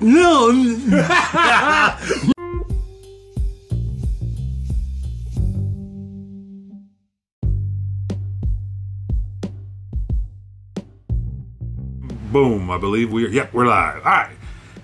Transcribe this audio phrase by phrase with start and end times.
[0.00, 0.52] No.
[12.32, 13.96] Boom, I believe we're yep, we're live.
[13.98, 14.36] All right.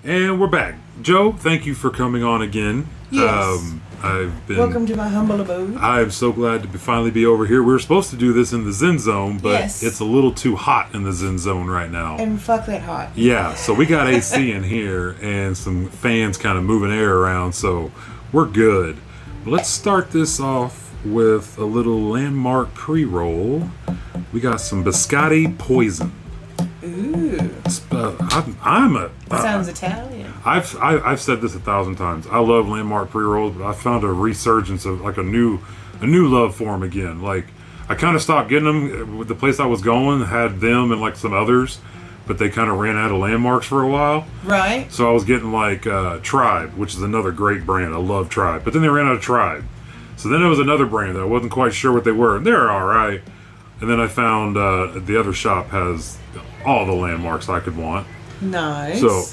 [0.03, 0.75] And we're back.
[1.01, 2.75] Jo, thank you for coming on again.
[2.79, 3.73] Um, Yes.
[4.03, 5.77] I've been Welcome to my humble abode.
[5.77, 7.63] I'm so glad to be, finally be over here.
[7.63, 9.81] We were supposed to do this in the Zen Zone, but Yes.
[9.81, 12.17] it's a little too hot in the Zen Zone right now.
[12.17, 13.11] And fuck that hot.
[13.15, 17.53] Yeah, so we got AC in here and some fans kind of moving air around,
[17.53, 17.93] so
[18.33, 18.97] we're good.
[19.45, 23.69] Let's start this off with a little landmark pre roll.
[24.33, 26.11] We got some biscotti poison.
[26.83, 27.51] Ooh.
[27.89, 29.09] Uh, I'm, I'm a.
[29.29, 30.12] Sounds Italian.
[30.45, 32.27] I've I, I've said this a thousand times.
[32.27, 35.59] I love landmark pre rolls, but I found a resurgence of like a new
[36.01, 37.21] a new love for them again.
[37.21, 37.47] Like
[37.89, 39.17] I kind of stopped getting them.
[39.17, 41.79] With the place I was going had them and like some others,
[42.27, 44.25] but they kind of ran out of landmarks for a while.
[44.43, 44.91] Right?
[44.91, 47.93] So I was getting like uh, Tribe, which is another great brand.
[47.93, 49.63] I love Tribe, but then they ran out of Tribe.
[50.15, 52.37] So then there was another brand that I wasn't quite sure what they were.
[52.37, 53.21] and They're all right.
[53.81, 56.17] And then I found uh, the other shop has
[56.65, 58.07] all the landmarks I could want.
[58.39, 59.01] Nice.
[59.01, 59.23] So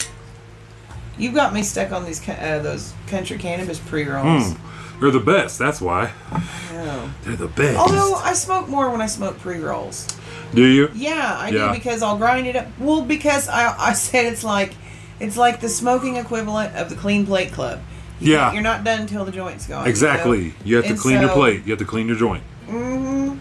[1.21, 4.55] you got me stuck on these uh, those country cannabis pre rolls.
[5.01, 5.59] they're the best.
[5.59, 6.13] That's why
[6.73, 7.13] Oh.
[7.25, 7.79] they're the best.
[7.79, 10.07] Although I smoke more when I smoke pre rolls.
[10.55, 10.91] Do you?
[10.95, 11.69] Yeah, I Yeah.
[11.69, 12.67] do because I'll grind it up.
[12.79, 14.75] Well, because I, I said it's like
[15.21, 17.81] it's like the smoking equivalent of the clean plate club.
[18.21, 18.53] You- Yeah.
[18.53, 19.85] you're not done until the joint's gone.
[19.85, 20.45] you Exactly.
[20.49, 20.53] know?
[20.65, 21.63] You have to And clean your plate.
[21.67, 22.43] You have to clean your joint.
[22.69, 23.39] Mm.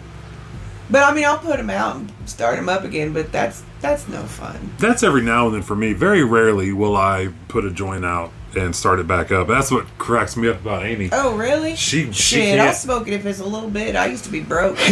[0.90, 3.12] But I mean, I'll put them out and start them up again.
[3.12, 4.70] But that's that's no fun.
[4.78, 5.92] That's every now and then for me.
[5.92, 9.46] Very rarely will I put a joint out and start it back up.
[9.48, 11.08] That's what cracks me up about Amy.
[11.12, 11.76] Oh, really?
[11.76, 13.94] She- she Shit, I'll can't- smoke it if it's a little bit.
[13.96, 14.76] I used to be broke.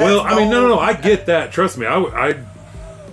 [0.00, 0.78] Well, I mean, no, no, no.
[0.78, 1.52] I get that.
[1.52, 1.86] Trust me.
[1.86, 2.28] I, I,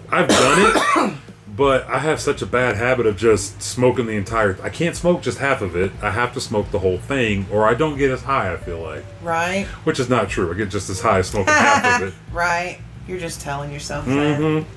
[0.10, 0.72] I've done
[1.12, 1.14] it,
[1.56, 4.58] but I have such a bad habit of just smoking the entire.
[4.64, 5.92] I can't smoke just half of it.
[6.02, 8.52] I have to smoke the whole thing, or I don't get as high.
[8.54, 9.66] I feel like, right?
[9.84, 10.52] which is not true.
[10.52, 12.14] I get just as high as smoking half of it.
[12.34, 12.80] Right.
[13.08, 14.40] You're just telling yourself that.
[14.40, 14.70] Mm-hmm.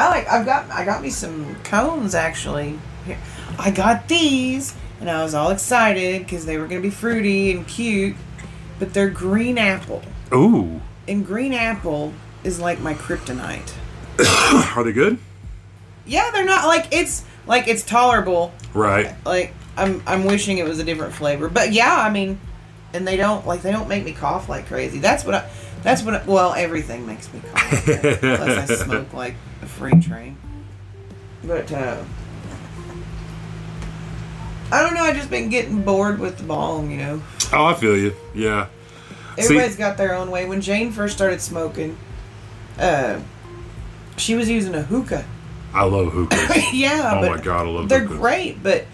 [0.00, 0.28] I like.
[0.28, 0.70] I've got.
[0.70, 2.78] I got me some cones actually.
[3.04, 3.18] Here.
[3.58, 7.68] I got these, and I was all excited because they were gonna be fruity and
[7.68, 8.16] cute,
[8.78, 10.02] but they're green apple,
[10.32, 13.74] Ooh, and green apple is like my kryptonite.
[14.76, 15.18] are they good?
[16.06, 18.54] Yeah, they're not like it's like it's tolerable.
[18.72, 19.14] Right.
[19.26, 20.02] Like I'm.
[20.06, 22.40] I'm wishing it was a different flavor, but yeah, I mean,
[22.94, 24.98] and they don't like they don't make me cough like crazy.
[24.98, 25.50] That's what I.
[25.82, 26.14] That's what.
[26.14, 27.84] I, well, everything makes me cough.
[27.84, 29.34] Plus, I smoke like
[29.80, 30.36] freight train.
[31.42, 32.02] But uh,
[34.72, 35.02] I don't know.
[35.02, 36.90] I just been getting bored with the bong.
[36.90, 38.14] You know, Oh, I feel you.
[38.34, 38.66] Yeah.
[39.36, 40.44] See- everybody's got their own way.
[40.44, 41.96] When Jane first started smoking,
[42.78, 43.20] uh,
[44.16, 45.24] she was using a hookah.
[45.72, 46.50] I love hookahs.
[46.72, 48.18] yeah, Oh but my God, I love they're hookahs.
[48.18, 48.62] great.
[48.62, 48.84] But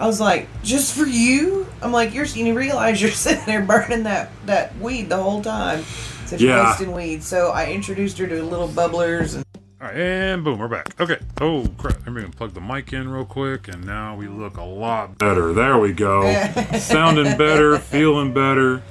[0.00, 1.66] I was like, just for you.
[1.82, 2.24] I'm like, you're.
[2.24, 5.84] You realize you're sitting there burning that that weed the whole time.
[6.26, 6.70] Such Yeah.
[6.70, 7.22] wasting weed.
[7.22, 9.44] So I introduced her to little bubblers and.
[9.92, 10.98] And boom, we're back.
[10.98, 11.18] Okay.
[11.42, 12.06] Oh crap!
[12.06, 15.52] I'm gonna plug the mic in real quick, and now we look a lot better.
[15.52, 16.22] There we go.
[16.78, 18.82] Sounding better, feeling better.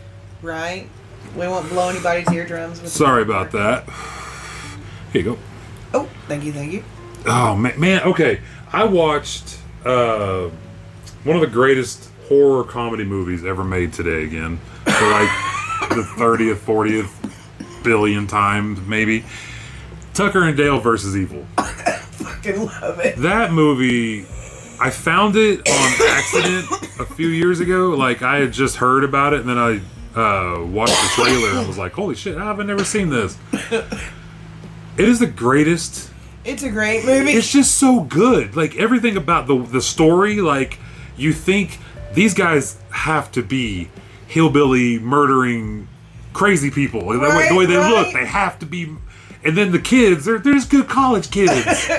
[0.44, 0.88] Right?
[1.36, 2.80] We won't blow anybody's eardrums.
[2.80, 3.86] With Sorry about that.
[5.12, 5.40] Here you go.
[5.96, 6.84] Oh, thank you, thank you.
[7.26, 8.03] Oh man, man.
[8.03, 10.50] Okay, I watched uh,
[11.24, 16.62] one of the greatest horror comedy movies ever made today again for like the thirtieth,
[16.62, 19.26] fortieth billion times, maybe.
[20.13, 21.46] Tucker and Dale versus Evil.
[21.57, 21.63] I
[22.12, 23.18] fucking love it.
[23.18, 24.22] That movie,
[24.79, 26.66] I found it on accident
[27.00, 27.90] a few years ago.
[27.90, 29.81] Like I had just heard about it, and then I
[30.19, 32.38] uh, watched the trailer and was like, "Holy shit!
[32.38, 33.38] I've never seen this."
[34.96, 36.12] It is the greatest
[36.46, 37.31] It's a great movie.
[37.31, 38.56] it's just so good.
[38.56, 40.78] Like everything about the the story, like
[41.18, 41.79] you think
[42.13, 43.90] these guys have to be
[44.28, 45.88] hillbilly murdering
[46.34, 47.02] crazy people.
[47.02, 48.96] Right, the way they look, they have to be.
[49.46, 51.90] And then the kids, they're they're just good college kids.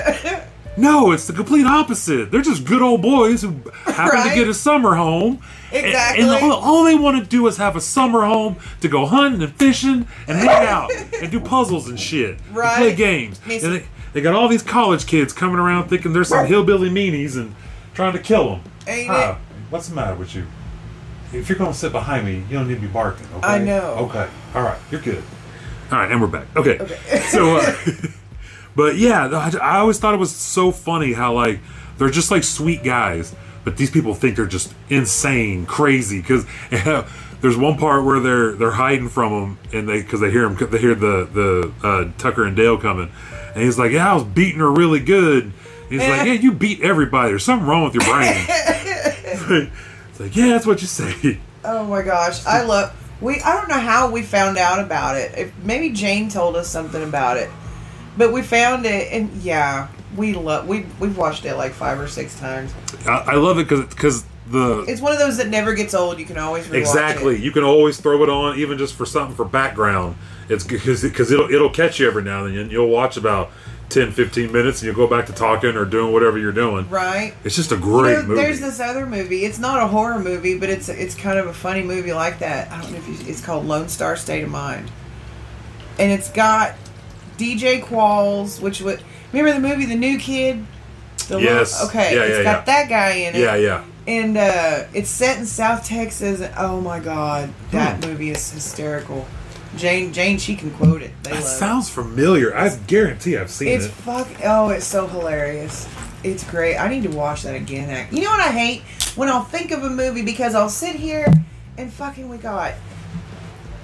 [0.77, 2.31] no, it's the complete opposite.
[2.31, 3.55] They're just good old boys who
[3.85, 5.41] happen to get a summer home.
[5.71, 6.23] And- Exactly.
[6.23, 9.41] And, all, all they want to do is have a summer home to go hunting
[9.41, 10.89] and fishing and hang out
[11.21, 12.37] and do puzzles and shit.
[12.47, 13.41] And play games.
[13.49, 17.35] And they, they got all these college kids coming around thinking they're some hillbilly meanies
[17.35, 17.53] and
[17.93, 18.61] trying to kill them.
[18.87, 19.37] Ain't Hi, it?
[19.69, 20.45] What's the matter with you?
[21.33, 23.27] If you're going to sit behind me, you don't need to be barking.
[23.35, 23.47] Okay?
[23.47, 24.07] I know.
[24.09, 24.29] Okay.
[24.53, 24.79] All right.
[24.91, 25.23] You're good.
[25.91, 26.47] All right, and we're back.
[26.55, 26.77] Okay.
[27.29, 27.75] so, uh,
[28.75, 31.59] but yeah, I, I always thought it was so funny how like
[31.97, 36.21] they're just like sweet guys, but these people think they're just insane, crazy.
[36.21, 36.45] Because
[37.41, 40.71] there's one part where they're they're hiding from them, and they because they hear them
[40.71, 43.11] they hear the the uh, Tucker and Dale coming,
[43.53, 45.53] And he's like, "Yeah, I was beating her really good."
[45.87, 47.29] He's like, "Yeah, you beat everybody.
[47.29, 52.01] There's something wrong with your brain." it's like, "Yeah, that's what you say." Oh my
[52.01, 52.91] gosh, I love.
[53.21, 55.37] We I don't know how we found out about it.
[55.37, 57.49] If maybe Jane told us something about it,
[58.17, 60.67] but we found it, and yeah, we love.
[60.67, 62.73] We we've watched it like five or six times.
[63.05, 66.19] I, I love it because because the It's one of those that never gets old.
[66.19, 67.41] You can always rewatch exactly It.
[67.41, 70.17] you can always throw it on even just for something for background.
[70.49, 72.69] It's because because it'll it'll catch you every now and then.
[72.69, 73.51] You'll watch about
[73.89, 76.89] 10, 15 minutes, and you'll go back to talking or doing whatever you're doing.
[76.89, 77.33] Right.
[77.43, 78.41] It's just a You great know, movie.
[78.41, 79.45] There's this other movie.
[79.45, 82.71] It's not a horror movie, but it's it's kind of a funny movie like that.
[82.71, 84.91] I don't know if you, it's called Lone Star State of Mind,
[85.99, 86.75] and it's got
[87.37, 89.01] DJ Qualls, which would
[89.31, 90.65] remember the movie The New Kid.
[91.27, 91.83] The Yes.
[91.87, 92.15] Okay.
[92.15, 92.73] Yeah, It's yeah, got yeah.
[92.83, 93.39] that guy in it.
[93.39, 93.83] yeah, yeah.
[94.07, 96.39] And uh, it's set in South Texas.
[96.39, 98.09] And, oh my God, that Hmm.
[98.11, 99.25] movie is hysterical.
[99.77, 101.11] Jane, Jane, she can quote it.
[101.23, 101.47] They That love it.
[101.57, 102.55] sounds familiar.
[102.55, 103.87] I guarantee I've seen It's it.
[103.89, 104.27] It's fuck.
[104.43, 105.87] Oh, it's so hilarious.
[106.23, 106.77] It's great.
[106.77, 108.07] I need to watch that again.
[108.11, 108.81] You know what I hate
[109.15, 111.27] when I'll think of a movie because I'll sit here
[111.77, 112.73] and fucking we got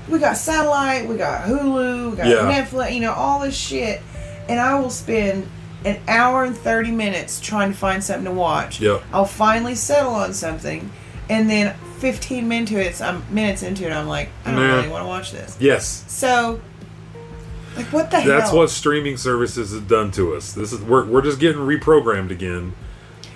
[0.09, 2.37] we got satellite, we got Hulu, we got Yeah.
[2.51, 4.01] Netflix, you know all this shit,
[4.49, 5.47] and I will spend
[5.85, 8.81] an hour and thirty minutes trying to find something to watch.
[8.81, 8.99] Yeah.
[9.13, 10.89] I'll finally settle on something,
[11.29, 14.59] and then fifteen minutes into it, I'm um, minutes into it, I'm like, I don't
[14.67, 14.75] Nah.
[14.77, 15.55] really want to watch this.
[15.59, 16.03] Yes.
[16.07, 16.59] So,
[17.77, 18.37] like, what the hell?
[18.37, 20.53] That's what streaming services have done to us.
[20.53, 22.73] This is we're, we're just getting reprogrammed again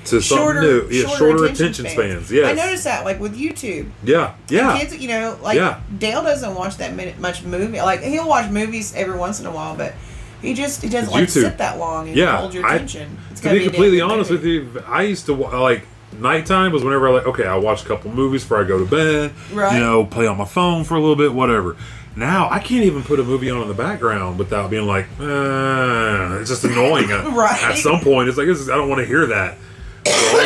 [0.06, 0.88] to something new.
[0.92, 2.26] Yeah, shorter, shorter, attention, attention, spans.
[2.28, 2.32] spans.
[2.32, 2.48] Yes.
[2.48, 4.34] I noticed that, like with YouTube, Yeah.
[4.50, 4.78] Yeah.
[4.78, 5.80] kids, you know, like Yeah.
[5.98, 7.80] Dale doesn't watch that many, much movie.
[7.82, 9.94] Like he'll watch movies every once in a while, but
[10.42, 13.18] he just he doesn't like sit that long and Yeah, hold your I- attention.
[13.32, 15.88] It's to be completely honest with you, I used to like
[16.20, 18.86] nighttime was whenever I like okay, I watch a couple movies before I go to
[18.86, 19.34] bed.
[19.52, 19.74] Right.
[19.74, 21.76] You know, play on my phone for a little bit, whatever.
[22.16, 26.38] Now I can't even put a movie on in the background without being like, uh,
[26.40, 27.10] it's just annoying.
[27.36, 27.62] Right.
[27.64, 29.58] At some point, it's like this is, I don't want to hear that.
[30.06, 30.44] So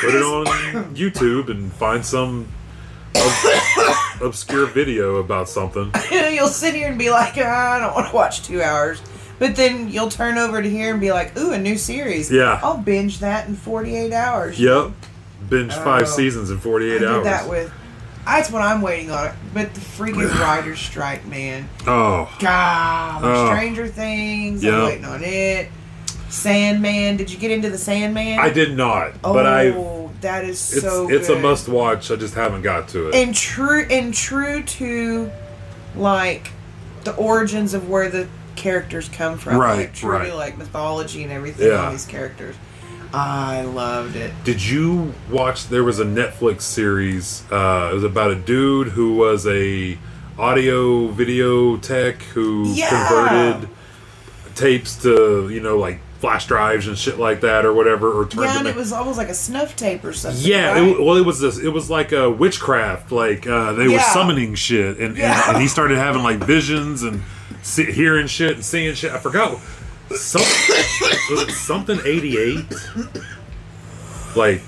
[0.00, 0.46] put it on
[0.94, 2.46] YouTube and find some
[3.16, 5.90] ob- obscure video about something.
[6.12, 9.00] You'll sit here and be like, "Ah, I don't want to watch two hours.
[9.38, 12.30] But then you'll turn over to here and be like, ooh, a new series.
[12.30, 12.58] Yeah.
[12.62, 14.58] I'll binge that in 48 hours.
[14.60, 14.90] Yep.
[15.48, 15.84] Binge oh.
[15.84, 16.06] five Oh.
[16.06, 17.24] seasons in 48 I did hours.
[17.24, 17.72] that with.
[18.26, 19.30] That's what I'm waiting on.
[19.54, 21.68] But the freaking writer's strike, man.
[21.86, 22.30] oh.
[22.38, 23.46] God, Oh.
[23.46, 24.62] Stranger Things.
[24.62, 24.74] Yep.
[24.74, 25.68] I'm waiting on it.
[26.28, 27.16] Sandman.
[27.16, 28.38] Did you get into the Sandman?
[28.38, 31.08] I did not, Oh, but I oh, that is it's so.
[31.10, 32.10] it's a must watch.
[32.10, 33.14] I just haven't got to it.
[33.14, 35.30] And true, and true to,
[35.96, 36.50] like,
[37.04, 39.56] the origins of where the characters come from.
[39.56, 40.34] Right, Like, true right.
[40.34, 41.86] like mythology and everything Yeah.
[41.86, 42.56] on these characters.
[43.12, 44.32] I loved it.
[44.44, 45.66] Did you watch?
[45.68, 47.42] There was a Netflix series.
[47.50, 49.98] Uh, it was about a dude who was a
[50.38, 52.88] audio video tech who Yeah.
[52.88, 53.68] converted
[54.54, 58.44] tapes to you know like flash drives and shit like that or whatever, or turned
[58.44, 60.42] Yeah, and it was almost like a snuff tape or something.
[60.44, 60.82] Yeah, right?
[60.82, 61.58] it, well, it was this.
[61.58, 63.10] It was like a witchcraft.
[63.12, 65.40] Like uh, they were summoning shit, and, Yeah.
[65.46, 67.22] and, and he started having like visions and
[67.62, 69.12] see, hearing shit and seeing shit.
[69.12, 69.60] I forgot.
[70.16, 70.42] Some,
[71.50, 72.64] something eighty eight?
[74.36, 74.62] Like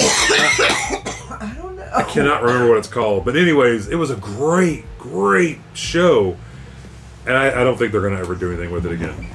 [0.00, 1.90] I don't know.
[1.94, 6.36] I cannot remember what it's called, but anyways, it was a great, great show,
[7.26, 9.30] and I, I don't think they're gonna ever do anything with it again.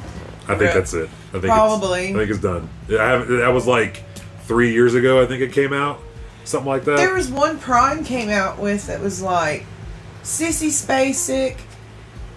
[0.48, 1.10] I think that's it.
[1.30, 2.08] I think Probably.
[2.08, 2.70] It's, I think it's done.
[2.90, 4.04] I haven't, that was like
[4.44, 5.22] three years ago.
[5.22, 6.02] I think it came out,
[6.44, 6.98] something like that.
[6.98, 9.66] There was one Prime came out with that was like
[10.24, 11.58] Sissy Spacek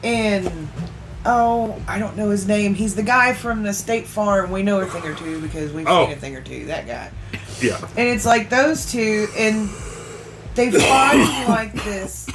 [0.05, 0.69] and
[1.25, 2.75] oh, I don't know his name.
[2.75, 4.51] He's the guy from the State Farm.
[4.51, 6.07] We know a thing or two because we've Oh.
[6.07, 6.67] seen a thing or two.
[6.67, 7.11] That guy.
[7.61, 7.79] yeah.
[7.97, 9.69] And it's like those two, and
[10.55, 12.29] they find like this.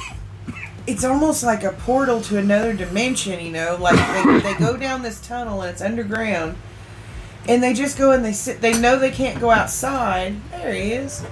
[0.86, 3.76] It's almost like a portal to another dimension, you know.
[3.78, 6.56] Like they, they go down this tunnel and it's underground,
[7.46, 8.60] and they just go and they sit.
[8.62, 10.36] They know they can't go outside.
[10.50, 11.22] There he is,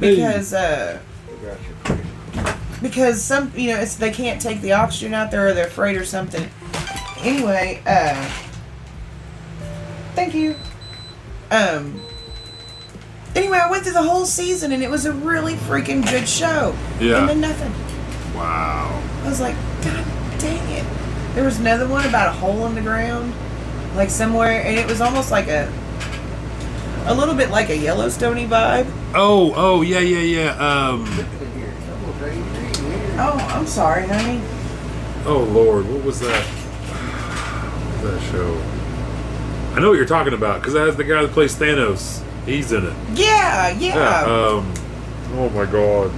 [0.00, 1.00] because uh,
[2.82, 5.96] because some you know it's they can't take the oxygen out there or they're afraid
[5.96, 6.48] or something.
[7.24, 8.30] Anyway, uh,
[10.14, 10.54] thank you.
[11.50, 12.00] Um.
[13.34, 16.76] Anyway, I went through the whole season and it was a really freaking good show.
[17.00, 17.18] Yeah.
[17.20, 17.72] And then nothing.
[18.36, 19.02] Wow.
[19.24, 20.04] I was like, God
[20.38, 20.84] dang it.
[21.34, 23.32] There was another one about a hole in the ground,
[23.96, 25.72] like somewhere, and it was almost like a,
[27.06, 28.86] a little bit like a Yellowstoney vibe.
[29.16, 30.50] Oh, oh, yeah, yeah, yeah.
[30.58, 31.04] Um,
[33.16, 34.40] Oh, I'm sorry, honey.
[35.24, 36.44] oh Lord, what was that?
[38.04, 38.54] Was that show?
[39.74, 42.22] I know what you're talking about because that has the guy that plays Thanos.
[42.44, 42.94] He's in it.
[43.18, 44.20] Yeah, yeah.
[44.24, 44.72] Um.
[45.36, 46.10] Oh my God.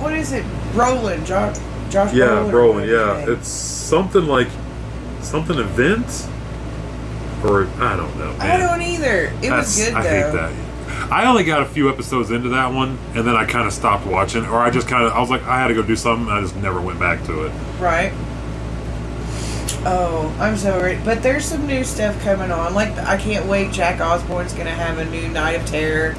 [0.00, 0.44] what is it?
[0.72, 1.56] Brolin, Josh.
[1.90, 2.50] Josh Yeah, Brolin.
[2.84, 2.88] Brolin.
[3.26, 4.48] Yeah, it's something like
[5.22, 6.26] something event.
[7.44, 8.34] or I don't know.
[8.40, 9.32] I don't either.
[9.42, 10.08] It was That's- good I though.
[10.08, 10.52] hate that.
[11.12, 14.06] I only got a few episodes into that one, and then I kind of stopped
[14.06, 16.26] watching, or I just kind of I was like I had to go do something,
[16.28, 17.52] and I just never went back to it.
[17.80, 18.12] Right.
[19.82, 22.74] Oh, I'm sorry, but there's some new stuff coming on.
[22.74, 23.72] Like I can't wait.
[23.72, 26.14] Jack Osbourne's gonna have a new Night of Terror.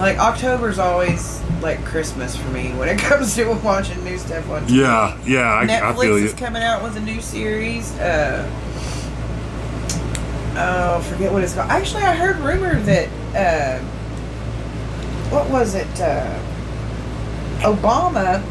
[0.00, 4.62] Like October's always like Christmas for me when it comes to watching new stuff on.
[4.66, 4.78] TV.
[4.80, 6.36] Yeah, yeah, I, I Netflix feel is you.
[6.36, 7.92] coming out with a new series.
[7.98, 8.50] Uh,
[10.56, 11.70] oh, forget what it's called.
[11.70, 13.84] Actually, I heard rumor that uh,
[15.30, 16.00] what was it?
[16.00, 16.42] Uh,
[17.60, 18.42] Obama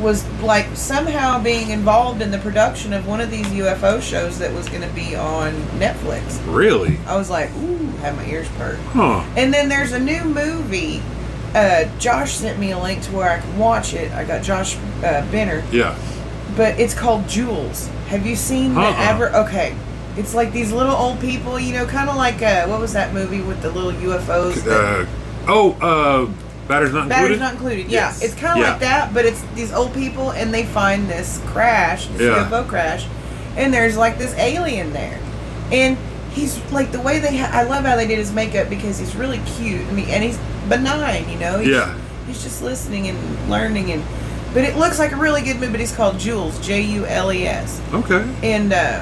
[0.00, 4.52] was like somehow being involved in the production of one of these UFO shows that
[4.52, 6.40] was going to be on Netflix.
[6.52, 6.98] Really?
[7.06, 8.80] I was like, ooh, had my ears perked.
[8.92, 9.24] Huh?
[9.36, 11.02] And then there's a new movie.
[11.54, 14.10] Uh, Josh sent me a link to where I can watch it.
[14.12, 15.98] I got Josh uh, Benner Yeah.
[16.56, 17.88] but it's called Jules.
[18.08, 18.94] Have you seen the Uh-uh.
[18.98, 19.30] ever?
[19.34, 19.74] Okay,
[20.16, 23.12] it's like these little old people, you know, kind of like uh, what was that
[23.12, 24.62] movie with the little UFOs?
[24.64, 25.06] that- Uh,
[25.48, 26.34] oh,
[26.68, 27.08] batter's not included.
[27.08, 27.86] Batteries not included.
[27.90, 28.22] Yeah, Yes.
[28.22, 28.70] it's kind of Yeah.
[28.72, 32.44] like that, but it's these old people, and they find this crash, this Yeah.
[32.44, 33.06] UFO crash,
[33.56, 35.18] and there's like this alien there,
[35.72, 35.96] and
[36.32, 37.36] he's like the way they.
[37.38, 40.22] Ha- I love how they did his makeup because he's really cute, and, he, and
[40.22, 40.38] he's
[40.68, 41.58] benign, you know.
[41.58, 41.90] He's, Yeah.
[42.26, 43.18] He's just listening and
[43.50, 44.04] learning, and
[44.54, 45.72] but it looks like a really good movie.
[45.72, 48.22] But it's called Jules, J U L E S Okay.
[48.44, 49.00] and uh,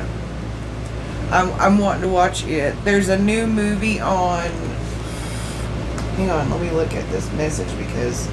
[1.30, 2.74] I'm, I'm wanting to watch it.
[2.84, 4.48] There's a new movie on.
[6.18, 8.28] Hang on, let me look at this message because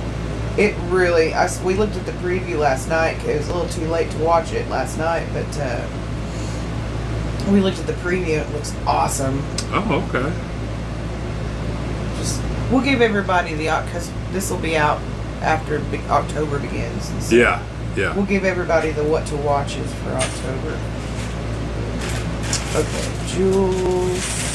[0.58, 1.36] it really.
[1.36, 3.24] I, we looked at the preview last night.
[3.26, 5.88] It was a little too late to watch it last night, but uh,
[7.52, 8.42] we looked at the preview.
[8.42, 9.40] It looks awesome.
[9.72, 10.34] Oh, okay.
[12.18, 15.00] Just we'll give everybody the because this will be out
[15.42, 17.12] after October begins.
[17.24, 17.62] so Yeah.
[17.96, 18.16] Yeah.
[18.16, 20.78] We'll give everybody the what to watches for October.
[22.76, 24.46] Okay, Jules.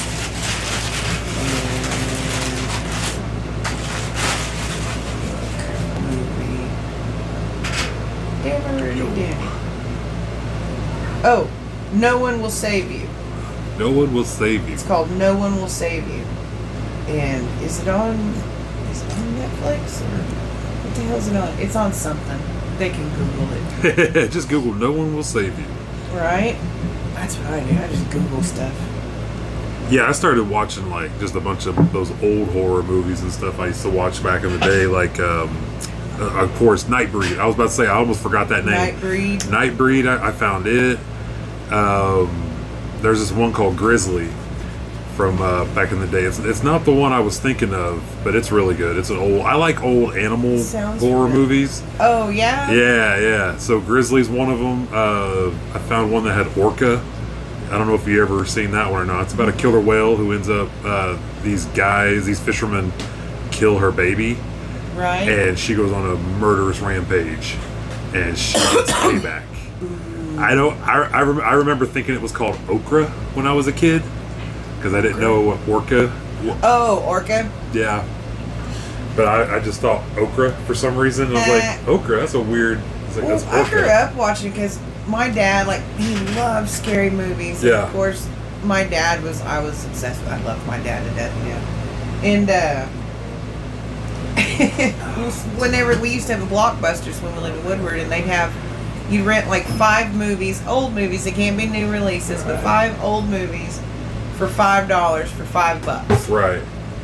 [5.72, 6.68] And movie.
[8.42, 9.36] Dimmy.
[11.22, 11.50] Oh,
[11.92, 13.08] No One Will Save You.
[13.78, 14.74] No one will save you.
[14.74, 16.24] It's called No One Will Save You.
[17.14, 18.14] And is it on
[18.90, 20.22] is it on Netflix or
[20.84, 21.48] what the hell is it on?
[21.58, 22.38] It's on something.
[22.78, 24.30] They can Google it.
[24.32, 25.64] just Google "No one will save you."
[26.16, 26.56] Right?
[27.14, 27.76] That's what I do.
[27.78, 28.74] I just Google stuff.
[29.90, 33.58] Yeah, I started watching like just a bunch of those old horror movies and stuff
[33.58, 35.48] I used to watch back in the day, like um,
[36.20, 37.38] uh, of course Nightbreed.
[37.38, 38.74] I was about to say I almost forgot that name.
[38.74, 39.40] Nightbreed.
[39.44, 40.06] Nightbreed.
[40.08, 40.98] I, I found it.
[41.72, 42.46] Um,
[43.00, 44.28] there's this one called Grizzly
[45.16, 46.22] from uh, back in the day.
[46.22, 48.96] It's, it's not the one I was thinking of, but it's really good.
[48.96, 49.42] It's an old.
[49.42, 51.34] I like old animal Sounds horror good.
[51.36, 51.82] movies.
[51.98, 52.70] Oh yeah.
[52.70, 53.58] Yeah, yeah.
[53.58, 54.88] So Grizzly's one of them.
[54.92, 57.02] Uh, I found one that had orca.
[57.70, 59.22] I don't know if you ever seen that one or not.
[59.22, 60.68] It's about a killer whale who ends up.
[60.84, 62.92] Uh, these guys, these fishermen,
[63.52, 64.36] kill her baby,
[64.96, 65.28] Right.
[65.28, 67.56] and she goes on a murderous rampage,
[68.14, 69.44] and she gets payback.
[70.38, 70.76] I don't.
[70.80, 74.02] I, I, rem- I remember thinking it was called okra when I was a kid,
[74.76, 76.12] because I didn't know what orca.
[76.62, 77.50] oh, Orca.
[77.72, 78.06] Yeah.
[79.16, 81.28] But I, I just thought okra for some reason.
[81.28, 82.20] I was like, okra.
[82.20, 82.78] That's a weird.
[83.16, 84.78] Like, Well, I grew up watching because
[85.08, 87.62] my dad, like, he loved scary movies.
[87.62, 87.82] And Yeah.
[87.86, 88.28] of course,
[88.64, 89.40] my dad was.
[89.42, 90.30] I was obsessed with.
[90.30, 91.34] I loved my dad to death.
[91.44, 92.26] Know.
[92.28, 92.86] And uh,
[95.58, 98.54] whenever we used to have a blockbusters when we lived in Woodward, and they'd have
[99.10, 101.24] you'd rent like five movies, old movies.
[101.24, 103.80] They can't be new releases, but five old movies
[104.36, 106.28] for five dollars for five bucks.
[106.28, 106.62] Right.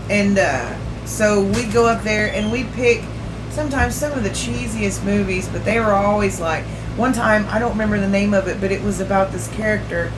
[0.09, 3.02] And uh, so we'd go up there and we'd pick
[3.50, 6.64] sometimes some of the cheesiest movies, but they were always like,
[6.97, 10.12] one time, I don't remember the name of it, but it was about this character.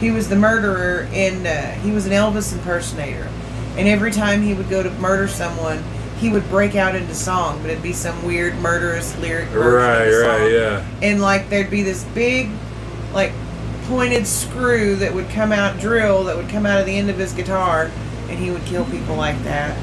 [0.00, 3.28] He was the murderer and uh, he was an Elvis impersonator.
[3.76, 5.82] And every time he would go to murder someone,
[6.18, 10.02] he would break out into song, but it'd be some weird murderous lyric version Right,
[10.06, 10.84] of the right, yeah.
[11.02, 12.48] and like there'd be this big
[13.12, 13.32] like
[13.88, 17.18] pointed screw that would come out drill that would come out of the end of
[17.18, 17.90] his guitar
[18.28, 19.76] and he would kill people like that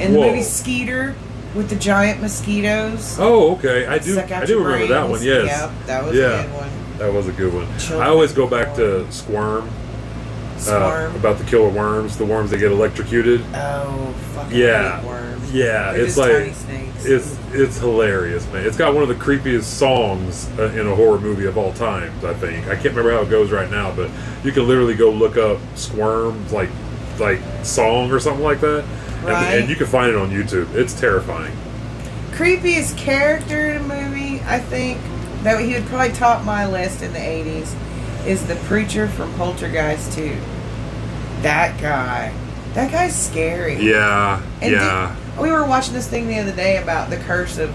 [0.00, 1.14] and the movie skeeter
[1.54, 3.86] with the giant mosquitoes Oh, okay.
[3.86, 4.20] I do.
[4.20, 5.22] I do remember that one.
[5.22, 5.46] Yes.
[5.46, 6.40] yep that was Yeah.
[6.40, 7.66] a good one That was a good one.
[7.78, 9.68] Children I always go back to Squirm.
[10.68, 13.40] Uh, about the killer worms, the worms that get electrocuted.
[13.54, 15.00] oh fucking Yeah.
[15.52, 16.30] Yeah, They're it's like
[17.00, 18.66] it's it's hilarious, man.
[18.66, 22.24] It's got one of the creepiest songs uh, in a horror movie of all times.
[22.24, 24.10] I think I can't remember how it goes right now, but
[24.44, 26.70] you can literally go look up "Squirm" like
[27.18, 28.84] like song or something like that,
[29.22, 29.28] and,
[29.62, 30.72] and you can find it on YouTube.
[30.74, 31.56] It's terrifying.
[32.32, 35.00] creepiest character in a movie, I think,
[35.42, 37.74] that he would probably top my list in the 80s,
[38.26, 40.36] is the preacher from Poltergeist 2.
[41.42, 42.32] That guy.
[42.74, 43.76] That guy's scary.
[43.80, 45.14] Yeah, And yeah.
[45.16, 47.68] did- we were watching this thing the other day about the curse of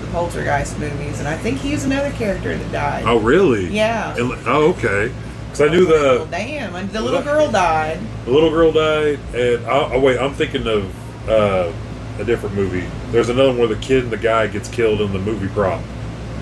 [0.00, 3.04] the Poltergeist movies, and I think he's another character that died.
[3.06, 3.66] oh, really?
[3.68, 4.14] Yeah.
[4.18, 5.12] Oh, okay.
[5.44, 7.98] Because I knew Well, the, damn, and the little girl died.
[8.24, 11.72] the little girl died, and oh, oh wait, I'm thinking of uh,
[12.18, 12.88] a different movie.
[13.10, 15.80] There's another one where the kid and the guy gets killed in the movie prop,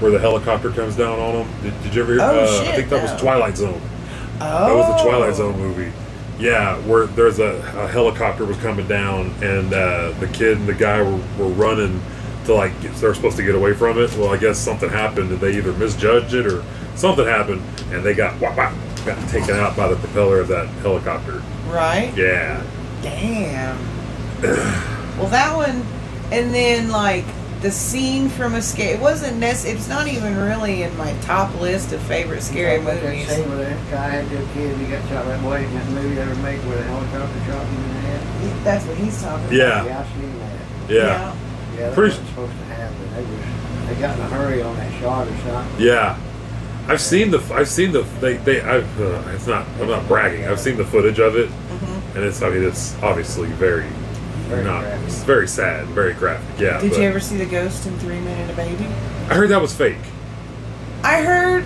[0.01, 1.63] where the helicopter comes down on them.
[1.63, 2.13] Did, did you ever?
[2.15, 3.11] hear Oh, uh, shit, I think that no.
[3.13, 3.81] was Twilight Zone.
[4.41, 4.67] Oh.
[4.67, 5.91] That was the Twilight Zone movie.
[6.39, 10.75] Yeah, where there's a, a helicopter was coming down, and uh, the kid and the
[10.75, 12.01] guy were, were running
[12.45, 14.17] to like they're supposed to get away from it.
[14.17, 16.65] Well, I guess something happened, and they either misjudged it or
[16.95, 18.73] something happened, and they got whop, whop,
[19.05, 21.43] got taken out by the propeller of that helicopter.
[21.69, 22.17] Right?
[22.17, 22.63] Yeah,
[23.03, 23.79] Damn.
[25.19, 25.85] well, that one,
[26.33, 27.25] and then like
[27.61, 28.97] the scene from Escape.
[28.97, 29.77] It wasn't necessary.
[29.77, 33.29] It's not even really in my top list of favorite scary Like that movies.
[33.29, 36.21] scene where that guy had that kid, he got shot that way in that movie
[36.21, 38.65] ever made where the helicopter shot him in the head.
[38.65, 39.53] That's what he's talking about.
[39.57, 39.85] Yeah.
[39.85, 40.53] Yeah, I seen that.
[40.89, 41.35] yeah,
[41.75, 42.97] Yeah, that Pretty- wasn't supposed to happen.
[43.15, 45.85] They was, they got in a hurry on that shot or something.
[45.85, 46.17] yeah.
[46.91, 50.47] I've seen the I've seen the they they I've uh, it's not I'm not bragging.
[50.49, 52.17] I've seen the footage of it, Mhm.
[52.17, 53.85] and it's I mean it's obviously very
[54.49, 55.07] Very not graphic.
[55.07, 56.59] it's very sad, very graphic.
[56.61, 56.81] Yeah.
[56.81, 58.87] Did but you ever see the ghost in Three Men and a Baby?
[59.29, 59.97] I heard that was fake.
[61.05, 61.65] I heard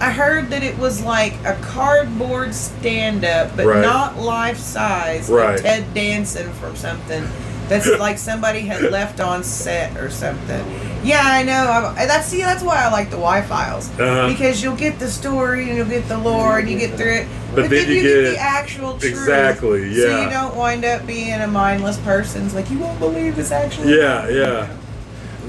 [0.00, 3.80] I heard that it was like a cardboard stand up, but Right.
[3.80, 5.28] not life size.
[5.28, 5.52] Right.
[5.54, 7.24] Like Ted Danson from something
[7.68, 10.64] that's like somebody had left on set or something.
[11.02, 11.94] Yeah, I know.
[11.96, 14.28] I, that's see, that's why I like the Why Files Uh-huh.
[14.28, 17.28] because you'll get the story and you'll get the lore and you get through it,
[17.54, 19.04] But then you get, get- the actual truth.
[19.12, 20.02] Exactly, Yeah.
[20.04, 22.44] So you don't wind up being a mindless person.
[22.46, 23.96] It's like you won't believe this actually.
[23.98, 24.68] Yeah, yeah.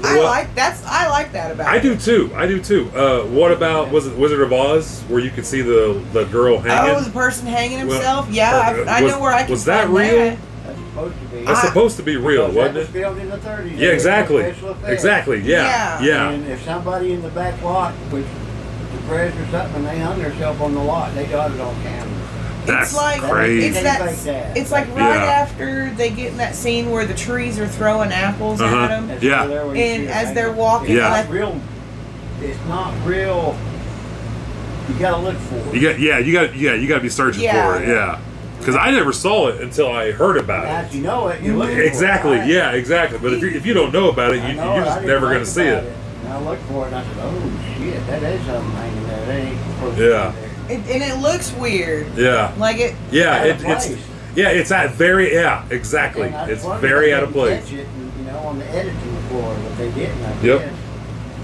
[0.04, 1.68] I Well, like that's I like that about.
[1.68, 1.82] I it.
[1.82, 2.30] do too.
[2.36, 2.90] I do too.
[2.94, 6.58] Uh, what about was it Wizard of Oz where you could see the the girl
[6.58, 6.94] hanging?
[6.96, 8.30] Oh, the person hanging Well, himself.
[8.30, 10.16] yeah, or- I, I was- know where I can was that real?
[10.18, 10.38] that.
[10.96, 11.44] That's supposed to be.
[11.44, 12.92] That's I- supposed to be real, wasn't that was it?
[12.92, 13.78] filmed in the 30s.
[13.78, 14.42] Yeah, exactly.
[14.42, 14.92] had special effects.
[14.92, 15.40] Exactly.
[15.40, 16.00] Yeah.
[16.00, 16.00] Yeah.
[16.02, 16.30] Yeah.
[16.30, 18.24] And if somebody in the back lot was
[18.92, 22.12] depressed or something and they hung themselves on the lot, they got it on camera.
[22.66, 23.66] That's it's like crazy.
[23.68, 24.16] it's that.
[24.24, 24.56] that.
[24.56, 25.24] It's like right Yeah.
[25.30, 28.76] after they get in that scene where the trees are throwing apples Uh-huh.
[28.76, 29.42] at them, That's Yeah.
[29.44, 30.34] over there where and as hanging.
[30.34, 31.16] they're walking, Yeah.
[31.20, 31.60] It's not real.
[32.42, 33.56] It's not real.
[34.88, 35.74] You gotta look for it.
[35.74, 36.18] You got yeah.
[36.18, 36.74] You got yeah.
[36.74, 37.66] You got to be searching Yeah.
[37.72, 37.88] for it.
[37.88, 38.18] Yeah.
[38.66, 40.96] Because I never saw it until I heard about As it.
[40.96, 41.86] you know it, you look for it.
[41.86, 42.38] Exactly.
[42.52, 42.72] Yeah.
[42.72, 43.18] Exactly.
[43.18, 45.08] But if you, if you don't know about it, you, know you're it, just didn't
[45.08, 45.96] never going to see about it.
[46.24, 49.26] And I looked for it and I said, oh shit, that is something hanging there.
[49.26, 50.30] That ain't supposed to Yeah.
[50.32, 50.88] be there.
[50.96, 52.12] it, and it looks weird.
[52.16, 52.52] Yeah.
[52.58, 52.96] Like it.
[53.12, 53.44] Yeah.
[53.44, 53.88] It, it's
[54.34, 54.48] yeah.
[54.48, 55.64] It's at very yeah.
[55.70, 56.28] Exactly.
[56.30, 57.62] And It's very out of place.
[57.64, 60.20] catch it, and, you know, on the editing floor, but they didn't.
[60.24, 60.58] I Yep.
[60.60, 60.72] guess.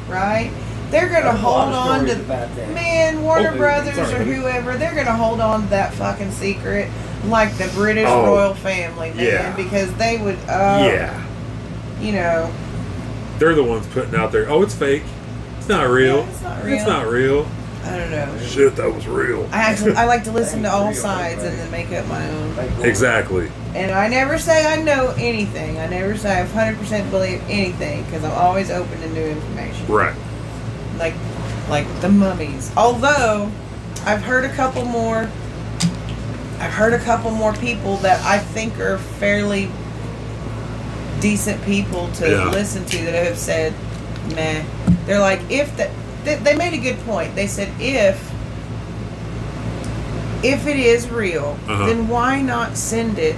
[0.08, 0.50] right?
[0.90, 2.68] They're gonna There's hold on to stories about that.
[2.74, 4.12] man, Warner Oh, Brothers sorry.
[4.14, 4.76] or whoever.
[4.76, 6.90] They're gonna hold on to that fucking secret
[7.24, 9.56] like the British Oh, royal family, man, yeah.
[9.56, 10.36] because they would.
[10.48, 11.26] Uh, yeah.
[12.00, 12.52] You know.
[13.38, 14.48] They're the ones putting out there.
[14.48, 15.02] Oh, it's fake.
[15.58, 16.18] It's not real.
[16.18, 16.74] Yeah, it's not real.
[16.74, 17.46] It's not real.
[17.84, 18.38] I don't know.
[18.46, 19.48] Shit, that was real.
[19.52, 22.28] I actually I like to listen to all real, sides and then make up my
[22.28, 22.84] own.
[22.84, 23.50] Exactly.
[23.74, 25.78] And I never say I know anything.
[25.78, 29.86] I never say I 100% believe anything because I'm always open to new information.
[29.88, 30.14] Right.
[30.96, 31.14] Like,
[31.68, 32.70] like the mummies.
[32.76, 33.50] Although,
[34.04, 35.28] I've heard a couple more.
[36.62, 39.68] I've heard a couple more people that I think are fairly
[41.20, 42.50] decent people to Yeah.
[42.50, 43.74] listen to that have said,
[44.34, 44.62] "Meh."
[45.06, 45.90] They're like, if that
[46.24, 47.34] they, they made a good point.
[47.34, 48.16] They said if
[50.42, 51.86] if it is real, Uh-huh.
[51.86, 53.36] then why not send it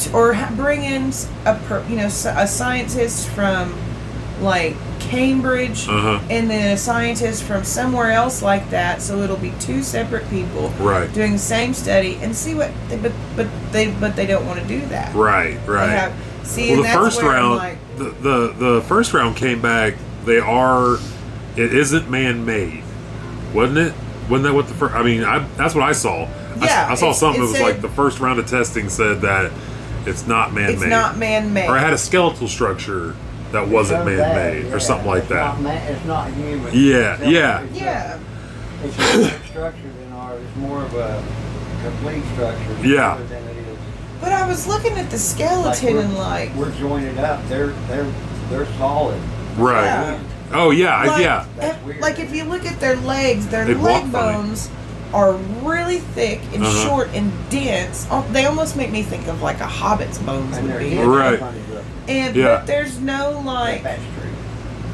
[0.00, 1.12] to, or bring in
[1.44, 3.74] a per, you know a scientist from
[4.42, 6.26] like Cambridge Uh huh.
[6.30, 10.68] and then a scientist from somewhere else like that, so it'll be two separate people
[10.80, 11.12] Right.
[11.12, 12.70] doing the same study and see what.
[12.88, 15.14] They, but but they but they don't want to do that.
[15.14, 15.58] Right.
[15.66, 15.88] Right.
[15.90, 19.94] Have, see, well, the first round, like, the, the the first round came back.
[20.24, 20.94] They are,
[21.56, 22.82] it isn't man made,
[23.52, 23.94] wasn't it?
[24.30, 24.94] Wasn't that what the first?
[24.94, 26.28] I mean, I, that's what I saw.
[26.60, 29.50] Yeah, I, saw something that was like the first round of testing said that
[30.06, 31.68] it's not man it's made, not man-made.
[31.68, 33.16] or it had a skeletal structure
[33.52, 34.74] that wasn't so man made yeah.
[34.74, 35.54] or something like It's that.
[35.54, 36.72] Not ma- it's not human.
[36.74, 37.60] Yeah, It's yeah.
[37.62, 38.18] it's a- yeah,
[38.82, 40.42] It's a different structure than ours.
[40.42, 41.22] It's more of a
[41.82, 42.86] complete structure.
[42.86, 43.18] Yeah.
[43.28, 43.78] Than it is.
[44.20, 47.46] but I was looking at the skeleton we're, and like, we're jointed up.
[47.48, 48.10] They're they're
[48.50, 49.20] they're solid.
[49.56, 49.84] Right.
[49.84, 50.20] Yeah.
[50.54, 51.46] Oh yeah, like, yeah.
[51.60, 54.36] If- like if you look at their legs, their They'd walk leg funny.
[54.36, 54.70] bones
[55.14, 56.88] are really thick and Uh-huh.
[56.88, 58.06] short and dense.
[58.10, 60.90] Oh, They almost make me think of like a hobbit's bones And would their be.
[60.90, 61.38] heads are Right.
[62.06, 62.26] Funny looking.
[62.26, 62.56] And Yeah.
[62.58, 64.30] but there's no like That's true.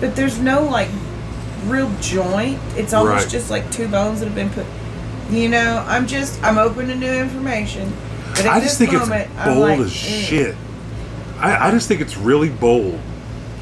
[0.01, 0.89] but there's no like
[1.67, 2.59] real joint.
[2.77, 3.29] It's almost Right.
[3.33, 4.67] just like two bones that have been put.
[5.31, 7.93] You know, I'm just I'm open to new information.
[8.31, 10.23] But at I this just think moment, it's bold like, as eh.
[10.23, 10.57] shit.
[11.41, 12.99] I, I just think it's really bold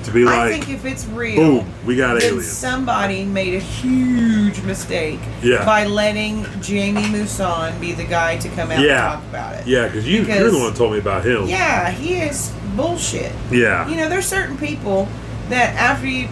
[0.05, 0.35] to be like.
[0.35, 2.51] I think if it's real, boom, we got then aliens.
[2.51, 5.65] somebody made a huge mistake Yeah.
[5.65, 8.93] by letting Jaime Maussan be the guy to come out Yeah.
[9.15, 9.67] and talk about it.
[9.67, 11.47] yeah, because you, you're the one that told me about him.
[11.49, 13.33] Yeah, he is bullshit.
[13.51, 13.89] Yeah.
[13.89, 15.09] You know, there's certain people
[15.49, 16.29] that after you,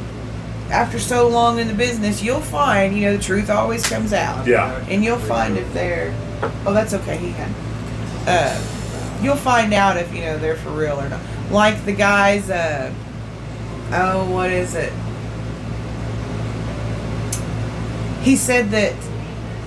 [0.70, 4.46] after so long in the business, you'll find, you know, the truth always comes out.
[4.46, 4.85] Yeah.
[4.88, 6.14] And you'll find if they're,
[6.66, 7.50] oh, that's okay, he had,
[8.26, 11.20] uh, you'll find out if, you know, they're for real or not.
[11.50, 12.92] Like the guys, uh,
[13.92, 14.92] oh, what is it?
[18.22, 18.94] He said that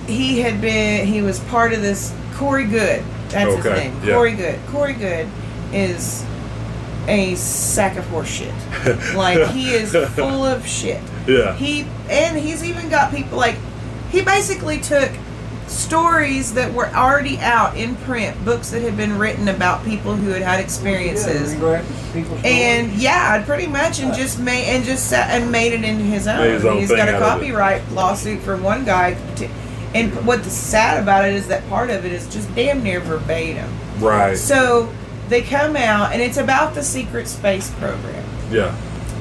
[0.08, 4.14] he had been, he was part of this, Corey Goode, that's his Okay, name, yeah.
[4.14, 4.58] Corey Goode.
[4.66, 5.28] Corey Goode
[5.72, 6.24] is
[7.08, 8.54] a sack of horse shit.
[9.16, 11.00] like he is full of shit.
[11.28, 11.54] Yeah.
[11.56, 13.56] He and he's even got people like
[14.10, 15.10] he basically took
[15.66, 20.30] stories that were already out in print, books that had been written about people who
[20.30, 21.54] had had experiences.
[21.54, 21.82] Yeah,
[22.44, 26.26] And yeah, pretty much, and just made and just sat and made it into his
[26.26, 26.38] own.
[26.38, 27.46] Made his own He's thing got a out of it.
[27.46, 29.48] copyright lawsuit for one guy, to,
[29.94, 33.70] and what's sad about it is that part of it is just damn near verbatim.
[33.98, 34.36] Right.
[34.36, 34.90] So
[35.28, 38.24] they come out, and it's about the secret space program.
[38.50, 38.76] Yeah.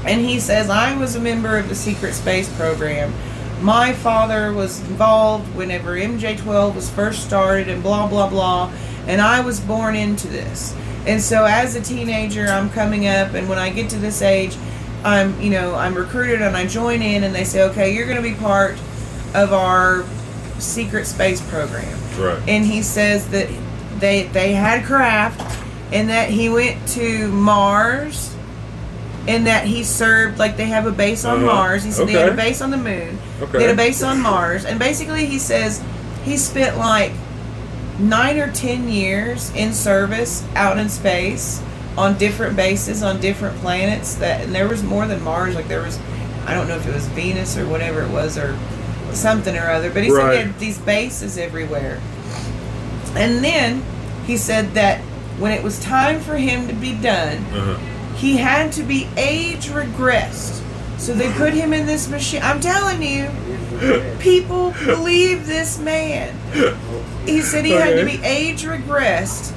[0.06, 3.14] And he says, I was a member of the secret space program.
[3.62, 8.72] My father was involved whenever MJ12 was first started, and blah, blah, blah.
[9.08, 10.76] And I was born into this.
[11.06, 14.56] And so as a teenager, I'm coming up, and when I get to this age,
[15.04, 18.22] I'm, you know, I'm recruited and I join in, and they say, okay, you're going
[18.22, 18.74] to be part
[19.34, 20.04] of our
[20.60, 22.42] secret space program Right.
[22.48, 23.48] and he says that
[24.00, 25.40] they they had craft
[25.92, 28.34] and that he went to Mars
[29.28, 31.46] and that he served like they have a base on Uh-huh.
[31.46, 31.84] Mars.
[31.84, 33.18] He said they had a base on the moon.
[33.42, 33.58] Okay.
[33.58, 34.66] They had a base on Mars.
[34.66, 35.82] And basically he says
[36.24, 37.12] he spent like
[38.00, 41.62] nine or ten years in service out in space
[41.98, 45.82] on different bases on different planets that and there was more than Mars, like there
[45.82, 46.00] was
[46.46, 48.58] I don't know if it was Venus or whatever it was or
[49.14, 52.00] something or other, but he said he had these bases everywhere.
[53.16, 53.84] And then
[54.26, 55.02] he said that
[55.40, 57.78] when it was time for him to be done, Uh-huh.
[58.16, 60.62] he had to be age regressed.
[60.98, 62.42] So they put him in this machine.
[62.42, 63.30] I'm telling you,
[64.20, 66.34] people believe this man.
[67.26, 69.54] He said he had to be age regressed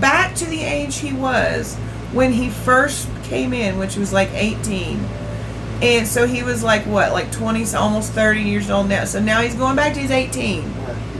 [0.00, 1.74] back to the age he was
[2.12, 5.00] when he first came in, which was like 18.
[5.82, 9.04] And so he was like what, like 20, almost 30 years old now.
[9.04, 10.62] So now he's going back to his 18.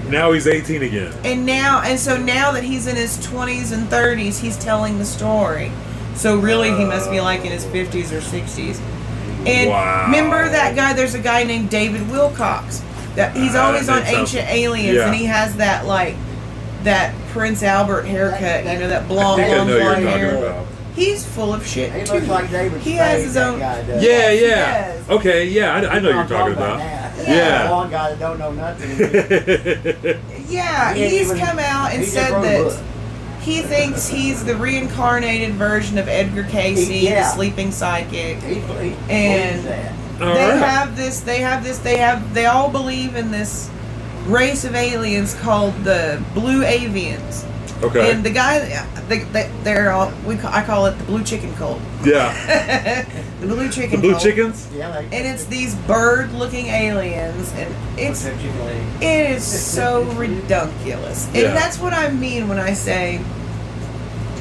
[0.09, 1.13] Now he's 18 again.
[1.25, 5.05] And now, and so now that he's in his 20s and 30s, he's telling the
[5.05, 5.73] story.
[6.15, 8.81] So really, he must be like in his 50s or 60s.
[9.47, 10.05] And Wow.
[10.07, 10.93] remember that guy?
[10.93, 12.83] There's a guy named David Wilcock.
[13.17, 15.07] That he's Uh, always on that sounds- Ancient Aliens, yeah.
[15.07, 16.17] and he has that like
[16.85, 18.65] that Prince Albert haircut.
[18.65, 20.37] You know that blonde, I think I blonde, you're blonde hair.
[20.37, 20.67] about.
[20.95, 22.13] He's full of shit He too.
[22.15, 23.83] looks like David He has his own- guy.
[23.89, 24.41] Yeah, Yes,
[25.09, 25.15] yeah.
[25.15, 26.79] Okay, yeah, I, I know you're talking about.
[26.79, 27.06] that.
[27.27, 27.69] Yeah.
[27.69, 30.23] The one guy that don't know nothing.
[30.49, 32.81] Yeah, He he's even- come out and said that
[33.41, 37.23] he thinks he's the reincarnated version of Edgar Cayce, Yeah.
[37.23, 38.39] the sleeping psychic.
[38.43, 39.93] He, he And- that.
[40.19, 40.59] They right.
[40.59, 43.69] have this they have this they have they all believe in this
[44.27, 47.45] race of aliens called the blue avians
[47.83, 48.11] okay.
[48.13, 48.61] and the guy
[49.09, 53.05] they, they, they're all we ca- i call it the blue chicken cult yeah.
[53.41, 54.23] the blue The chicken blue cult.
[54.23, 54.69] chickens?
[54.75, 59.03] Yeah, like, and it's these bird looking aliens and it's What's that chicken leg?
[59.03, 61.27] it is so ridiculous.
[61.29, 61.53] And Yeah.
[61.55, 63.21] that's what I mean when I say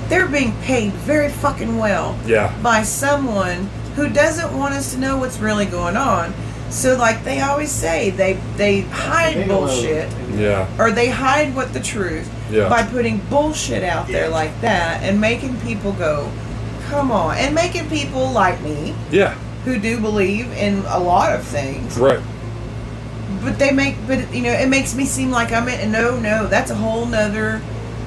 [0.10, 2.54] they're being paid very fucking well Yeah.
[2.62, 6.34] by someone who doesn't want us to know what's really going on.
[6.70, 9.68] So like they always say, they they hide Bigelow.
[9.68, 10.68] bullshit Yeah.
[10.78, 12.70] or they hide what the truth Yeah.
[12.70, 16.30] by putting bullshit out there like that and making people go,
[16.90, 19.34] "Come on." And making people like me Yeah.
[19.66, 22.20] who do believe in a lot of things Right.
[23.44, 26.48] but they make but you know it makes me seem like i'm in no no
[26.48, 27.62] that's a whole nother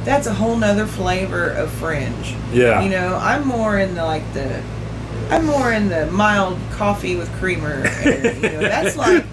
[0.05, 2.81] that's a whole nother flavor of fringe Yeah.
[2.81, 4.61] you know i'm more in the like the
[5.31, 9.25] i'm more in the mild coffee with creamer area, you know that's like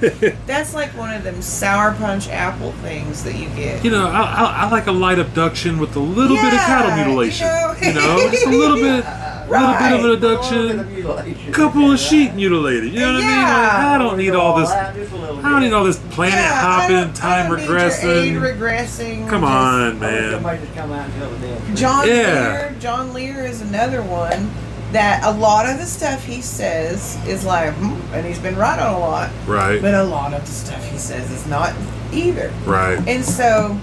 [0.45, 4.21] that's like one of them sour punch apple things that you get You know, I,
[4.21, 7.47] I, I like a light abduction with a little bit of cattle Yeah, you mutilation.
[7.47, 7.75] know.
[7.81, 9.91] You know, just a little bit, little bit of Right.
[9.93, 11.53] an A abduction, of mutilation.
[11.53, 12.91] couple of sheep mutilated.
[12.91, 13.43] You know what I mean?
[13.43, 14.69] Like, I don't need all this.
[14.71, 17.67] that, just a little I don't need all this planet Yeah, hopping, time don't need
[17.67, 18.57] your aid regressing.
[18.57, 20.31] regressing Come on, I wish man.
[20.31, 21.75] Somebody just come out and tell the damn.
[21.75, 22.13] John Yeah.
[22.13, 24.49] Lear, John Lear is another one
[24.95, 28.79] that a lot of the stuff he says is like, hmm, and he's been right
[28.79, 29.81] on a lot, Right.
[29.81, 31.73] but a lot of the stuff he says is not
[32.11, 32.51] either.
[32.65, 32.97] Right.
[33.07, 33.77] And so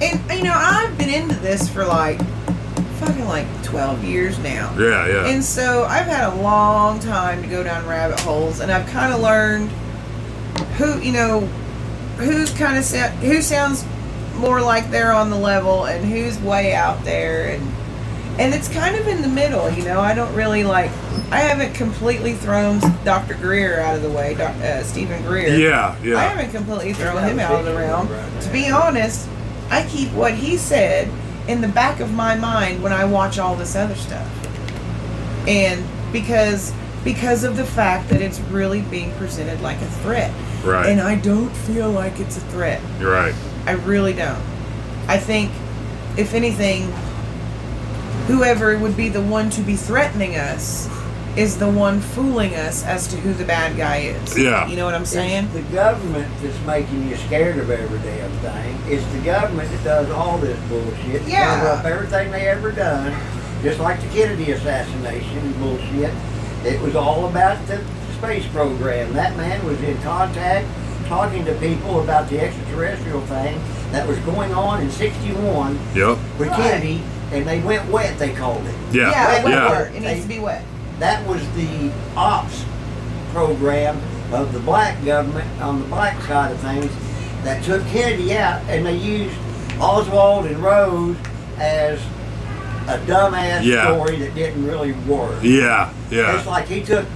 [0.00, 2.18] And you know, I've been into this for like
[2.98, 4.74] fucking like 12 years now.
[4.78, 5.26] Yeah, yeah.
[5.28, 9.12] And so I've had a long time to go down rabbit holes, and I've kind
[9.12, 9.68] of learned
[10.78, 11.40] who, you know,
[12.18, 13.84] who's kind of sa- who sounds
[14.36, 17.62] more like they're on the level, and who's way out there, and
[18.38, 19.70] and it's kind of in the middle.
[19.70, 20.90] You know, I don't really like.
[21.30, 23.34] I haven't completely thrown Dr.
[23.34, 25.56] Greer out of the way, Doc, uh, Steven Greer.
[25.56, 26.16] yeah, yeah.
[26.16, 28.08] I haven't completely thrown him out of the realm.
[28.40, 29.28] To be honest,
[29.70, 31.10] I keep what he said
[31.48, 34.28] in the back of my mind when I watch all this other stuff.
[35.48, 36.72] And because
[37.04, 40.32] because of the fact that it's really being presented like a threat.
[40.64, 40.88] Right.
[40.88, 42.80] And I don't feel like it's a threat.
[43.00, 43.34] You're right.
[43.66, 44.40] I really don't.
[45.08, 45.50] I think
[46.16, 46.92] if anything
[48.26, 50.88] whoever would be the one to be threatening us
[51.36, 54.38] is the one fooling us as to who the bad guy is.
[54.38, 54.66] Yeah.
[54.68, 55.44] You know what I'm saying?
[55.46, 58.78] It's the government that's making you scared of every damn thing.
[58.92, 61.22] It's the government that does all this bullshit.
[61.22, 61.56] Yeah.
[61.56, 63.18] Cover up everything they ever done.
[63.62, 66.12] Just like the Kennedy assassination bullshit.
[66.64, 67.82] It was all about the
[68.18, 69.14] space program.
[69.14, 70.68] That man was in contact
[71.06, 73.58] talking to people about the extraterrestrial thing
[73.90, 76.18] that was going on in 61 Yep.
[76.38, 76.56] with Right.
[76.56, 77.02] Kennedy,
[77.32, 78.74] and they went wet, they called it.
[78.92, 79.10] Yeah.
[79.10, 79.70] yeah, wet yeah.
[79.70, 79.94] work.
[79.94, 80.64] It needs to be wet.
[80.98, 82.64] That was the ops
[83.32, 84.00] program
[84.32, 86.90] of the black government on the black side of things
[87.44, 89.36] that took Kennedy out, and they used
[89.80, 91.16] Oswald and Rose
[91.58, 91.98] as
[92.86, 93.94] a dumbass Yeah.
[93.94, 95.38] story that didn't really work.
[95.42, 95.90] Yeah.
[96.10, 96.36] Yeah.
[96.36, 97.06] It's like he took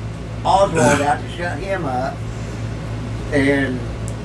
[0.45, 2.17] Oswald out to shut him up,
[3.33, 3.79] and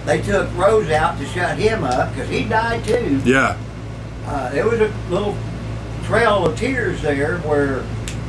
[0.05, 3.21] they took Rose out to shut him up because he died too.
[3.25, 3.57] Yeah.
[4.25, 5.35] Uh, there was a little
[6.11, 7.83] trail of tears there where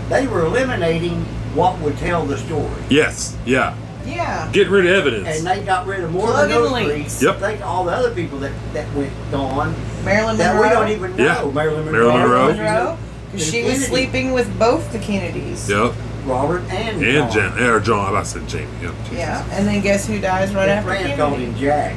[0.09, 2.71] they were eliminating what would tell the story.
[2.89, 3.37] Yes.
[3.45, 3.77] Yeah.
[4.07, 4.49] Yeah.
[4.53, 5.39] Getting rid of evidence.
[5.39, 7.19] And they got rid of more Plug than those links.
[7.19, 7.29] three.
[7.29, 7.39] Yep.
[7.41, 10.69] Think all the other people that, that went gone Marilyn that Monroe.
[10.69, 11.25] we don't even know.
[11.47, 11.51] Yeah.
[11.53, 12.13] Marilyn Monroe.
[12.13, 12.65] Marilyn Monroe.
[12.65, 12.99] Monroe.
[13.33, 15.69] 'Cause She was sleeping with both the Kennedys.
[15.71, 15.93] Yep.
[16.27, 17.57] Robert and And John.
[17.57, 18.07] Jen, or John.
[18.07, 18.69] I about to say Jamie.
[18.83, 18.95] Yep.
[19.13, 19.45] Yeah.
[19.53, 21.97] And then guess who dies right His after friends called him Jack.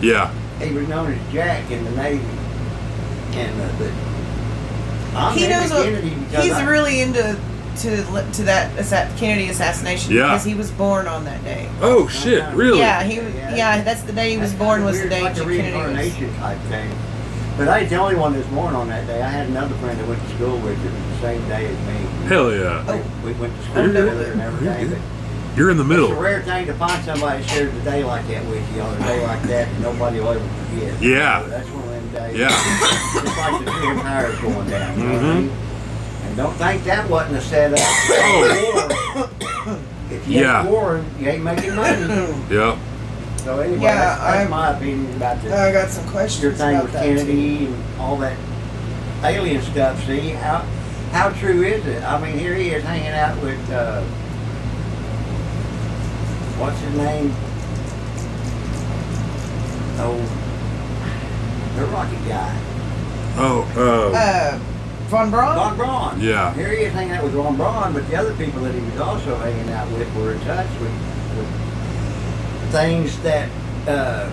[0.00, 0.30] Yeah.
[0.60, 2.24] He was known as Jack in the Navy.
[3.34, 3.90] And uh, but
[5.16, 7.36] I'm He into knows what, Kennedy because he's I- really into
[7.82, 7.96] to
[8.34, 10.28] to that assa- Kennedy assassination Yeah.
[10.28, 11.68] because he was born on that day.
[11.82, 12.44] Oh shit!
[12.54, 12.78] Really?
[12.78, 13.54] Yeah, he Yeah.
[13.56, 15.40] yeah, that's the day he was That's born kinda was the weird, day like a
[15.40, 15.66] Kennedy was.
[15.72, 16.90] reincarnation type thing.
[17.58, 19.22] But I ain't the only one that was born on that day.
[19.22, 22.28] I had another friend that went to school with it the same day as me.
[22.28, 22.82] Hell yeah!
[22.88, 23.00] Oh.
[23.24, 24.88] We went to school together and everything.
[24.90, 24.98] But
[25.56, 26.10] You're in the middle.
[26.10, 28.82] It's a rare thing to find somebody that shares a day like that with you
[28.82, 31.00] on a day like that that nobody will ever forget.
[31.00, 31.42] Yeah.
[31.42, 31.93] So that's one of them days.
[32.34, 32.48] Yeah.
[32.48, 34.98] Just like the twin tires going down.
[34.98, 35.50] You know what I Mhm.
[36.26, 37.78] And don't think that wasn't a setup.
[37.80, 39.30] Oh.
[40.10, 40.60] if you Yeah.
[40.62, 42.34] ain't warring, you ain't making money.
[42.50, 42.76] Yep.
[43.44, 46.52] So anyway, Yeah, that's, that's I'm- my opinion about the, I got some questions your
[46.52, 47.66] questions thing about with that Kennedy too.
[47.66, 48.36] and all that
[49.22, 50.04] alien stuff.
[50.06, 50.62] See how
[51.12, 52.02] how true is it?
[52.02, 54.00] I mean, here he is hanging out with uh,
[56.58, 57.32] what's his name?
[60.00, 60.18] Oh,
[61.76, 62.60] the rocket guy,
[63.36, 63.66] Oh.
[63.76, 64.16] Uh.
[64.16, 64.58] Uh,
[65.08, 65.56] Von Braun.
[65.56, 66.20] Ron Braun.
[66.20, 66.54] Yeah.
[66.54, 69.00] Here he is hanging out with Ron Braun, but the other people that he was
[69.00, 70.92] also hanging out with were in touch with,
[71.36, 73.50] with things that
[73.86, 74.30] uh,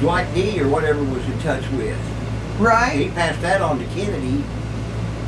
[0.00, 0.60] Dwight D.
[0.60, 1.98] or whatever was in touch with.
[2.58, 2.92] Right.
[2.92, 3.14] He right.
[3.14, 4.42] passed that on to Kennedy,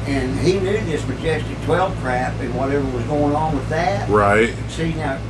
[0.06, 4.08] and he knew this majestic 12 crap and whatever was going on with that.
[4.08, 4.54] Right.
[4.68, 5.20] See now,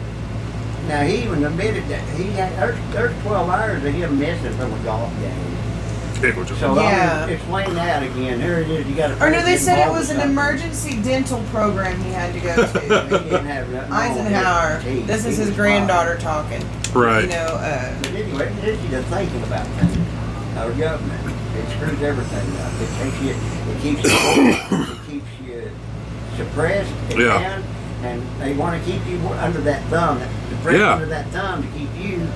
[0.89, 4.73] now he even admitted that he had there's, there's 12 hours of him missing from
[4.73, 5.57] a golf game.
[6.21, 6.61] Pickle just.
[6.61, 7.25] So Yeah.
[7.25, 8.41] I'm explain that again.
[8.41, 8.87] Here it is.
[8.87, 9.21] You got.
[9.21, 12.73] Or no, they said it was an emergency dental program he had to go to.
[13.29, 14.81] didn't have nothing wrong with Eisenhower.
[15.07, 16.63] This is his granddaughter talking.
[16.95, 17.25] Right.
[17.25, 20.57] You know, uh, But anyway, it gets you to thinking about things.
[20.57, 22.73] Our government, it screws everything up.
[22.81, 25.71] It takes you, it keeps you, it keeps you
[26.39, 27.39] suppressed and Yeah.
[27.41, 27.63] down,
[28.07, 30.19] and they want to keep you under that thumb,
[30.51, 30.93] depressed Yeah.
[30.95, 32.27] under that thumb to keep you.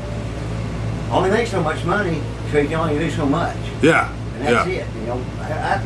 [1.11, 2.21] Only make so much money,
[2.53, 4.09] so you can only do so much, Yeah.
[4.37, 4.75] and that's Yeah.
[4.75, 4.87] it.
[5.01, 5.81] You know, I, I,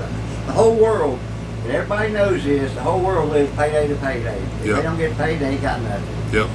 [0.47, 1.19] the whole world,
[1.65, 2.73] and everybody knows this.
[2.75, 4.39] The whole world lives payday to payday.
[4.61, 4.77] If Yeah.
[4.77, 6.05] they don't get paid, they ain't got nothing.
[6.33, 6.47] Yep.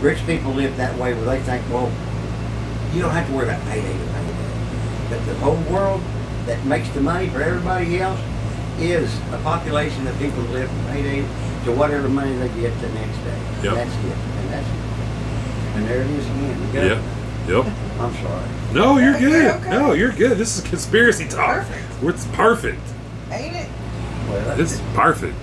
[0.00, 1.90] Rich people live that way where they think, well,
[2.94, 5.10] you don't have to worry about payday to payday.
[5.10, 6.00] But the whole world
[6.46, 8.20] that makes the money for everybody else
[8.78, 11.24] is a population of people that live from payday
[11.64, 13.38] to whatever money they get the next day.
[13.62, 13.64] Yep.
[13.64, 14.16] And that's it.
[14.16, 15.76] And that's it.
[15.76, 16.74] And there it is again.
[16.74, 17.02] You Yep.
[17.66, 17.74] Yep.
[18.00, 18.48] I'm sorry.
[18.72, 19.54] No, you're good.
[19.60, 19.70] okay.
[19.70, 20.38] No, you're good.
[20.38, 21.66] This is conspiracy talk.
[21.66, 22.02] Perfect.
[22.04, 22.80] It's perfect.
[23.30, 23.68] ain't it?
[24.28, 24.94] Well, that's It's it.
[24.94, 25.34] perfect.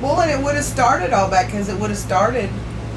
[0.00, 2.48] Well, and it would have started all back because it would have started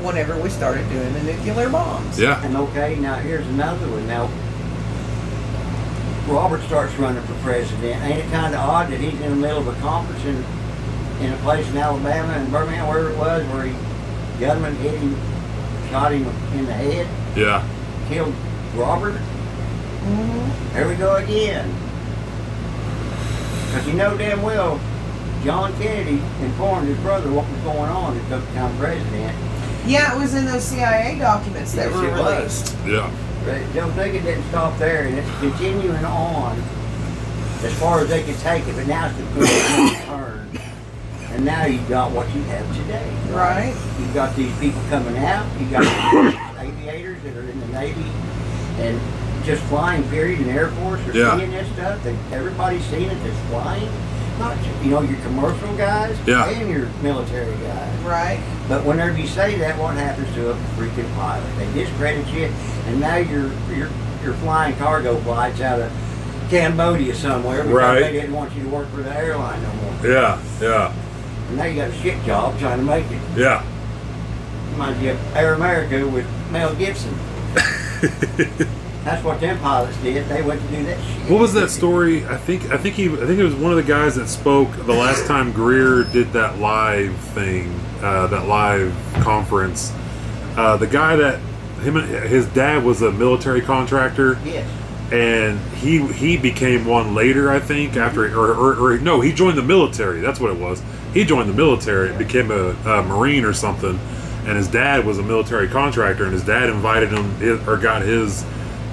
[0.04, 2.20] whenever we started doing the nuclear bombs.
[2.20, 2.44] Yeah.
[2.44, 4.06] And okay, now here's another one.
[4.08, 4.30] Now,
[6.32, 8.04] Robert starts running for president.
[8.04, 10.44] Ain't it kind of odd that he's in the middle of a conference in,
[11.22, 13.76] in a place in Alabama and Birmingham, wherever it was, where he
[14.40, 15.16] gunman hit him,
[15.90, 16.26] shot him
[16.58, 17.64] in the head, Yeah.
[18.10, 18.34] killed
[18.76, 19.14] Robert?
[19.16, 20.74] Mm-hmm.
[20.74, 21.74] There we go again.
[23.68, 24.80] Because you know damn well,
[25.44, 29.36] John Kennedy informed his brother what was going on and took become president.
[29.86, 32.74] Yeah, it was in those CIA documents that Yes, were it was.
[32.74, 32.76] released.
[32.86, 33.12] Yeah.
[33.46, 36.58] But Joe Nigga didn't stop there, and it's continuing on
[37.64, 38.76] as far as they can take it.
[38.76, 40.37] But now it's the point of no return,
[41.38, 43.08] and now you've got what you have today.
[43.30, 43.76] Right.
[44.00, 45.46] You've got these people coming out.
[45.60, 45.84] You've got
[46.60, 48.10] aviators that are in the Navy
[48.80, 49.00] and
[49.46, 50.02] just flying.
[50.10, 50.42] Period.
[50.42, 51.38] In Air Force are Yeah.
[51.38, 52.02] seeing this stuff.
[52.04, 53.24] That everybody's seeing it.
[53.24, 53.88] That's flying.
[54.40, 56.50] Not just, you know your commercial guys Yeah.
[56.50, 58.00] and your military guys.
[58.04, 58.40] Right.
[58.68, 61.46] But whenever you say that, what happens to a freaking pilot?
[61.60, 62.50] They discredit you,
[62.88, 63.90] and now you're you're
[64.24, 65.92] you're flying cargo flights out of
[66.50, 68.00] Cambodia somewhere because Right.
[68.02, 70.12] they didn't want you to work for the airline no more.
[70.12, 70.38] Yeah.
[70.62, 70.92] Yeah.
[71.48, 73.22] And now you got a shit job trying to make it.
[73.38, 73.66] Yeah.
[74.72, 77.14] Reminds you of Air America with Mel Gibson.
[79.04, 80.28] That's what them pilots did.
[80.28, 81.32] They went to do that shit.
[81.32, 82.26] What was that story?
[82.26, 84.70] I think I think he I think it was one of the guys that spoke
[84.86, 89.94] the last time Greer did that live thing, uh, that live conference.
[90.58, 91.40] Uh, the guy that
[91.82, 94.70] him his dad was a military contractor, Yes.
[95.12, 97.50] And he he became one later.
[97.52, 100.20] I think after or, or, or no, he joined the military.
[100.22, 100.82] That's what it was.
[101.14, 103.98] He joined the military, and became a, a marine or something,
[104.46, 108.46] and his dad was a military contractor, and his dad invited him or got his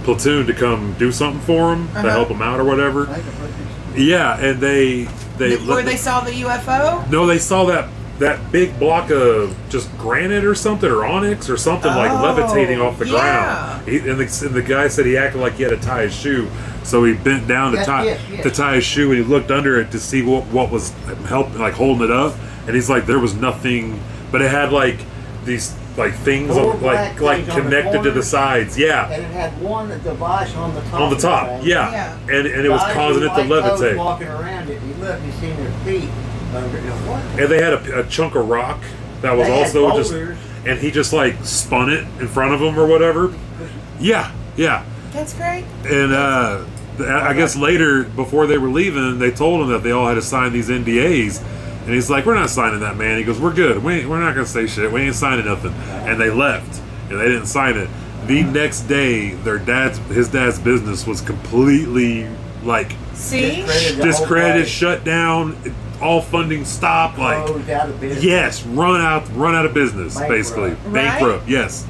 [0.05, 2.09] platoon to come do something for him to Uh-huh.
[2.11, 3.09] help him out or whatever.
[3.09, 3.49] I can put
[3.95, 5.05] this- Yeah, and they
[5.39, 7.09] they Where they saw the UFO?
[7.11, 11.57] no, they saw that that big block of just granite or something or onyx or
[11.57, 13.13] something like Oh, levitating off the yeah.
[13.13, 13.89] ground.
[13.89, 16.15] He, and, the, and the guy said he acted like he had to tie his
[16.15, 16.49] shoe,
[16.85, 18.43] so he bent down to tie yes.
[18.45, 20.91] to tie his shoe, and he looked under it to see what what was
[21.27, 22.35] helping like holding it up,
[22.67, 24.01] and he's like there was nothing,
[24.31, 24.99] but it had like
[25.45, 29.31] these like things on, like like on the connected to the sides, yeah, And it
[29.31, 31.01] had one device on the top.
[31.01, 32.19] on the top, yeah, Yeah.
[32.37, 33.97] and and it was causing it to levitate.
[33.97, 36.09] Walking around it, you look, you see their feet
[36.55, 36.79] under.
[36.79, 37.41] You know, what?
[37.41, 38.81] and they had a, a chunk of rock
[39.23, 40.13] that was They also just
[40.67, 43.35] and he just like spun it in front of him or whatever
[44.01, 45.65] yeah yeah That's great.
[45.85, 46.65] and uh
[46.97, 50.15] th- i guess later before they were leaving they told him that they all had
[50.15, 51.43] to sign these ndas
[51.85, 54.21] and he's like we're not signing that man he goes we're good we ain't, we're
[54.21, 55.73] not gonna say shit we ain't signing nothing
[56.09, 57.89] and they left and they didn't sign it
[58.27, 62.27] the next day their dad's his dad's business was completely
[62.63, 63.63] like See?
[63.63, 65.57] Discredited discredited shut down
[66.05, 67.17] all funding stop.
[67.19, 68.25] like Closed out of business.
[68.25, 70.31] Yes, run out, run out of business, Bankrupt.
[70.39, 70.93] basically Right?
[70.93, 71.49] bankrupt.
[71.49, 71.87] Yes,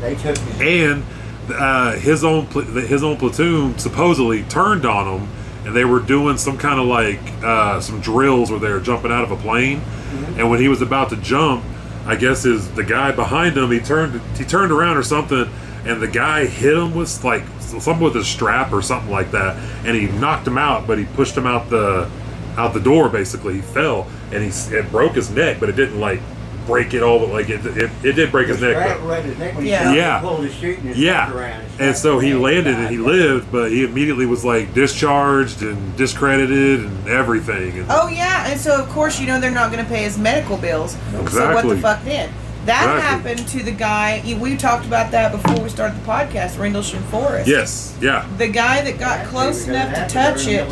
[0.00, 1.04] They took his and
[1.52, 5.28] uh, his own pl- his own platoon supposedly turned on him,
[5.66, 9.10] and they were doing some kind of like uh, some drills where they were jumping
[9.10, 10.40] out of a plane, Mm-hmm.
[10.40, 11.64] and when he was about to jump,
[12.04, 13.70] I guess is the guy behind him.
[13.70, 15.48] He turned he turned around or something,
[15.86, 19.56] and the guy hit him with like something with a strap or something like that,
[19.86, 22.08] and he knocked him out, but he pushed him out the
[22.56, 23.54] out the door basically.
[23.54, 26.20] He fell and he it broke his neck, but it didn't like
[26.66, 27.18] break it all.
[27.18, 28.76] But like it it, it did break his neck.
[28.76, 29.84] strap but- his neck Yeah.
[29.84, 30.20] shot, Yeah.
[30.20, 32.98] he pulled his chute and yeah, strap around his and so he landed and he
[32.98, 37.78] lived, but he immediately was like discharged and discredited and everything.
[37.78, 40.18] And Oh yeah, and so of course you know they're not going to pay his
[40.18, 40.96] medical bills.
[41.30, 42.30] So what the fuck then?
[42.66, 43.30] That Exactly.
[43.32, 44.22] happened to the guy.
[44.40, 46.58] We talked about that before we started the podcast.
[46.58, 47.48] Rendlesham Forest.
[47.48, 50.68] yes, yeah, The guy that got close enough to touch it.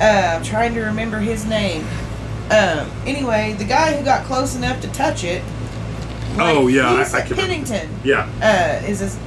[0.00, 1.86] Uh, I'm trying to remember his name.
[2.50, 5.42] Um, anyway, the guy who got close enough to touch it.
[6.36, 7.34] like, Oh, yeah, I- I can remember.
[7.42, 7.88] Pennington.
[8.04, 9.18] yeah, uh, is this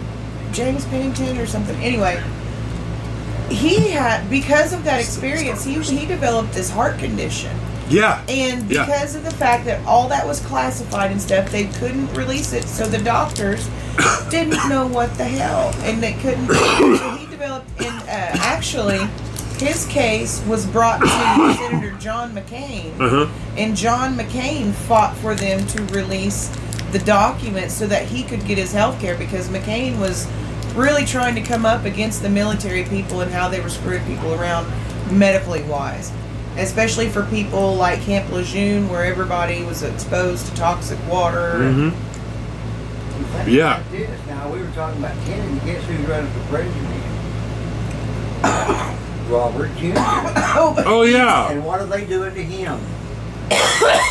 [0.51, 1.75] James Pennington or something?
[1.83, 2.19] Anyway,
[3.49, 7.51] he had because of that experience, he he developed this heart condition,
[7.91, 8.85] yeah, and Yeah.
[8.85, 12.63] because of the fact that all that was classified and stuff, they couldn't release it,
[12.67, 13.67] so the doctors
[14.29, 16.47] didn't know what the hell, and they couldn't.
[16.47, 18.99] so he developed, and uh, actually.
[19.59, 21.07] His case was brought to
[21.69, 26.47] Senator John McCain, uh huh, and John McCain fought for them to release
[26.91, 30.27] the documents so that he could get his health care because McCain was
[30.73, 34.33] really trying to come up against the military people and how they were screwing people
[34.33, 34.65] around
[35.11, 36.11] medically wise.
[36.57, 41.57] Especially for people like Camp Lejeune, where everybody was exposed to toxic water.
[41.57, 41.89] hmm
[43.41, 43.81] In Yeah.
[43.91, 44.09] this.
[44.27, 45.59] Now we were talking about Kennedy.
[45.65, 46.87] Guess who's running for president?
[49.29, 49.93] Robert Jr.
[49.95, 52.79] Oh, Oh yeah, And what are they doing to him?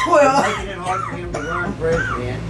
[0.06, 2.42] well, They're making it hard for him to run president.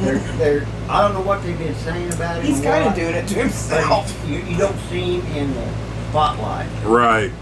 [0.00, 2.44] They're, they're, I don't know what they've been saying about him.
[2.46, 4.12] he's kind of doing it to himself.
[4.28, 5.68] You, you don't see him in the
[6.10, 6.68] spotlight.
[6.84, 7.32] Right.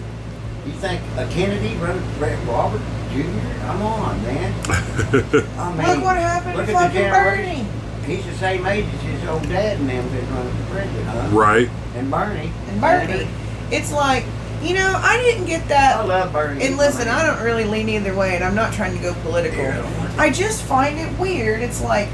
[0.71, 2.81] You think a Kennedy wrote Ray- Robert
[3.13, 3.59] Jr.?
[3.67, 4.55] Come on, man.
[4.69, 7.67] I mean, Look what happened look to at fucking generation.
[7.67, 8.15] Bernie.
[8.17, 11.29] He's the same age as his old dad and them been running for president, huh?
[11.33, 11.69] Right.
[11.97, 12.53] And Bernie.
[12.69, 13.29] And Bernie.
[13.73, 14.25] It's like,
[14.63, 15.97] you know, I didn't get that.
[15.97, 16.65] I love Bernie.
[16.65, 19.65] And listen, I don't really lean either way, and I'm not trying to go political.
[20.19, 21.63] I just find it weird.
[21.63, 22.09] It's like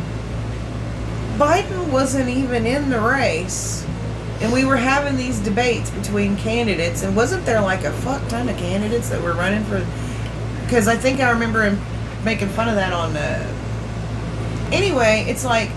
[1.37, 3.86] Biden wasn't even in the race,
[4.41, 8.49] and we were having these debates between candidates, and wasn't there like a fuck ton
[8.49, 9.87] of candidates that were running for?
[10.63, 11.81] Because I think I remember him
[12.25, 13.17] making fun of that on.
[13.17, 15.71] Uh, anyway, it's like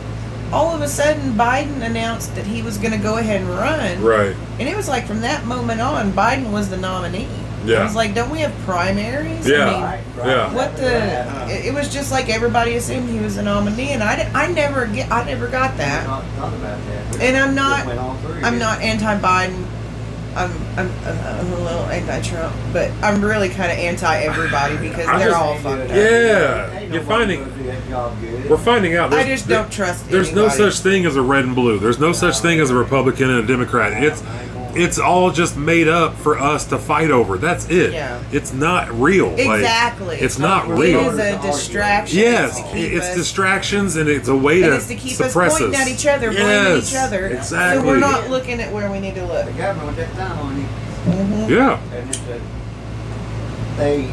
[0.51, 4.01] all of a sudden Biden announced that he was going to go ahead and run.
[4.01, 4.35] Right.
[4.59, 7.27] And it was like from that moment on, Biden was the nominee.
[7.69, 7.79] Yeah.
[7.81, 9.47] I was like, don't we have primaries?
[9.47, 9.65] Yeah.
[9.65, 10.27] I mean, Right, right.
[10.27, 10.53] Yeah.
[10.53, 11.51] what the?
[11.53, 14.51] It, it was just like everybody assumed he was a nominee, and I, di- I
[14.51, 16.05] never get, I never got that.
[16.05, 17.21] Thought, thought about that.
[17.21, 17.83] And I'm not-
[18.21, 18.59] through I'm it.
[18.59, 19.65] not anti-Biden.
[20.35, 25.29] I'm, I'm, I'm a little anti-Trump, but I'm really kind of anti-everybody because I they're
[25.29, 25.89] just- all Ain't fucked up.
[25.89, 28.49] Yeah, you're finding- gonna do that job good.
[28.49, 29.11] We're finding out.
[29.11, 30.07] I there's- just don't trust.
[30.09, 31.79] There's no such thing as a red and blue.
[31.79, 34.01] There's no such thing as a Republican and a Democrat.
[34.03, 34.21] It's
[34.75, 37.37] it's all just made up for us to fight over.
[37.37, 37.93] That's it.
[37.93, 38.21] Yeah.
[38.31, 39.29] It's not real.
[39.29, 40.17] Like, Exactly.
[40.17, 40.99] it's not It real.
[41.01, 42.19] It is a distraction.
[42.19, 45.33] Yes, It's it's us- distractions and it's a way and to it's to keep us
[45.33, 45.81] pointing us.
[45.81, 47.27] at each other, blaming yes, each other.
[47.27, 47.81] Exactly.
[47.81, 49.45] So we're not looking at where we need to look.
[49.45, 50.65] The government that time on you,
[51.07, 51.49] Mhm.
[51.49, 51.79] Yeah.
[51.95, 52.39] and it's a,
[53.77, 54.09] they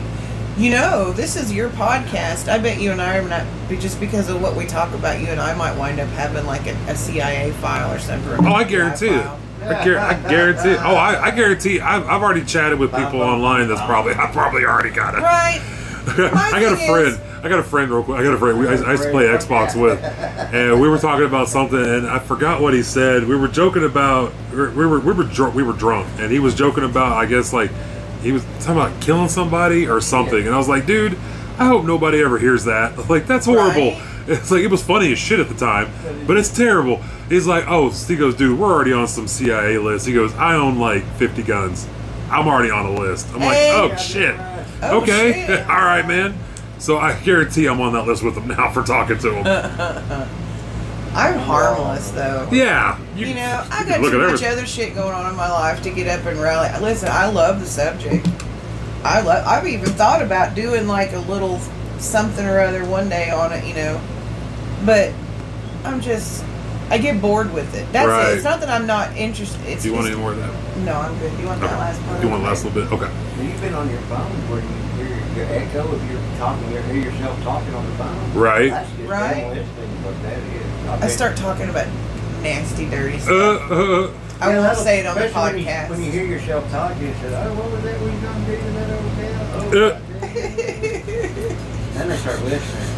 [0.59, 2.49] You know, this is your podcast.
[2.51, 3.43] I bet you and I are not
[3.79, 5.21] just because of what we talk about.
[5.21, 8.47] You and I might wind up having like a, a CIA file or something.
[8.47, 9.27] Oh, I guarantee it.
[9.67, 10.77] I, gar- I guarantee.
[10.77, 11.81] Oh, I, I guarantee.
[11.81, 13.69] I've, I've already chatted with people online.
[13.69, 15.19] That's probably I probably already got it.
[15.19, 15.61] Right.
[16.09, 17.21] I got a friend.
[17.45, 18.19] I got a friend real quick.
[18.19, 18.59] I got a friend.
[18.59, 22.07] We, I, I used to play Xbox with, and we were talking about something, and
[22.07, 23.25] I forgot what he said.
[23.25, 26.31] We were joking about we were we were we were, dr- we were drunk, and
[26.31, 27.71] he was joking about I guess like
[28.23, 31.15] he was talking about killing somebody or something, and I was like, dude,
[31.59, 32.97] I hope nobody ever hears that.
[33.09, 33.93] Like that's horrible.
[33.93, 34.03] Right.
[34.29, 35.89] It's like it was funny as shit at the time,
[36.27, 37.01] but it's terrible.
[37.29, 40.07] He's like, oh, he goes, dude, we're already on some CIA list.
[40.07, 41.89] He goes, I own like 50 guns.
[42.31, 43.29] I'm already on a list.
[43.35, 43.73] I'm like, Hey.
[43.75, 44.35] oh shit.
[44.83, 45.61] Oh, okay, shit.
[45.69, 46.39] all right, man.
[46.79, 49.47] So I guarantee I'm on that list with him now for talking to him.
[51.15, 52.47] I'm harmless though.
[52.53, 54.49] yeah, You know, I got too much everything.
[54.53, 56.69] other shit going on in my life to get up and rally.
[56.83, 58.29] Listen, I love the subject.
[59.03, 59.47] I love.
[59.47, 61.59] I've even thought about doing like a little
[61.99, 63.99] something or other one day on it, you know.
[64.85, 65.15] But
[65.85, 66.45] I'm just,
[66.89, 67.85] I get bored with it.
[67.93, 68.29] That's Right.
[68.31, 68.35] it.
[68.37, 69.61] It's not that I'm not interested.
[69.67, 70.51] It's Do you want just- any more of that?
[70.85, 71.33] No, I'm good.
[71.41, 72.23] You want that last part?
[72.23, 72.93] You want the last little bit?
[72.93, 73.11] Okay.
[73.43, 77.11] you've been on your phone where you hear your echo if you're talking, you hear
[77.11, 78.17] yourself talking on the phone.
[78.35, 78.71] Right.
[78.71, 79.21] That's just Right.
[79.21, 79.55] right.
[80.23, 80.89] that is.
[80.89, 81.87] I bet- start talking about
[82.43, 83.71] nasty, dirty Uh, stuff.
[83.71, 83.75] uh,
[84.39, 85.91] I Yeah, won't that'll- say it on the podcast.
[85.91, 88.45] When you, when you hear yourself talking, you say, "Oh, what was that we done
[88.47, 89.97] did to that old gal?" Oh, Uh.
[91.97, 92.93] then they start listening.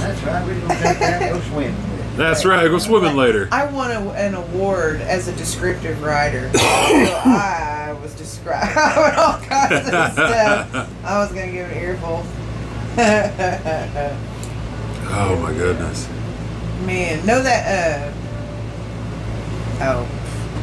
[0.00, 0.44] That's right.
[0.46, 1.22] We're gonna take that.
[1.22, 1.74] and Go swim.
[2.16, 2.66] That's right.
[2.68, 3.48] Go swimming later.
[3.52, 6.50] I won a, an award as a descriptive writer.
[6.56, 8.76] so I was describing
[9.18, 10.90] all kinds of stuff.
[11.04, 12.24] I was gonna give an earful.
[15.16, 16.08] Oh my goodness.
[16.86, 18.10] Man, know that.
[18.10, 18.14] uh
[19.80, 20.06] Oh,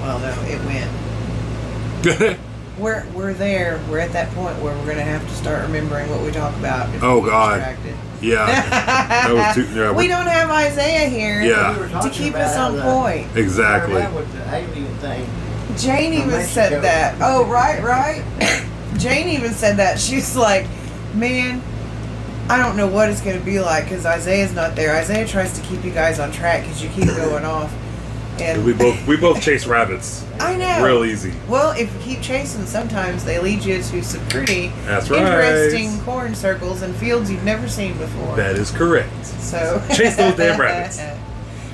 [0.02, 2.39] well, no, it went.
[2.80, 3.80] We're we're there.
[3.89, 6.89] We're at that point where we're gonna have to start remembering what we talk about.
[6.95, 7.58] if Oh, God.
[7.58, 7.95] distracted.
[8.22, 8.45] Yeah.
[9.28, 9.74] That was too.
[9.74, 9.91] Yeah.
[9.91, 11.74] we don't have Isaiah here Yeah.
[11.74, 13.36] We were to talking keep about us on the- point.
[13.36, 13.95] Exactly.
[13.95, 15.30] That was the alien thing.
[15.78, 16.82] Jane From even said Mexico.
[16.82, 17.15] that.
[17.22, 18.24] Oh, right, right.
[18.97, 19.99] Jane even said that.
[19.99, 20.67] She's like,
[21.13, 21.61] man,
[22.49, 24.95] I don't know what it's going to be like because Isaiah's not there.
[24.95, 27.74] Isaiah tries to keep you guys on track because you keep going off.
[28.42, 30.84] And We both we both chase rabbits I know.
[30.84, 31.34] real easy.
[31.48, 35.20] Well, if you keep chasing, sometimes they lead you to some pretty That's right.
[35.22, 38.36] interesting corn circles and fields you've never seen before.
[38.36, 39.26] That is correct.
[39.26, 41.00] So Chase those damn rabbits.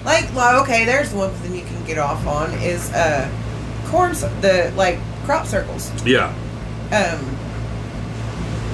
[0.05, 3.30] Like, well, okay, there's one thing you can get off on is uh,
[3.88, 5.91] corn, the like crop circles.
[6.05, 6.28] Yeah.
[6.93, 7.20] Um,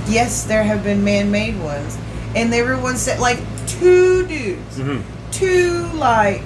[0.07, 1.97] yes, there have been man-made ones,
[2.35, 6.43] and they were ones like two dudes, hmm two like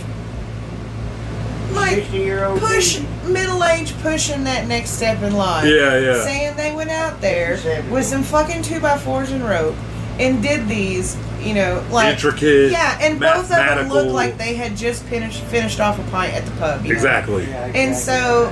[1.73, 5.65] like 60 year old push middle age pushing that next step in life.
[5.65, 6.23] Yeah, yeah.
[6.23, 7.57] Saying they went out there
[7.91, 9.75] with some fucking two by fours and rope
[10.19, 12.71] and did these, you know, like Intricate.
[12.71, 16.33] yeah, and both of them looked like they had just finished finished off a pint
[16.33, 16.81] at the pub.
[16.83, 16.95] you know?
[16.95, 17.45] Exactly.
[17.47, 18.47] Yeah, And so,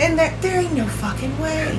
[0.00, 1.78] and that there ain't no fucking way,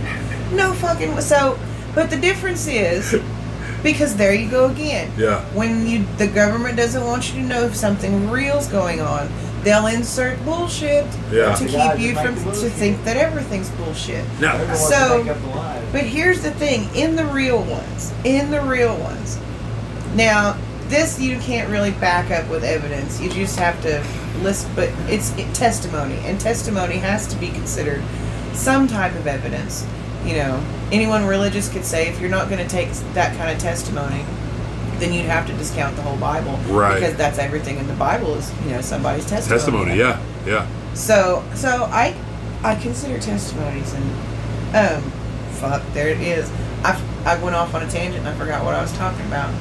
[0.53, 1.21] no fucking way.
[1.21, 1.59] So,
[1.93, 3.15] but the difference is
[3.83, 5.11] because there you go again.
[5.17, 5.43] Yeah.
[5.53, 9.29] When you the government doesn't want you to know if something real's going on,
[9.67, 11.53] they'll insert bullshit Yeah.
[11.53, 14.23] to The guys keep you from to think that everything's bullshit.
[14.39, 15.81] They're the Now, ones So- that make up the lies.
[15.91, 19.37] But here's the thing: in the real ones, in the real ones,
[20.15, 20.55] now
[20.87, 23.19] this you can't really back up with evidence.
[23.19, 24.01] You just have to
[24.41, 28.01] list, but it's it, testimony, and testimony has to be considered
[28.53, 29.83] some type of evidence.
[30.25, 30.59] You know,
[30.93, 34.23] anyone religious could say if you're not going to take that kind of testimony,
[34.99, 36.95] then you'd have to discount the whole Bible, Right.
[36.99, 39.59] Because that's everything in the Bible is you know somebody's testimony.
[39.59, 39.95] testimony.
[39.97, 40.67] Yeah, yeah.
[40.93, 42.15] So so I
[42.63, 44.05] I consider testimonies and
[44.75, 45.11] um
[45.59, 46.51] fuck there it is.
[46.83, 49.51] I I went off on a tangent and I forgot what I was talking about.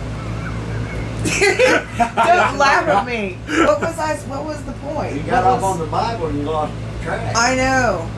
[1.26, 3.36] Don't laugh at me.
[3.66, 4.16] What was I?
[4.28, 5.14] What was the point?
[5.16, 6.72] You got What off was- on the Bible and you lost
[7.02, 7.34] track.
[7.36, 8.08] I know.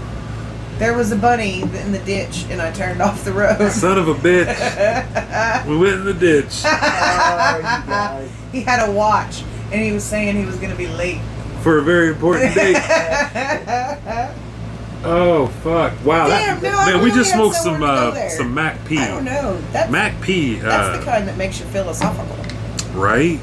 [0.78, 3.70] There was a bunny in the ditch and I turned off the road.
[3.72, 5.66] Son of a bitch.
[5.66, 10.44] we went in the ditch Oh, he had a watch and he was saying he
[10.46, 11.20] was going to be late.
[11.62, 12.76] for a very important date.
[15.04, 15.92] Oh fuck!
[16.04, 18.98] Wow, Damn, that, no, I man, we just smoked some uh, some Mac P.
[18.98, 19.56] I don't know.
[19.70, 20.56] That's Mac P.
[20.56, 22.36] that's Uh, the kind that makes you philosophical.
[23.00, 23.38] right?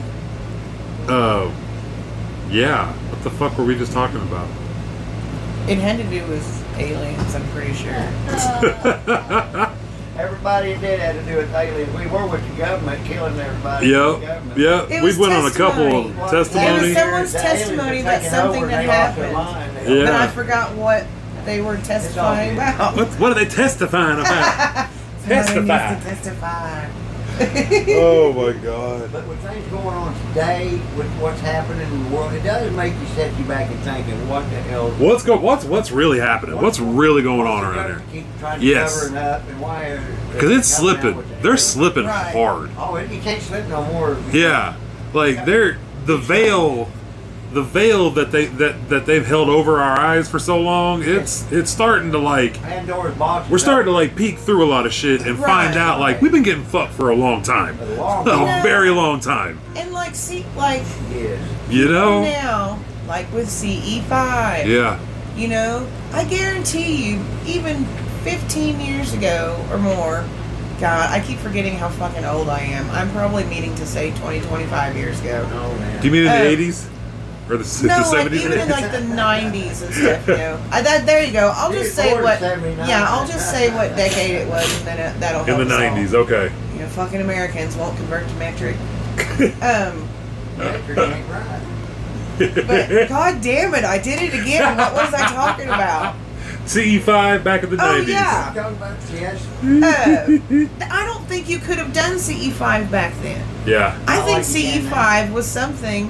[1.07, 1.49] Uh,
[2.49, 2.91] yeah.
[3.09, 4.49] What the fuck were we just talking about?
[5.69, 7.91] It had to do with aliens, I'm pretty sure.
[10.17, 11.93] Everybody did have to do with aliens.
[11.93, 13.87] We were with the government killing everybody.
[13.87, 14.19] Yep.
[14.21, 14.57] The government.
[14.59, 14.91] Yep.
[14.91, 16.09] It we was went on a couple testimony.
[16.09, 16.83] of Well, testimonies.
[16.83, 19.25] It was someone's the aliens testimony were about taking something over that they lost their
[19.33, 19.33] happened.
[19.33, 19.77] mind.
[19.87, 20.05] They- Yeah.
[20.05, 21.05] But I forgot what
[21.45, 22.63] they were testifying good.
[22.63, 22.95] about.
[22.95, 24.89] What, what are they testifying about?
[25.19, 25.89] Somebody Testify.
[25.91, 26.85] needs to testify.
[27.97, 29.11] oh my god.
[29.11, 32.93] But with things going on today, with what's happening in the world, it does make
[32.99, 34.89] you set you back and thinking, what the hell?
[34.91, 35.37] What's go?
[35.37, 36.61] What's what's really happening?
[36.61, 38.01] What's really going on around here?
[38.11, 39.01] Keep trying to Yes.
[39.03, 39.99] cover it up, and why?
[40.31, 41.23] Because it's slipping.
[41.41, 42.33] They're slipping Right.
[42.33, 42.69] hard.
[42.77, 44.17] Oh, you can't slip no more.
[44.31, 44.75] Yeah,
[45.13, 46.89] like they're the veil,
[47.55, 51.01] the veil that they that that they've held over our eyes for so long.
[51.03, 53.49] It's it's starting to like Pandora's box.
[53.49, 56.21] we're is starting to like peek through a lot of shit and find out like
[56.21, 58.61] we've been getting fucked for a long time, A long a time.
[58.63, 59.59] very long time.
[59.77, 61.39] And like, see, like Yes.
[61.69, 62.21] You know?
[62.23, 62.77] now,
[63.07, 64.99] like with CE5, Yeah,
[65.35, 67.85] you know, I guarantee you, even
[68.23, 70.25] 15 years ago or more,
[70.79, 72.89] God, I keep forgetting how fucking old I am.
[72.91, 75.47] I'm probably meaning to say 20, 25 years ago.
[75.53, 76.01] Oh man.
[76.01, 76.89] do you mean in Uh, the eighties
[77.49, 80.27] or the, the No, like even in like the '90s and stuff.
[80.27, 81.51] You know, I, that there you go.
[81.55, 82.41] I'll just say what.
[82.41, 85.59] Yeah, I'll just say what decade it was, and then it, that'll help.
[85.61, 85.89] in the us all.
[85.89, 86.51] nineties, okay.
[86.73, 88.75] You know, fucking Americans won't convert to metric.
[89.61, 90.07] Um,
[90.57, 91.61] Metric ain't right.
[92.67, 94.77] but god damn it, I did it again.
[94.77, 96.15] What was I talking about?
[96.65, 98.09] CE five back in the Oh, nineties.
[98.09, 98.51] yeah.
[98.55, 99.45] Talking about yes.
[99.63, 103.45] Uh, I don't think you could have done CE5 back then.
[103.67, 103.97] Yeah.
[104.07, 106.09] I Not think like CE5 was something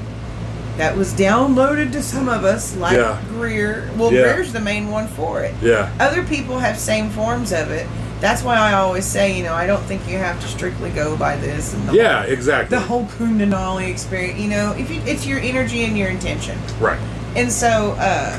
[0.77, 3.17] that was downloaded to some of us, like Yeah.
[3.29, 3.89] Greer.
[3.97, 4.33] Well, Yeah.
[4.33, 5.53] Greer's the main one for it.
[5.61, 5.89] Yeah.
[5.99, 7.87] Other people have same forms of it.
[8.21, 11.15] That's why I always say, you know, I don't think you have to strictly go
[11.17, 12.75] by this and the Yeah, exactly.
[12.77, 14.39] the whole Kundalini experience.
[14.39, 16.99] You know, if you, it's your energy and your intention, right.
[17.35, 18.37] and so, uh,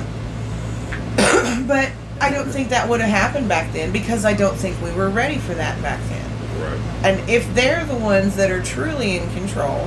[1.66, 4.90] but I don't think that would have happened back then because I don't think we
[4.92, 6.24] were ready for that back then.
[6.62, 6.80] Right.
[7.04, 9.86] And if they're the ones that are truly in control,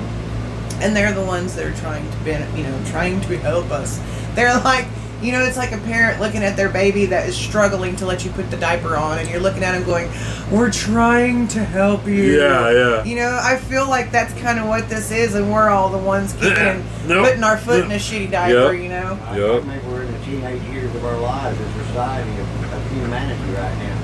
[0.82, 4.00] and they're the ones that are trying to, ben- you know, trying to help us,
[4.36, 4.86] they're like,
[5.22, 8.24] you know, it's like a parent looking at their baby that is struggling to let
[8.24, 10.10] you put the diaper on, and you're looking at them going,
[10.50, 13.04] "We're trying to help you." Yeah, yeah.
[13.04, 15.98] You know, I feel like that's kind of what this is, and we're all the
[15.98, 17.26] ones kicking Nope.
[17.28, 18.72] putting our foot in a shitty diaper.
[18.74, 18.82] Yep.
[18.82, 19.20] You know.
[19.26, 19.64] I Yup.
[19.66, 23.44] think we're in the teenage years of our lives as a society of, of humanity
[23.52, 23.99] right now, and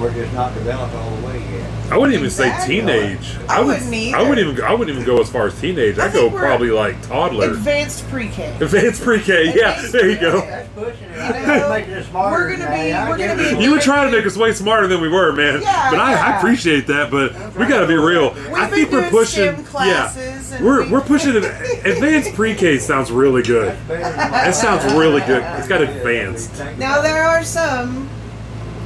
[0.00, 1.70] we're just not developed all the way yet.
[1.92, 3.36] I wouldn't even say teenage.
[3.48, 4.14] I would, wouldn't.
[4.14, 4.64] I wouldn't even.
[4.64, 5.98] I wouldn't even go as far as teenage.
[5.98, 7.50] I I'd go probably like toddler.
[7.50, 8.56] Advanced pre-K.
[8.60, 9.46] Advanced pre-K.
[9.56, 10.40] Yeah, Advanced there you go.
[10.40, 11.16] that's pushing it.
[11.16, 12.44] You know, it's making us smarter.
[12.46, 15.00] we're gonna be- we're gonna be- You were trying to make us way smarter than
[15.00, 15.62] we were, man.
[15.62, 17.10] Yeah, but I, I appreciate that.
[17.10, 18.34] But we got to be real.
[18.34, 19.52] We've I been think we're doing pushing.
[19.54, 21.34] STEM classes yeah, and we're we- we're pushing.
[21.34, 21.44] it-
[21.86, 23.76] Advanced pre-K sounds really good.
[23.88, 25.42] That's better than That sounds really good.
[25.58, 26.52] It's got advanced.
[26.78, 28.08] Now there are some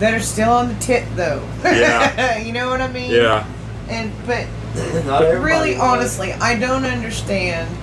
[0.05, 1.43] that are still on the tip though.
[1.65, 2.37] Yeah.
[2.45, 3.11] you know what I mean?
[3.11, 3.47] Yeah.
[3.89, 5.07] And but it.
[5.07, 5.81] Not everybody really was.
[5.81, 7.75] honestly, I don't understand.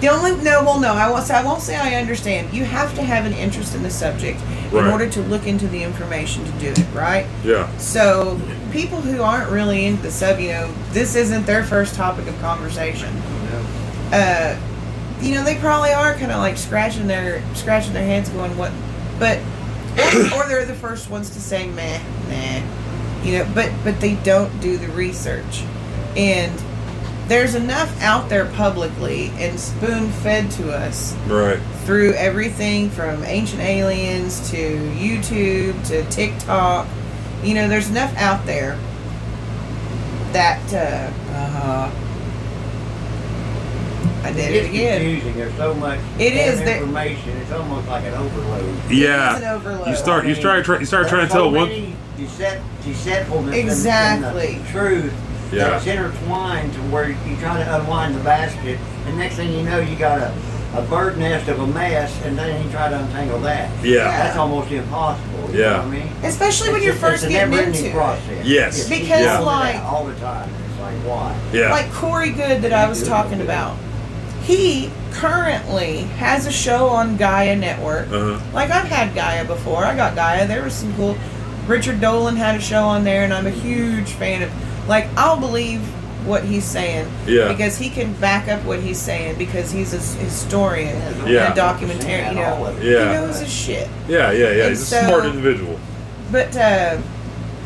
[0.00, 2.52] The only no, well, no, I won't say I won't say I understand.
[2.52, 4.40] You have to have an interest in the subject
[4.72, 7.24] in order to look into the information to do it, right?
[7.44, 7.70] Yeah.
[7.76, 8.40] So
[8.72, 12.36] people who aren't really into the sub, you know, this isn't their first topic of
[12.40, 13.14] conversation.
[14.10, 14.58] Uh,
[15.20, 18.72] you know, they probably are kind of like scratching their scratching their heads, going, "What?"
[19.20, 19.38] But
[19.98, 23.48] or, or they're the first ones to say, "Meh, nah," you know.
[23.54, 25.62] But but they don't do the research,
[26.16, 26.52] and
[27.28, 31.58] there's enough out there publicly and spoon fed to us Right.
[31.84, 36.86] through everything from ancient aliens to YouTube to TikTok.
[37.42, 38.76] You know, there's enough out there
[40.32, 41.90] that uh, uh
[44.24, 45.00] I did it It's again.
[45.00, 45.36] confusing.
[45.36, 47.30] There's so much It damn information.
[47.38, 48.90] It's almost like an overload.
[48.90, 49.36] Yeah.
[49.36, 49.88] an overload.
[49.88, 50.24] You start.
[50.24, 50.64] You I mean, start.
[50.64, 51.68] Try, you start trying to tell so one.
[51.68, 54.26] many Decep- deceitfulness Exactly.
[54.48, 55.14] and, and uh, the truth
[55.52, 55.70] Yeah.
[55.70, 59.80] that's intertwined to where you try to unwind the basket, and next thing you know,
[59.80, 60.32] you got a,
[60.76, 63.70] a bird nest of a mess, and then you try to untangle that.
[63.84, 64.04] Yeah.
[64.04, 65.50] That's almost impossible.
[65.52, 65.70] You Yeah.
[65.70, 66.08] know what I mean?
[66.22, 67.92] Especially when It's you're just- first it's a getting never-ending into it.
[68.00, 68.46] process.
[68.46, 68.78] Yes.
[68.78, 70.48] It's Because, keep going like- all the time.
[70.70, 71.34] It's like why?
[71.52, 71.70] Yeah.
[71.72, 73.76] Like Corey Goode that I was talking about.
[74.56, 78.08] He currently has a show on Gaia Network.
[78.08, 78.40] Uh-huh.
[78.52, 79.84] Like I've had Gaia before.
[79.84, 80.46] I got Gaia.
[80.46, 81.16] There was some cool.
[81.66, 84.88] Richard Dolan had a show on there, and I'm a huge fan of.
[84.88, 85.80] Like I'll believe
[86.26, 87.48] what he's saying Yeah.
[87.48, 90.96] because he can back up what he's saying because he's a historian
[91.26, 91.50] Yeah.
[91.50, 92.28] and a documentarian.
[92.30, 93.06] You know, Yeah.
[93.08, 93.88] he knows his shit.
[94.08, 94.30] Yeah.
[94.32, 94.50] Yeah.
[94.50, 94.60] Yeah.
[94.64, 95.80] And He's a smart individual.
[96.30, 96.98] But uh,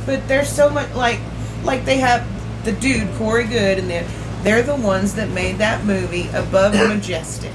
[0.07, 1.19] but there's so much like
[1.65, 2.25] like they have
[2.65, 4.07] the dude Corey Goode and they're
[4.47, 7.51] they're the ones that made that movie Above Majestic.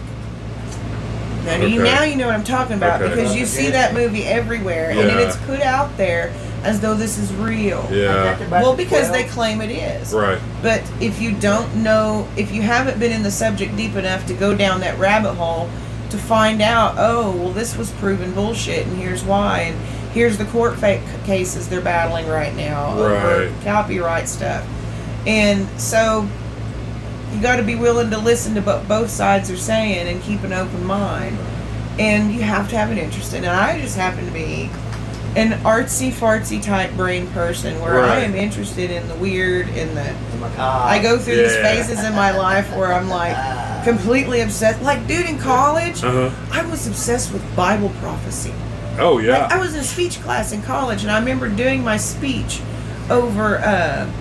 [1.46, 3.16] Now you now you know what I'm talking about Okay.
[3.16, 6.34] because you see that movie everywhere and then it's put out there
[6.64, 7.88] as though this is real.
[7.90, 8.38] Yeah.
[8.50, 10.14] Well, because they claim it is.
[10.14, 10.40] Right.
[10.62, 14.34] But if you don't know, if you haven't been in the subject deep enough to
[14.34, 15.70] go down that rabbit hole
[16.12, 20.46] to find out, oh, well, this was proven bullshit, and here's why, and here's the
[20.46, 24.68] court fake cases they're battling right now over copyright stuff,
[25.26, 26.28] and so
[27.34, 30.44] you got to be willing to listen to what both sides are saying and keep
[30.44, 31.38] an open mind,
[32.00, 33.50] and you have to have an interest in it.
[33.50, 34.70] I just happen to be
[35.36, 40.38] an artsy fartsy type brain person where I am interested in the weird and the
[40.40, 40.62] macabre.
[40.90, 44.82] I go through these phases in my life where I'm like completely obsessed.
[44.82, 46.48] Like, dude, in college, Uh huh.
[46.52, 48.54] I was obsessed with Bible prophecy.
[49.00, 49.44] Oh yeah.
[49.44, 52.60] Like, I was in a speech class in college, and I remember doing my speech
[53.10, 54.12] over uh,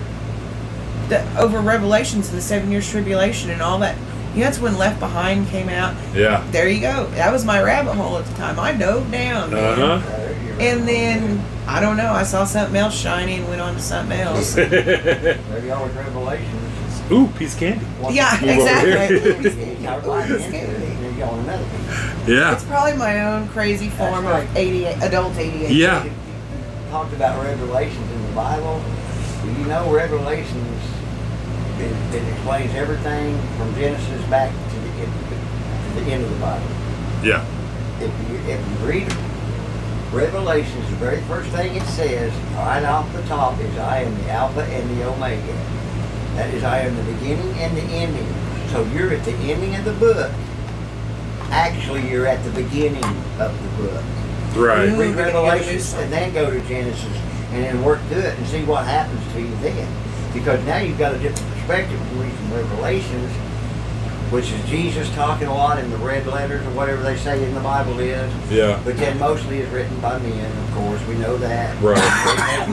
[1.11, 3.95] the over Revelations and the seven years tribulation and all that.
[4.33, 5.93] You know, that's when Left Behind came out.
[6.15, 6.43] yeah.
[6.51, 7.05] There you go.
[7.15, 8.59] That was my rabbit hole at the time.
[8.59, 9.51] I dove down.
[9.51, 9.79] man.
[9.79, 12.11] Uh And then I don't know.
[12.13, 14.55] I saw something else shiny and went on to something else.
[14.57, 17.01] Maybe all you are with Revelations.
[17.11, 17.85] Ooh, piece of candy.
[18.11, 19.19] yeah, Move exactly.
[19.19, 19.75] here.
[19.77, 22.27] You got right into it, and then you go another piece.
[22.29, 22.53] Yeah.
[22.53, 24.57] It's probably my own crazy form That's of right.
[24.57, 25.75] ADA, adult ADHD.
[25.75, 26.07] Yeah.
[26.89, 28.81] Talked about Revelations in the Bible.
[29.43, 30.81] You know Revelations?
[31.81, 35.13] It, it explains everything from Genesis back to the, end,
[35.95, 36.67] to the end of the Bible.
[37.23, 37.45] Yeah.
[37.99, 39.11] If you, if you read
[40.11, 44.29] Revelations, the very first thing it says, right off the top, is I am the
[44.29, 45.53] Alpha and the Omega.
[46.35, 48.27] That is, I am the beginning and the ending.
[48.69, 50.31] So you're at the ending of the book.
[51.49, 53.03] Actually, you're at the beginning
[53.39, 54.03] of the book.
[54.55, 54.85] Right.
[54.85, 57.17] Read gonna get a Revelations and then go to Genesis
[57.51, 59.87] and then work through it and see what happens to you then.
[60.33, 63.31] Because now you've got a different perspective from reading from Revelations,
[64.31, 67.53] which is Jesus talking a lot in the red letters or whatever they say in
[67.53, 68.31] the Bible is.
[68.49, 68.79] Yeah.
[68.85, 71.05] But then mostly is written by men, of course.
[71.07, 71.81] We know that.
[71.81, 71.97] Right.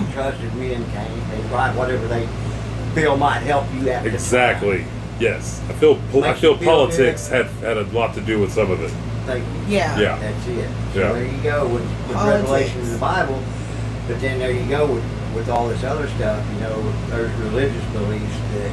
[0.07, 1.31] They trusted men came.
[1.31, 2.29] They write whatever they
[2.95, 4.15] feel might help you at the time.
[4.15, 4.85] Exactly.
[5.19, 5.61] Yes.
[5.69, 5.97] I feel.
[6.23, 8.91] I feel feel politics had had a lot to do with some of it.
[9.27, 9.45] Thank.
[9.69, 9.99] Yeah.
[9.99, 10.19] Yeah.
[10.19, 10.71] That's it.
[10.95, 11.13] So Yeah.
[11.13, 12.49] there you go with, with Politics.
[12.49, 13.43] Revelation in the Bible.
[14.07, 15.05] But then there you go with,
[15.35, 16.45] with all this other stuff.
[16.55, 18.73] You know, there's religious beliefs that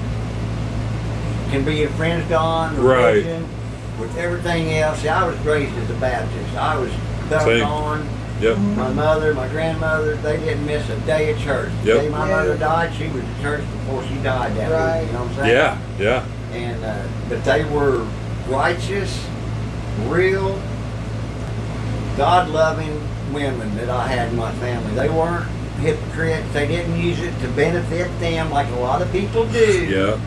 [1.52, 2.82] can be infringed on.
[2.82, 3.26] Right.
[4.00, 5.00] With everything else.
[5.02, 6.56] See, I was raised as a Baptist.
[6.56, 6.92] I was
[7.30, 7.64] dunked Same.
[7.64, 8.10] on.
[8.42, 8.58] Yep.
[8.58, 11.70] My mother, my grandmother, they didn't miss a day of church.
[11.84, 12.02] The Yep.
[12.02, 12.36] day my Yeah.
[12.36, 15.00] mother died, she was at church before she died that Right.
[15.04, 15.08] week.
[15.08, 15.56] You know what I'm saying?
[15.56, 15.78] Yeah.
[15.98, 16.24] Yeah.
[16.54, 16.94] and uh,
[17.30, 18.02] but they were
[18.50, 19.18] righteous,
[20.08, 20.58] real,
[22.18, 23.02] God-loving
[23.34, 24.94] women that I had in my family.
[24.94, 25.46] They weren't
[25.80, 26.52] hypocrites.
[26.54, 29.86] They didn't use it to benefit them like a lot of people do.
[29.86, 30.20] Yeah.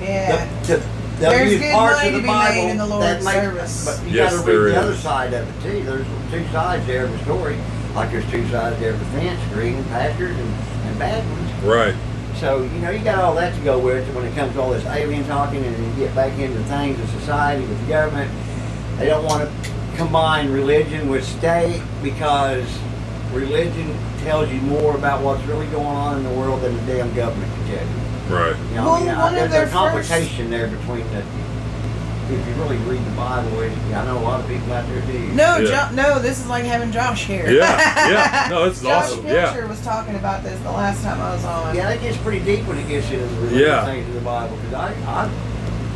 [0.00, 0.46] Yeah.
[0.62, 0.86] The, the,
[1.18, 2.90] they'll There's use good parts money of the to be Bible made in the that
[2.90, 3.84] Lord's make- service.
[3.84, 4.84] But you Yes, got to there read the is.
[4.84, 5.82] other side of it too.
[5.84, 7.56] There's two sides there to every story.
[7.94, 10.54] Like there's two sides there to every fence, green pastures and,
[10.86, 11.64] and bad ones.
[11.64, 11.94] Right.
[12.36, 14.60] So, you know, you got all that to go with it when it comes to
[14.62, 18.30] all this alien talking and you get back into things of society with the government.
[18.98, 22.66] They don't want to combine religion with state because
[23.32, 27.12] religion tells you more about what's really going on in the world than the damn
[27.14, 28.34] government can tell you.
[28.34, 28.56] Right.
[28.70, 31.24] You know, Well, I mean, one I, of there's their a complication there between the.
[32.30, 35.18] If you really read the Bible, I know a lot of people out there do.
[35.34, 35.88] No, Yeah.
[35.90, 37.50] Jo- no, this is like having Josh here.
[37.50, 38.08] Yeah.
[38.08, 38.46] Yeah.
[38.48, 39.26] No, this is Josh awesome.
[39.26, 39.52] Yeah.
[39.52, 41.74] Pilcher was talking about this the last time I was on.
[41.76, 43.84] Yeah, it gets pretty deep when it gets into the Yeah.
[43.84, 44.56] things of the Bible.
[44.56, 45.30] Because I, I,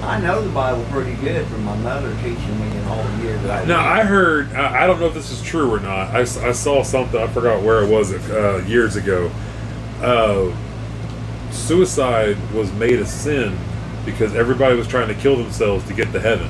[0.03, 3.43] I know the Bible pretty good from my mother teaching me in all the years
[3.43, 4.01] that I Now lived.
[4.01, 4.53] I heard.
[4.55, 6.15] I I don't know if this is true or not.
[6.15, 7.21] I, I saw something.
[7.21, 9.31] I forgot where it was uh, years ago.
[10.03, 10.55] Uh,
[11.51, 13.57] suicide was made a sin
[14.05, 16.49] because everybody was trying to kill themselves to get to heaven.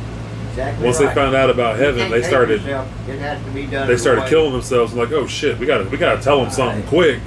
[0.50, 1.08] exactly Once right.
[1.08, 2.60] they found out about heaven, they started.
[2.62, 3.08] yourself.
[3.08, 3.86] It has to be done.
[3.88, 4.92] They started way- killing themselves.
[4.92, 7.20] and like, oh shit, we got to we got to tell them something quick.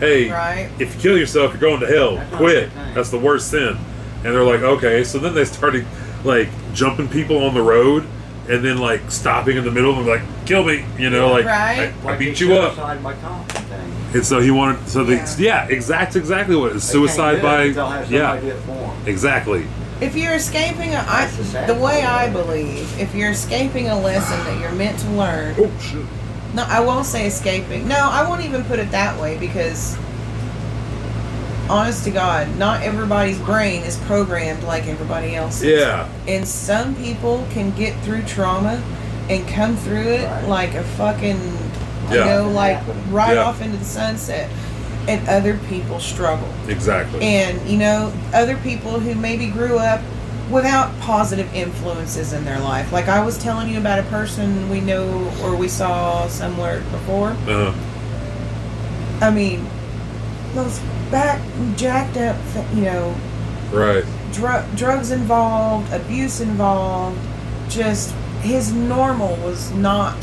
[0.00, 0.70] Hey, Right.
[0.78, 2.16] if you kill yourself, you're going to hell.
[2.16, 2.56] That's Quit.
[2.56, 2.94] a good thing.
[2.94, 3.76] That's the worst sin.
[4.24, 5.04] And they're like, okay.
[5.04, 5.86] So then they started
[6.24, 8.06] like jumping people on the road
[8.48, 10.84] and then like stopping in the middle and like, kill me.
[10.98, 11.92] You know, like Right.
[12.04, 12.74] I, I beat you up.
[12.74, 13.92] Suicide by coffin thing.
[14.14, 14.88] And so he wanted.
[14.88, 15.36] So the Yeah.
[15.38, 16.86] yeah, exact exactly what it is.
[16.86, 18.90] They Suicide do it, by yeah, somebody do it for 'em.
[19.06, 19.66] exactly.
[20.00, 23.98] If you're escaping, a, I, That's the the way I believe, if you're escaping a
[23.98, 26.04] lesson that you're meant to learn, Oh shit.
[26.52, 27.86] no, I won't say escaping.
[27.86, 29.96] No, I won't even put it that way because,
[31.70, 35.64] honest to God, not everybody's brain is programmed like everybody else's.
[35.64, 36.08] Yeah.
[36.28, 38.82] And some people can get through trauma
[39.30, 40.48] and come through it Right.
[40.48, 41.40] like a fucking,
[42.10, 42.78] you know, like
[43.10, 43.44] right Yeah.
[43.44, 44.50] off into the sunset.
[45.06, 46.48] And other people struggle.
[46.66, 47.20] Exactly.
[47.22, 50.00] And, you know, other people who maybe grew up
[50.50, 52.90] without positive influences in their life.
[52.92, 57.30] Like I was telling you about a person we know or we saw somewhere before.
[57.48, 57.72] Uh-huh.
[59.20, 59.66] I mean,
[60.54, 60.78] those
[61.10, 61.40] back
[61.76, 62.36] jacked up,
[62.74, 63.14] you know,
[63.72, 64.04] right.
[64.32, 67.18] dr- drugs involved, abuse involved.
[67.68, 68.10] Just
[68.42, 70.16] his normal was not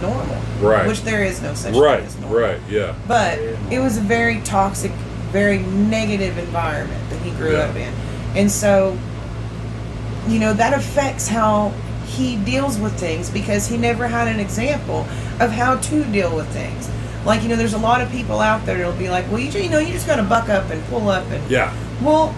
[0.00, 0.36] normal.
[0.60, 0.86] Right.
[0.86, 1.98] Which there is no such Right.
[1.98, 2.38] thing as normal.
[2.38, 2.60] Right.
[2.68, 2.94] Yeah.
[3.06, 3.38] But
[3.70, 4.92] it was a very toxic,
[5.32, 7.64] very negative environment that he grew Yeah.
[7.64, 7.92] up in.
[8.36, 8.96] And so,
[10.28, 11.72] you know, that affects how
[12.06, 15.06] he deals with things because he never had an example
[15.40, 16.88] of how to deal with things.
[17.24, 19.50] Like, you know, there's a lot of people out there that'll be like, well, you,
[19.60, 21.72] you know, you just got to buck up and pull up and Yeah.
[22.02, 22.34] well,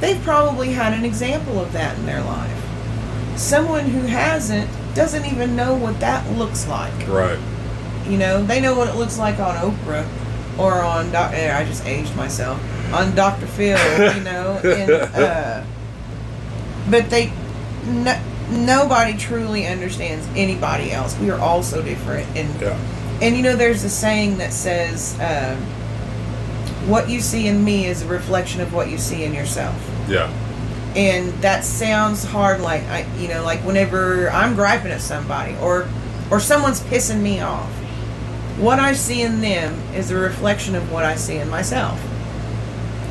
[0.00, 2.50] they've probably had an example of that in their life.
[3.36, 6.92] Someone who hasn't doesn't even know what that looks like.
[7.06, 7.38] Right.
[8.08, 10.06] You know, they know what it looks like on Oprah
[10.58, 11.32] or on Doc.
[11.34, 12.58] eh, I just aged myself
[12.94, 13.46] on Dr.
[13.46, 13.78] Phil.
[14.16, 15.62] You know, and uh,
[16.88, 17.32] but they,
[17.86, 18.18] no,
[18.50, 21.18] nobody truly understands anybody else.
[21.18, 22.78] We are all so different, and Yeah.
[23.22, 25.56] And you know, there's a saying that says, um,
[26.88, 29.74] "What you see in me is a reflection of what you see in yourself."
[30.08, 30.30] Yeah.
[30.94, 35.86] and that sounds hard like i you know like whenever i'm griping at somebody or
[36.30, 37.68] or someone's pissing me off
[38.56, 42.00] what i see in them is a reflection of what i see in myself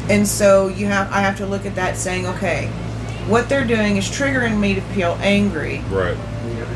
[0.10, 2.68] and so you have i have to look at that saying okay
[3.28, 6.18] what they're doing is triggering me to feel angry Right.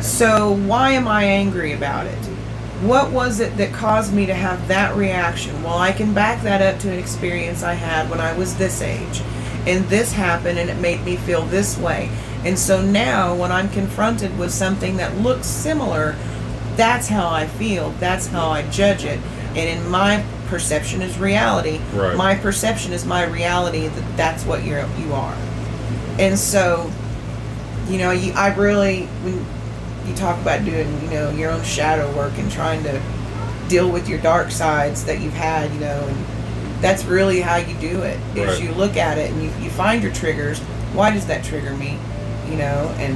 [0.04, 2.29] so why am I angry about it?
[2.82, 5.62] What was it that caused me to have that reaction?
[5.64, 8.82] Well, I can back that up to an experience I had when I was this
[8.82, 9.22] age.
[9.68, 12.10] And this happened and it made me feel this way.
[12.46, 16.16] And so now when I'm confronted with something that looks similar,
[16.76, 17.92] that's how I feel.
[18.00, 19.20] That's how I judge it.
[19.50, 21.82] And in my perception is reality.
[21.94, 22.16] Right.
[22.16, 25.36] My perception is my reality that that's what you're you are.
[26.18, 26.90] And so
[27.90, 29.46] you know, you, I really, when
[30.10, 33.02] you talk about doing, you know, your own shadow work and trying to
[33.68, 36.26] deal with your dark sides that you've had, you know, and
[36.82, 38.18] that's really how you do it.
[38.36, 38.64] Is Right.
[38.64, 40.60] you look at it and you, you find your triggers.
[40.94, 41.98] Why does that trigger me?
[42.50, 43.16] You know, and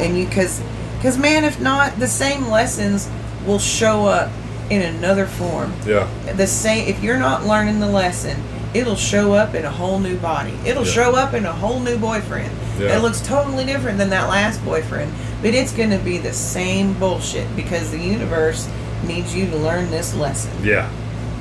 [0.00, 0.60] and you because
[0.98, 3.08] because man, if not, the same lessons
[3.46, 4.30] will show up
[4.70, 6.08] in another form Yeah.
[6.34, 8.42] the same if you're not learning the lesson
[8.74, 10.90] it'll show up in a whole new body it'll Yeah.
[10.92, 12.88] show up in a whole new boyfriend Yeah.
[12.88, 15.12] that looks totally different than that last boyfriend
[15.46, 18.68] but it's going to be the same bullshit because the universe
[19.06, 20.90] needs you to learn this lesson Yeah.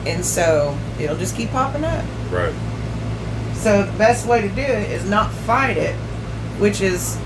[0.06, 2.54] and so it'll just keep popping up Right.
[3.56, 5.96] so the best way to do it is not fight it
[6.60, 7.18] which is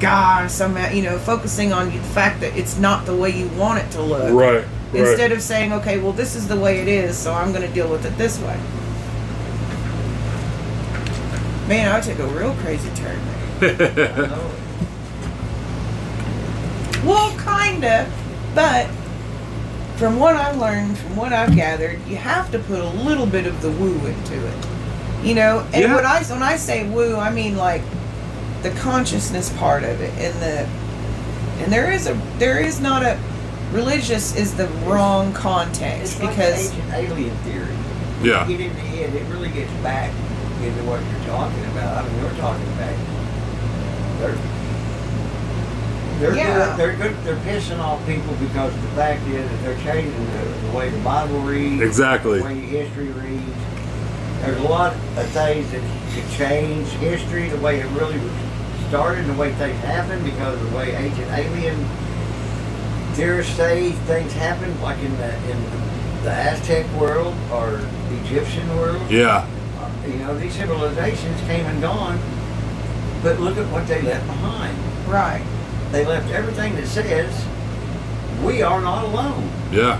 [0.00, 3.78] god somehow you know focusing on the fact that it's not the way you want
[3.78, 4.64] it to look Right.
[4.92, 5.06] Right.
[5.08, 7.72] instead of saying, okay, well, this is the way it is, so I'm going to
[7.74, 8.56] deal with it this way.
[11.68, 13.18] Man, I took a real crazy turn
[13.60, 14.38] there.
[17.06, 18.10] Well, kinda,
[18.54, 18.86] but
[19.96, 23.46] from what I've learned, from what I've gathered, you have to put a little bit
[23.46, 24.54] of the woo into it.
[25.22, 25.94] You know, and Yeah.
[25.94, 27.82] when I when I say woo, I mean like
[28.62, 30.66] the consciousness part of it, and the
[31.62, 33.16] and there is a there is not a
[33.72, 37.66] religious is the wrong context It's like because ancient alien theory.
[38.22, 38.46] Yeah.
[38.46, 40.10] You get into it, it really gets back
[40.62, 42.04] into what you're talking about.
[42.04, 42.94] I mean, we're talking about
[44.20, 44.36] they're
[46.20, 46.76] they're Yeah.
[46.76, 47.16] good, they're good.
[47.24, 50.98] They're pissing off people because the fact is that they're changing the, the way the
[50.98, 52.38] Bible reads, Exactly.
[52.38, 53.42] the way history reads.
[54.42, 55.82] There's a lot of things that
[56.14, 58.20] could change history the way it really
[58.88, 61.76] started and the way things happen because of the way ancient alien
[63.14, 65.64] theorists say things happen, like in the in
[66.22, 67.70] the Aztec world or
[68.10, 69.02] the Egyptian world.
[69.10, 69.46] Yeah.
[69.78, 72.18] Uh, you know, these civilizations came and gone,
[73.22, 74.76] but look at what they left behind.
[75.08, 75.42] Right.
[75.96, 77.32] They left everything that says
[78.44, 79.50] we are not alone.
[79.72, 79.98] Yeah.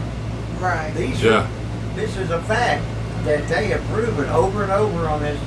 [0.61, 0.93] Right.
[0.95, 1.45] These Yeah.
[1.45, 1.49] are,
[1.95, 2.85] this is a fact
[3.25, 5.41] that they have proven over and over on this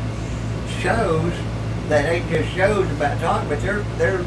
[0.82, 1.32] shows
[1.90, 4.26] that ain't just shows about talking, but they're they're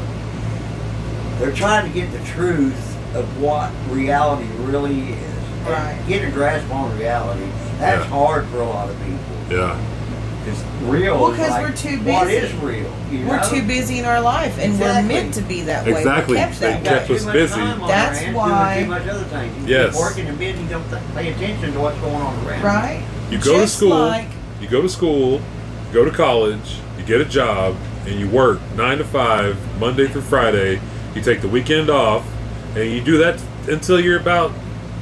[1.39, 5.67] they're trying to get the truth of what reality really is.
[5.67, 5.99] Right.
[6.07, 7.47] Get a grasp on reality.
[7.79, 8.09] That's Yeah.
[8.09, 9.19] hard for a lot of people.
[9.57, 9.75] Yeah.
[10.43, 12.33] Because real Well, is 'cause like, we're too busy.
[12.35, 12.91] is real?
[13.11, 15.91] You We're too busy in our life, and we're meant to be that way.
[15.91, 16.35] Exactly.
[16.35, 16.97] We're kept They that We've way.
[16.97, 17.61] kept us busy.
[17.87, 19.69] That's hands, why- doing too much other things.
[19.69, 19.97] You Yes.
[19.99, 22.61] working and busy, don't th- pay attention to what's going on around.
[22.63, 23.03] Right.
[23.31, 23.89] You go to school.
[24.07, 24.27] Like,
[24.61, 25.33] You go to school.
[25.33, 26.77] You go to college.
[26.97, 27.75] You get a job,
[28.07, 30.79] and you work nine to five, Monday through Friday.
[31.15, 32.23] You take the weekend off,
[32.75, 33.39] and you do that
[33.69, 34.51] until you're about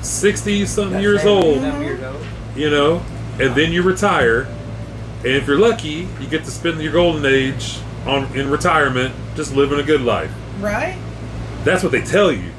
[0.02, 1.62] sixty something years old.
[1.62, 2.22] some years old.
[2.56, 3.02] You know,
[3.40, 4.48] and then you retire.
[5.24, 9.56] And if you're lucky, you get to spend your golden age on in retirement, just
[9.56, 10.32] living a good life.
[10.60, 10.98] right.
[11.64, 12.52] That's what they tell you.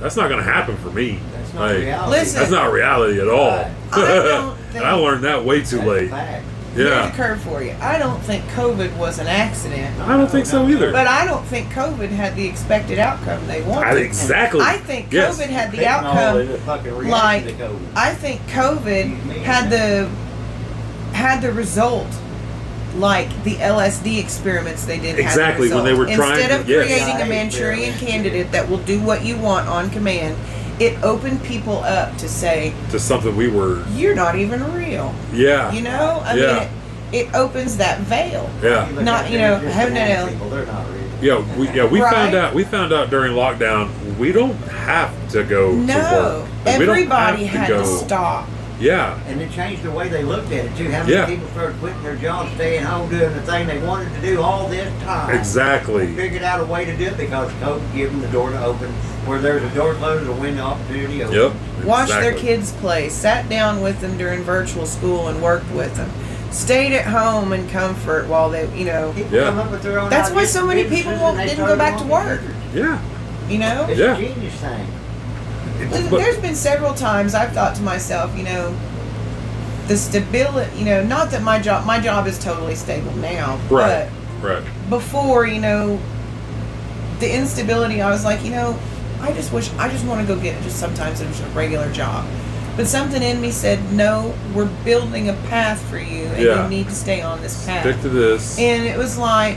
[0.00, 1.20] That's not going to happen for me.
[1.32, 2.10] That's not Like, reality.
[2.10, 2.38] Listen.
[2.40, 3.50] That's not reality at all.
[3.50, 3.72] Right.
[3.92, 6.10] I don't think- I learned that way too late.
[6.10, 6.44] fact.
[6.74, 7.08] Here's Yeah.
[7.08, 7.74] a curve for you.
[7.80, 10.90] I don't think COVID was an accident, I don't think so either.
[10.92, 13.94] but I don't think COVID had the expected outcome they wanted.
[13.96, 14.60] I, exactly.
[14.60, 15.38] I think Yes.
[15.40, 16.38] COVID had the outcome.
[16.40, 17.78] is a fucking reaction like- to COVID.
[17.96, 20.08] I think COVID had the
[21.18, 22.06] had the result
[22.96, 25.10] like the LSD experiments they did.
[25.10, 26.08] had the Exactly, when they result.
[26.08, 26.86] were trying Instead to- of yes.
[26.86, 27.98] creating a Manchurian yeah.
[28.08, 30.36] candidate that will do what you want on command,
[30.80, 33.82] it opened people up to say to something we were.
[33.94, 35.14] you're not even real.
[35.32, 35.70] Yeah.
[35.72, 36.46] You know, I Yeah.
[36.54, 36.68] mean,
[37.12, 38.48] it, it opens that veil.
[38.62, 38.88] Yeah.
[38.94, 40.94] look Not, you know, just having normal an- people, they're not real.
[41.20, 42.14] Yeah, we yeah we Right.
[42.14, 43.88] found out we found out during lockdown
[44.18, 46.48] we don't have to go to No, work.
[46.64, 47.80] Like, we don't everybody have had go.
[47.82, 48.48] to stop.
[48.80, 50.90] Yeah, And it changed the way they looked at it too.
[50.90, 51.26] How many Yeah.
[51.26, 54.68] people started quitting their jobs, staying home, doing the thing they wanted to do all
[54.68, 55.34] this time.
[55.36, 56.14] exactly.
[56.14, 58.88] Figured out a way to do it because COVID gave them the door to open.
[59.26, 61.34] Where there's a door closed, a window opportunity open.
[61.36, 61.52] Yep.
[61.84, 66.10] Watched their kids play, sat down with them during virtual school and worked with them.
[66.50, 69.44] Stayed at home in comfort while they, you know, People Yeah.
[69.46, 71.76] come up with their own That's why so many people won't- and they didn't go
[71.76, 72.40] back to work.
[72.40, 72.54] computers.
[72.74, 72.98] Yeah.
[73.48, 73.86] you know.
[73.88, 74.12] It's Yeah.
[74.12, 74.86] a genius thing.
[75.78, 78.74] There's- been several times I've thought to myself, you know,
[79.86, 84.08] the stability, you know, not that my job, my job is totally stable now, Right.
[84.42, 84.62] Right.
[84.88, 85.98] but before, you know,
[87.20, 88.78] the instability, I was like, you know,
[89.22, 92.24] I just wish, I just want to go get just sometimes just a regular job.
[92.76, 96.62] But something in me said, no, we're building a path for you, and Yeah.
[96.62, 97.82] you need to stay on this path.
[97.82, 98.56] Stick to this.
[98.58, 99.56] And it was like,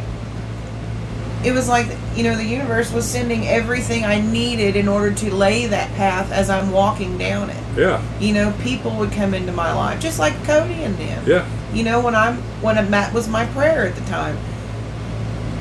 [1.44, 5.34] it was like, you know, the universe was sending everything I needed in order to
[5.34, 7.78] lay that path as I'm walking down it.
[7.78, 8.04] Yeah.
[8.20, 11.24] You know, people would come into my life, just like Cody and them.
[11.26, 11.50] Yeah.
[11.74, 14.38] You know, when I'm, when a, that was my prayer at the time.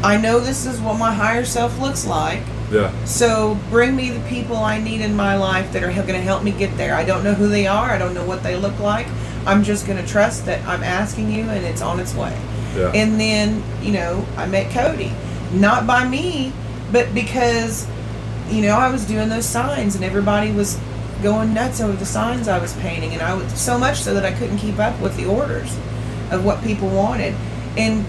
[0.03, 2.43] I know this is what my higher self looks like.
[2.70, 2.93] Yeah.
[3.05, 6.43] So bring me the people I need in my life that are going to help
[6.43, 6.95] me get there.
[6.95, 7.91] I don't know who they are.
[7.91, 9.07] I don't know what they look like.
[9.47, 12.39] I'm just going to trust that I'm asking you and it's on its way.
[12.76, 12.93] Yeah.
[12.95, 15.12] And then, you know, I met Cody.
[15.53, 16.53] Not by me,
[16.92, 17.86] but because,
[18.48, 20.78] you know, I was doing those signs and everybody was
[21.22, 23.12] going nuts over the signs I was painting.
[23.12, 25.76] And I was so much so that I couldn't keep up with the orders
[26.30, 27.34] of what people wanted.
[27.76, 28.05] And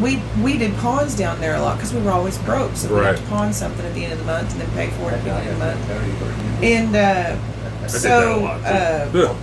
[0.00, 2.76] we we did pawns down there a lot because we were always broke.
[2.76, 4.90] So we had to pawn something at the end of the month and then pay
[4.96, 5.88] for it at the end of the month.
[5.88, 6.62] month.
[6.62, 9.36] And uh, so, that a uh,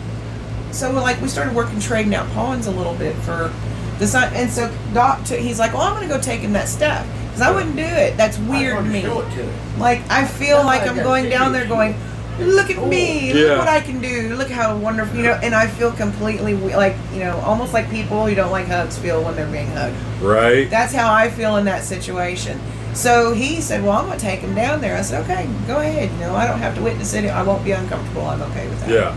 [0.71, 3.51] so like we started working trading out pawns a little bit for
[3.99, 4.33] the sign.
[4.33, 7.41] And so Doc, took, he's like, well, I'm gonna go take him that stuff because
[7.41, 8.17] I wouldn't do it.
[8.17, 9.01] That's weird to me.
[9.01, 9.53] Show it to it.
[9.77, 11.69] Like I feel like I'm going down there it.
[11.69, 11.95] going,
[12.39, 13.49] look at me, Yeah.
[13.49, 15.39] look what I can do, look how wonderful, you know.
[15.41, 18.97] And I feel completely we- like you know, almost like people who don't like hugs
[18.97, 19.95] feel when they're being hugged.
[20.21, 20.69] Right.
[20.69, 22.59] That's how I feel in that situation.
[22.93, 25.79] So he said, "Well, I'm going to take him down there." I said, "Okay, go
[25.79, 26.09] ahead.
[26.13, 27.25] You know, I don't have to witness it.
[27.25, 28.25] I won't be uncomfortable.
[28.25, 29.15] I'm okay with that." Yeah.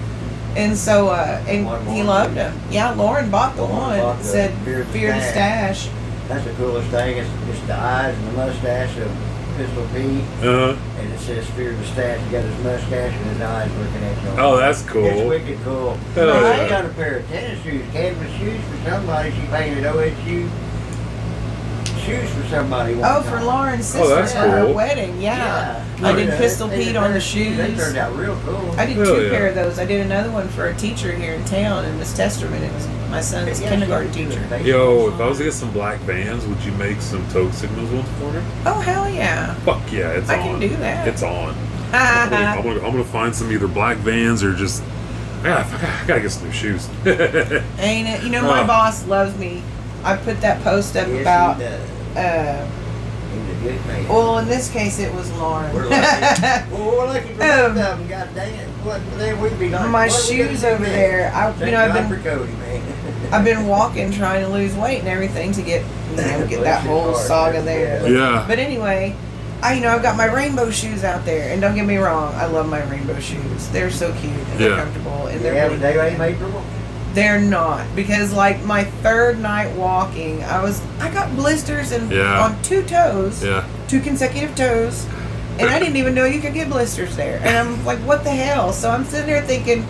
[0.56, 2.52] And so, uh, and One he loved him.
[2.70, 3.98] Yeah, Lauren bought the Lauren one.
[4.00, 5.94] bought the said Fear the "Fear the Stash." stash."
[6.28, 7.18] That's the coolest thing.
[7.18, 9.10] It's, it's the eyes and the mustache of
[9.56, 10.76] Pistol Pete, Uh-huh.
[10.98, 14.22] and it says "Fear the Stash." He got his mustache and his eyes looking at
[14.24, 14.30] you.
[14.38, 15.04] Oh, that's cool.
[15.06, 15.94] It's wicked cool.
[16.14, 16.68] Hell yeah.
[16.68, 19.30] Got a pair of tennis shoes, canvas shoes for somebody.
[19.30, 20.48] She painted OSU
[21.98, 22.94] shoes for somebody.
[22.94, 23.46] One Oh, for time.
[23.46, 24.74] Lauren's sister Oh, that's for her cool.
[24.74, 25.20] wedding.
[25.20, 26.08] Yeah, Yeah.
[26.08, 27.76] I did Yeah, Pistol they- Pete on the They shoes.
[27.78, 28.74] turned out real cool.
[28.78, 29.30] I did Hell two yeah.
[29.30, 29.78] pair of those.
[29.78, 32.62] I did another one for a teacher here in town in Miss Testerman.
[32.62, 34.46] It was my son's Yeah, kindergarten she was teacher.
[34.48, 37.52] doing Yo, if I was to get some black vans, would you make some toke
[37.52, 38.40] signals ones for me?
[38.66, 39.54] Oh hell yeah!
[39.64, 40.60] Fuck yeah, it's on I on.
[40.60, 41.08] can do that.
[41.08, 41.54] It's on.
[41.92, 44.82] I'm gonna, I'm, gonna, I'm gonna find some either black vans or just.
[45.44, 46.88] Yeah, I gotta, I gotta get some new shoes.
[47.78, 48.22] Ain't it?
[48.24, 48.66] You know my Oh.
[48.66, 49.62] boss loves me.
[50.04, 51.60] I put that post up Yes, about.
[52.16, 52.66] Uh,
[53.32, 54.08] He's a good man.
[54.08, 55.72] well, in this case, it was Lauren.
[55.74, 56.70] We're lucky.
[56.72, 58.08] well, we're lucky for both Um, of them.
[58.08, 58.68] God dang it.
[58.84, 60.94] What, then we'd be like, my what are we gonna shoes over next?
[60.94, 61.32] there.
[61.34, 62.82] I, Thank you know, I've been for Cody, man.
[63.32, 66.86] I've been walking trying to lose weight and everything to get you know get that
[66.86, 68.08] whole saga there.
[68.08, 68.44] yeah.
[68.48, 69.14] But anyway,
[69.62, 72.32] I you know I've got my rainbow shoes out there, and don't get me wrong,
[72.36, 73.68] I love my rainbow shoes.
[73.68, 76.64] They're so cute and they're comfortable and they're Yeah, really they ain't made for them.
[77.18, 82.44] They're not because like my third night walking, I was I got blisters and Yeah.
[82.44, 83.64] on two toes, Yeah.
[83.88, 85.04] two consecutive toes,
[85.58, 87.40] and I didn't even know you could get blisters there.
[87.42, 88.72] And I'm like, what the hell?
[88.72, 89.82] So I'm sitting there thinking,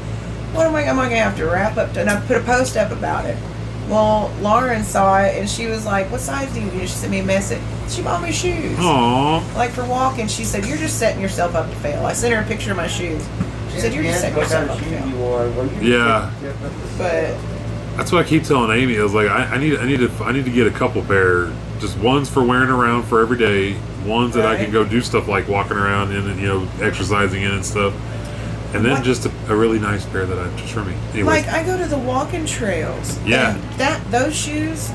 [0.55, 0.85] what am I?
[0.85, 1.93] Am I gonna have to wrap up?
[1.93, 3.37] To, and I put a post up about it.
[3.91, 7.11] Well, Lauren saw it and she was like, "What size do you need?" She sent
[7.11, 7.61] me a message.
[7.91, 9.43] She bought me shoes, Aw.
[9.55, 10.29] like for walking.
[10.29, 12.76] She said, "You're just setting yourself up to fail." I sent her a picture of
[12.79, 13.22] my shoes.
[13.79, 15.83] She said, "You're just setting what yourself kind up of to shoes fail." you wore.
[15.83, 16.31] Yeah.
[16.99, 18.99] But That's what I keep telling Amy.
[18.99, 21.03] I was like, I, I need, I need to, I need to get a couple
[21.03, 21.53] pair.
[21.81, 23.79] Just ones for wearing around for every day.
[24.05, 27.43] Ones that I can go do stuff like walking around in and you know exercising
[27.43, 27.93] in and stuff.
[28.74, 30.95] And then What- just a, a really nice pair that I just for me.
[31.12, 33.18] Anyways, Like I go to the walking trails.
[33.24, 33.55] Yeah.
[33.55, 34.91] and that those shoes,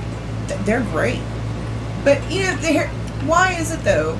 [0.47, 1.19] th- they're great.
[2.03, 2.87] But you know, they're
[3.25, 4.17] why is it though?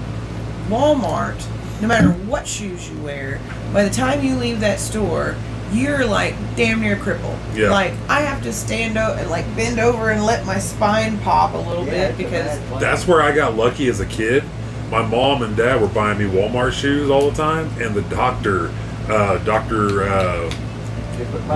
[0.70, 1.40] Walmart,
[1.82, 3.40] no matter what shoes you wear,
[3.74, 5.36] by the time you leave that store,
[5.72, 7.38] you're like damn near crippled.
[7.56, 7.72] Yeah.
[7.72, 11.54] Like I have to stand up and like bend over and let my spine pop
[11.54, 14.44] a little Yeah, bit because that's where I got lucky as a kid.
[14.92, 18.72] My mom and dad were buying me Walmart shoes all the time, and the doctor,
[19.10, 20.52] uh, Doctor uh,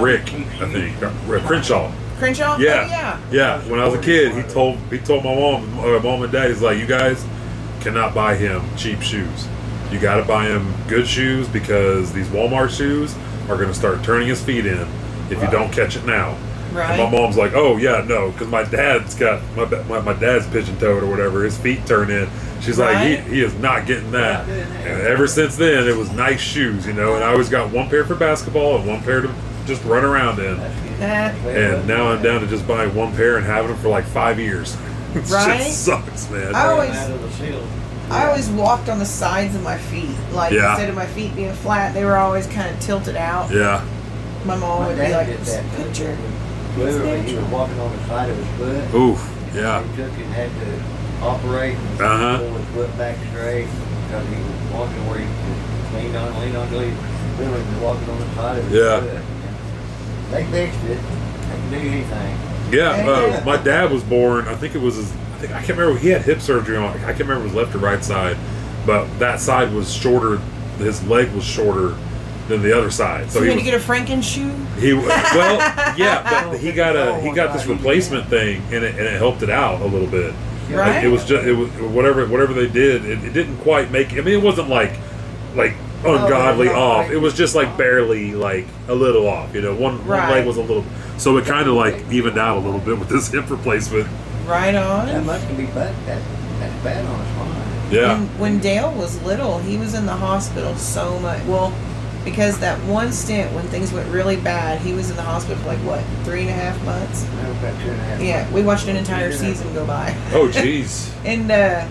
[0.02, 1.12] Rick, I think, uh,
[1.46, 1.92] Crenshaw.
[2.18, 2.58] Crenshaw.
[2.58, 2.86] Yeah.
[2.86, 3.22] Oh, yeah.
[3.32, 6.32] Yeah, when I was a kid, he told he told my mom, uh, mom and
[6.32, 7.24] dad, he's like, you guys
[7.82, 9.48] cannot buy him cheap shoes.
[9.92, 13.16] You got to buy him good shoes because these Walmart shoes
[13.50, 14.88] are going to start turning his feet in
[15.30, 16.38] if you don't catch it now.
[16.74, 17.00] Right.
[17.00, 20.46] And my mom's like, oh yeah, no, because my dad's got my, my my dad's
[20.48, 21.44] pigeon toed or whatever.
[21.44, 22.30] His feet turn in.
[22.62, 24.46] She's like, he, he is not getting that.
[24.48, 24.58] Not.
[24.58, 27.16] And ever since then, it was nice shoes, you know.
[27.16, 29.34] And I always got one pair for basketball and one pair to
[29.66, 30.58] just run around in.
[31.00, 34.06] That's And now I'm down to just buying one pair and having them for like
[34.06, 34.76] five years.
[35.16, 35.58] It Right?
[35.60, 36.54] just sucks, man.
[36.54, 36.92] I always-
[38.10, 38.54] Out of the seal.
[38.56, 40.16] I always walked on the sides of my feet.
[40.34, 40.72] Like Yeah.
[40.72, 43.52] instead of my feet being flat, they were always kind of tilted out.
[43.52, 43.82] yeah,
[44.46, 45.64] My mom My would be like, did that.
[45.76, 46.16] picture.
[46.78, 48.94] Literally, he was walking on the side of his foot.
[48.96, 52.38] oof, yeah, He took and had to operate and Uh-huh.
[52.38, 53.68] pull his foot back straight
[54.08, 56.92] because he was walking where he could lean on, lean on, till he
[57.40, 59.00] literally was walking on the side of his Yeah.
[59.00, 59.10] foot.
[60.32, 61.00] They fixed it.
[61.00, 62.38] They can do anything.
[62.72, 63.10] yeah.
[63.10, 64.48] Uh, my dad was born.
[64.48, 65.12] I think it was his.
[65.38, 66.00] I think I can't remember.
[66.00, 66.86] He had hip surgery on.
[66.98, 68.38] I can't remember if it was left or right side,
[68.88, 70.38] but that side was shorter.
[70.80, 71.96] His leg was shorter
[72.48, 73.30] than the other side.
[73.32, 74.50] So So he you had was to get a Franken shoe?
[74.82, 75.58] He well,
[75.98, 79.44] yeah, but he got a he got this replacement thing, and it, and it helped
[79.44, 80.34] it out a little bit.
[80.72, 80.96] Right.
[80.96, 84.14] Like it was just it was whatever whatever they did, it, it didn't quite make.
[84.14, 84.98] I mean, it wasn't like
[85.56, 85.74] like
[86.04, 87.06] ungodly Oh, off.
[87.06, 89.54] like- It was just like barely like a little off.
[89.54, 90.84] You know, one, one leg was a little.
[91.18, 94.08] So it kind of like evened out a little bit with this hip replacement.
[94.48, 95.08] Right on.
[95.08, 95.26] That on.
[95.26, 95.94] must be bad.
[96.06, 96.22] That,
[96.60, 97.94] that's bad on his mind.
[97.94, 101.44] Yeah, When, when Dale was little, he was in the hospital so much.
[101.46, 101.74] Well,
[102.26, 105.70] because that one stint when things went really bad, he was in the hospital for
[105.70, 107.24] like what three and a half months.
[107.24, 108.54] That about two and a half Yeah, months.
[108.54, 110.14] we watched an entire season go by.
[110.34, 111.10] Oh, jeez.
[111.26, 111.88] And uh,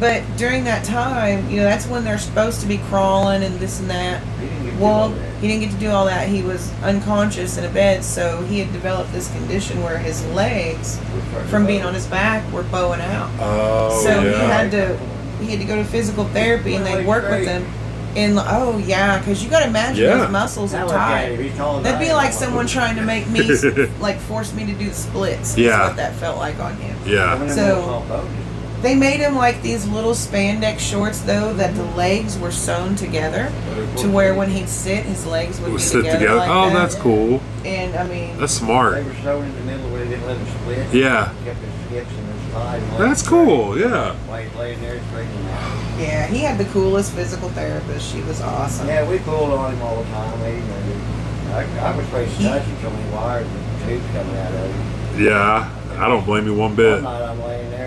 [0.00, 3.80] but during that time, you know, that's when they're supposed to be crawling and this
[3.80, 4.22] and that.
[4.38, 4.46] He
[4.78, 6.28] didn't get to do Well, he didn't get to do all that.
[6.28, 10.98] He was unconscious in a bed, so he had developed this condition where his legs,
[11.48, 13.30] from being on his back, were bowing out.
[13.40, 14.98] Oh, so he had to
[15.40, 17.64] he had to go to physical therapy, and they'd work with him.
[18.16, 20.16] And oh yeah, because you got to imagine Yeah.
[20.16, 21.26] those muscles are look tight.
[21.32, 23.42] him, he's taller than That'd be like someone trying to make me
[24.00, 25.56] like force me to do splits.
[25.56, 25.86] Yeah.
[25.88, 26.96] what that felt like on him.
[27.06, 27.34] yeah.
[27.34, 28.30] One of So- little soft boats.
[28.82, 33.50] They made him like these little spandex shorts though that the legs were sewn together
[33.98, 36.18] to where when he'd sit, his legs would We'll be sit together.
[36.18, 36.38] together.
[36.38, 36.74] Like oh, that.
[36.74, 37.40] that's cool.
[37.64, 38.94] And I mean, That's smart.
[38.94, 39.16] They smart.
[39.16, 40.94] were sewn in the middle where they didn't let him split.
[40.94, 41.34] Yeah.
[41.44, 42.98] Kept his hips and his thighs.
[42.98, 43.76] That's cool.
[43.78, 44.14] Yeah.
[44.26, 45.98] While he's laying out.
[45.98, 48.12] yeah, he had the coolest physical therapist.
[48.12, 48.86] She was awesome.
[48.86, 50.38] Yeah, we pulled on him all the time.
[50.38, 54.36] He, I, I was afraid to He- touch him so many wires and tubes coming
[54.36, 55.22] out of him.
[55.24, 55.74] Yeah.
[55.98, 57.02] I don't blame you one One bit.
[57.02, 57.77] night I'm laying there.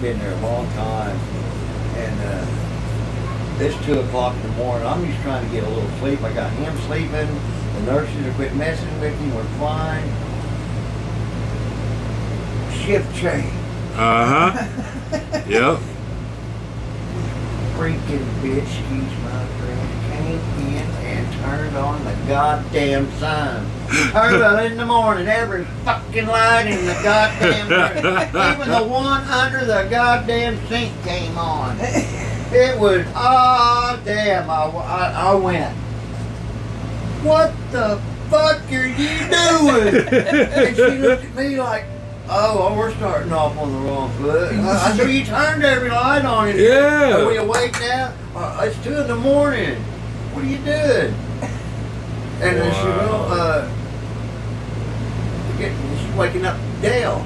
[0.00, 1.16] Been there a long time,
[1.96, 4.86] and uh, it's two o'clock in the morning.
[4.86, 6.22] I'm just trying to get a little sleep.
[6.22, 7.28] I got him sleeping.
[7.74, 9.34] The nurses have quit messing with him.
[9.34, 10.08] We're fine.
[12.90, 13.52] shift change.
[13.94, 14.50] Uh huh.
[15.46, 15.78] yep.
[17.76, 20.59] Freaking bitch, excuse my friend, and
[21.40, 23.66] turned on the goddamn sun.
[24.14, 29.86] Early in the morning, every fucking light in the goddamn even the one under the
[29.90, 31.76] goddamn sink came on.
[32.52, 35.76] It was, ah, damn, I, I, I went,
[37.22, 40.08] what the fuck are you doing?
[40.08, 41.84] and she looked at me like,
[42.28, 44.52] oh, well, we're starting off on the wrong foot.
[44.52, 46.48] I, I said, you turned every light on.
[46.48, 46.56] It.
[46.56, 47.18] Yeah.
[47.18, 48.14] Are we awake now?
[48.34, 49.76] Uh, it's two in the morning.
[50.32, 51.14] What are you doing?
[52.42, 53.34] And then she, well, Wow.
[53.36, 53.68] uh,
[55.58, 57.24] getting, she's waking up Dale,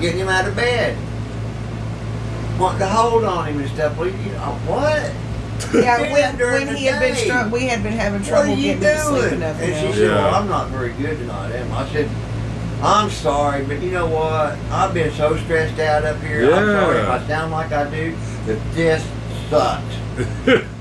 [0.00, 0.96] getting him out of bed.
[2.58, 3.96] Wanting to hold on him and stuff.
[3.96, 5.12] Well, you know, what?
[5.74, 7.24] Yeah, Did when, during when the he had been day.
[7.24, 9.34] struck, we had been having What trouble are you getting him to sleep doing?
[9.34, 9.60] enough.
[9.60, 9.92] And you she know?
[9.92, 11.82] said, well, I'm not very good tonight, am I?
[11.82, 12.10] I said,
[12.82, 14.58] I'm sorry, but you know what?
[14.70, 16.44] I've been so stressed out up here.
[16.52, 19.06] I'm sorry if I sound like I do, but this
[19.48, 19.96] sucks.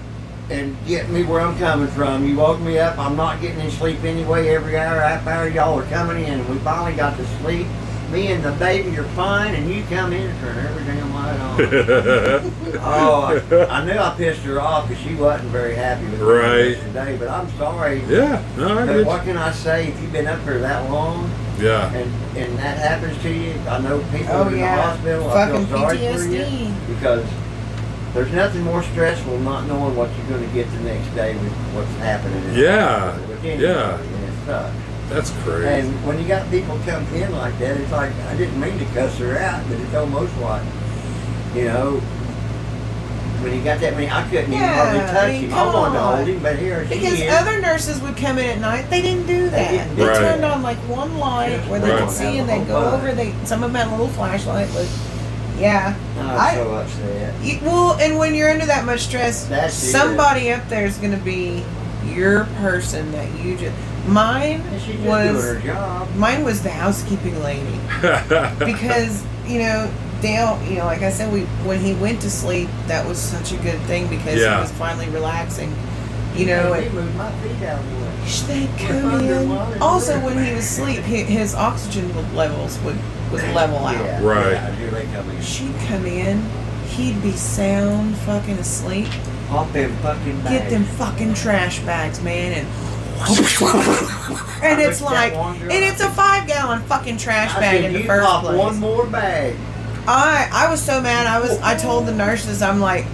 [0.50, 2.26] and get me where I'm coming from.
[2.28, 2.98] You woke me up.
[2.98, 4.50] I'm not getting any sleep anyway.
[4.50, 6.48] Every hour, half hour, y'all are coming in.
[6.50, 7.68] We finally got to sleep.
[8.12, 11.40] Me and the baby are fine, and you come in and turn every damn light
[11.40, 11.60] on.
[12.82, 16.26] oh, I, I knew I pissed her off because she wasn't very happy with me
[16.26, 16.76] Right.
[16.82, 17.18] today.
[17.20, 18.02] But I'm sorry.
[18.08, 18.44] yeah.
[18.58, 19.90] No, I But what can I say?
[19.90, 21.30] If you've been up there that long.
[21.60, 21.94] Yeah.
[21.94, 24.76] and and that happens to you, I know people Oh, in yeah.
[24.76, 25.30] the hospital.
[25.30, 26.24] Fucking I feel sorry for
[26.64, 27.26] you because
[28.14, 31.34] there's nothing more stressful than not knowing what you're going to get the next day
[31.36, 32.42] with what's happening.
[32.56, 33.12] Yeah.
[33.12, 33.98] hospital with anybody, Yeah.
[34.00, 34.76] and it sucks.
[35.10, 35.68] That's crazy.
[35.68, 38.86] And when you got people come in like that, it's like I didn't mean to
[38.94, 40.64] cuss her out, but it's almost like,
[41.56, 42.02] you know.
[43.42, 45.54] When you got that many, I couldn't even Yeah, hardly I touch mean, him.
[45.54, 46.16] I come wanted to on.
[46.18, 47.32] hold him, but here she Because is.
[47.34, 49.72] other nurses would come in at night, they didn't do that.
[49.72, 50.18] didn't They do that.
[50.18, 52.00] turned on like one light where they Right.
[52.02, 53.14] could see and they'd go over.
[53.14, 54.86] They some of them had a little flashlight, but
[55.60, 55.96] yeah.
[56.18, 57.44] I'm I- so upset.
[57.44, 59.92] You, well, and when you're under that much stress, That's it.
[59.92, 61.64] somebody up there is going to be
[62.06, 63.76] your person that you just.
[64.08, 66.16] Mine And just was her job.
[66.16, 67.78] mine was the housekeeping lady
[68.66, 69.92] because you know
[70.22, 73.52] Dale, you know, like I said, we when he went to sleep, that was such
[73.54, 74.56] a good thing because Yeah.
[74.56, 75.72] he was finally relaxing.
[76.36, 78.66] You know, he and moved my feet out of the way.
[78.68, 79.82] they'd come in.
[79.82, 82.98] Also, when he was asleep, hi- his oxygen levels would
[83.32, 83.94] would level out.
[83.96, 84.52] Yeah, Right.
[84.54, 85.42] Yeah, here they come in.
[85.42, 86.44] She'd come in,
[86.88, 89.08] he'd be sound fucking asleep.
[89.50, 90.50] Pop them fucking bags.
[90.50, 92.68] Get them fucking trash bags, man, and
[94.64, 98.00] and it's like, and it's a five gallon fucking trash I bag said, in the
[98.02, 98.58] you first pop place.
[98.58, 99.56] one more bag.
[100.08, 101.28] I I was so mad.
[101.28, 103.06] I was I told the nurses I'm like,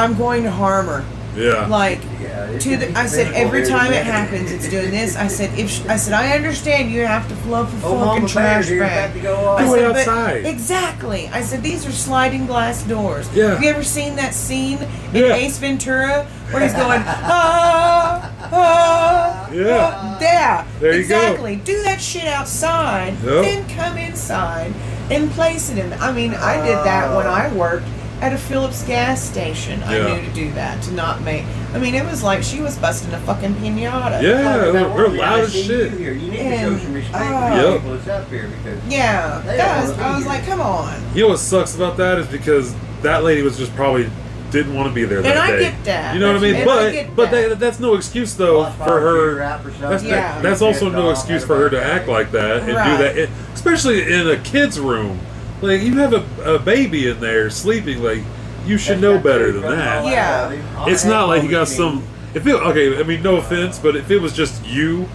[0.00, 1.04] I'm going to harm her.
[1.36, 1.66] yeah.
[1.66, 5.14] Like Yeah, to the, I said every time it happens, it's doing this.
[5.16, 8.26] I said if sh- I said I understand you have to fluff a Oh, fucking
[8.26, 9.22] trash Bear's bag.
[9.22, 9.50] go.
[9.56, 10.46] I Do it said, but- outside.
[10.46, 11.28] exactly.
[11.32, 13.28] I said these are sliding glass doors.
[13.34, 13.50] Yeah.
[13.54, 14.78] Have you ever seen that scene
[15.14, 15.34] in Yeah.
[15.34, 19.90] Ace Ventura where he's going ah ah Yeah.
[19.94, 20.18] ah?
[20.20, 21.16] yeah There you go.
[21.16, 21.56] exactly.
[21.56, 23.44] Do that shit outside, Yep.
[23.44, 24.72] then come inside
[25.10, 25.92] and place it in.
[25.94, 27.86] I mean, I did that when I worked
[28.20, 29.82] at a Phillips gas station.
[29.82, 30.14] I Yeah.
[30.16, 31.44] knew to do that to not make.
[31.74, 34.20] I mean, it was like she was busting a fucking pinata.
[34.22, 35.92] Yeah, Talk about they're loud as shit.
[35.92, 36.12] You, here.
[36.12, 37.28] you need to show some respect oh.
[37.28, 37.74] for uh, the Yep.
[37.80, 41.00] people that's up here because Yeah, that was, I was like, come on.
[41.14, 44.10] You know what sucks about that is because that lady was just probably
[44.50, 45.60] didn't want to be there that And I day.
[45.60, 46.12] get that.
[46.12, 46.56] You know what I mean?
[46.56, 47.48] And I but get but that.
[47.50, 49.40] that, that's no excuse though Lost for her.
[49.42, 49.88] out for something.
[49.90, 50.40] That's, Yeah.
[50.42, 52.90] that's also no excuse for her to act like that and Right.
[52.98, 55.20] do that, it, especially in a kid's room.
[55.62, 58.02] Like you have a, a baby in there sleeping.
[58.02, 58.22] Like
[58.66, 60.04] you should That's know better than that.
[60.04, 60.86] Yeah.
[60.88, 62.02] It's not like you got some.
[62.34, 65.08] If it okay, I mean no offense, but if it was just you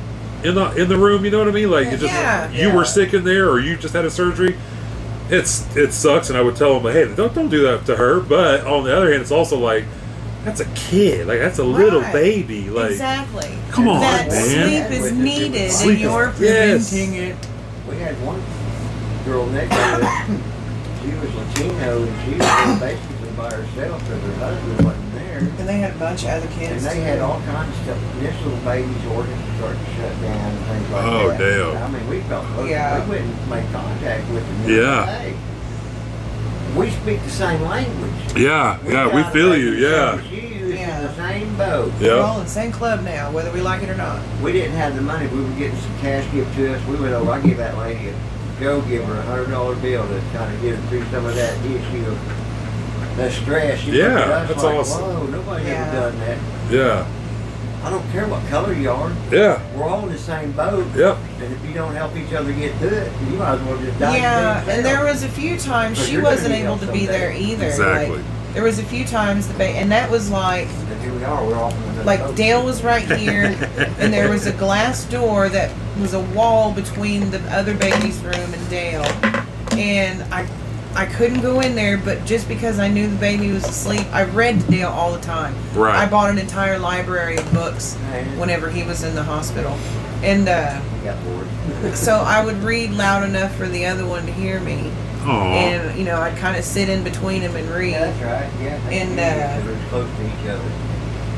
[0.43, 1.71] in the in the room, you know what I mean?
[1.71, 2.49] Like it just Yeah.
[2.51, 2.75] you Yeah.
[2.75, 4.55] were sick in there, or you just had a surgery.
[5.29, 8.19] It's it sucks, and I would tell them, hey, don't don't do that to her.
[8.19, 9.85] But on the other hand, it's also like
[10.43, 12.13] that's a kid, like that's a little Right.
[12.13, 13.57] baby, like exactly.
[13.71, 14.89] come on, that man.
[14.89, 16.89] sleep is needed, Sleep and is- you're yes.
[16.89, 17.35] preventing it.
[17.89, 18.41] We had one
[19.25, 20.27] girl next to us.
[21.01, 25.37] She was Latino and she was basically by herself because her husband wasn't there.
[25.39, 26.59] And they had a bunch of other kids.
[26.61, 26.83] And kids.
[26.85, 27.99] they had all kinds of stuff.
[28.19, 31.39] This little baby's organs started to shut down and things like Oh, that.
[31.39, 31.83] damn.
[31.83, 32.69] I mean, we felt close.
[32.69, 33.03] Yeah.
[33.03, 34.69] We wouldn't make contact with them.
[34.69, 35.05] Yeah.
[35.05, 35.35] Hey,
[36.77, 38.11] we speak the same language.
[38.35, 41.01] Yeah, yeah, we feel you, yeah, Yeah.
[41.01, 41.93] the same boat.
[42.01, 44.19] We're all in the same club now, whether we like it or not.
[44.43, 45.27] We didn't have the money.
[45.27, 46.85] We were getting some cash given to us.
[46.87, 47.31] We went over.
[47.31, 48.13] I gave that lady a
[48.59, 51.35] Joe give her a hundred dollar bill to kind of get her through some of
[51.35, 53.79] that issue of the stress.
[53.79, 55.01] She looked Yeah, at us that's like, awesome.
[55.01, 55.91] Whoa, nobody Yeah.
[55.91, 56.37] ever done that.
[56.71, 57.05] yeah.
[57.83, 59.11] I don't care what color you are.
[59.31, 59.61] Yeah.
[59.75, 60.87] We're all in the same boat.
[60.95, 61.17] Yep.
[61.39, 63.99] And if you don't help each other get through it, you might as well just
[63.99, 64.17] die.
[64.17, 67.67] Yeah, and there was a few times she wasn't able help to be there either.
[67.67, 68.17] Exactly.
[68.17, 68.25] Like,
[68.55, 71.45] there was a few times the ba- and that was like And here we are.
[71.45, 72.35] We're all in another like boat.
[72.35, 73.43] Dale was right here,
[73.99, 78.53] and there was a glass door that was a wall between the other baby's room
[78.53, 79.03] and Dale,
[79.77, 80.47] and I.
[80.97, 84.23] I couldn't go in there, but just because I knew the baby was asleep, I
[84.23, 85.53] read to Dale all the time.
[85.73, 85.93] Right.
[85.93, 87.95] I bought an entire library of books
[88.37, 89.73] whenever he was in the hospital,
[90.23, 91.97] and uh, got bored.
[91.97, 95.04] so I would read loud enough for the other one to hear me, Aw.
[95.31, 97.91] And you know I'd kind of sit in between him and read.
[97.91, 98.63] Yeah, that's right.
[98.63, 98.89] Yeah.
[98.89, 99.21] And, you.
[99.21, 100.71] uh, We're close to each other.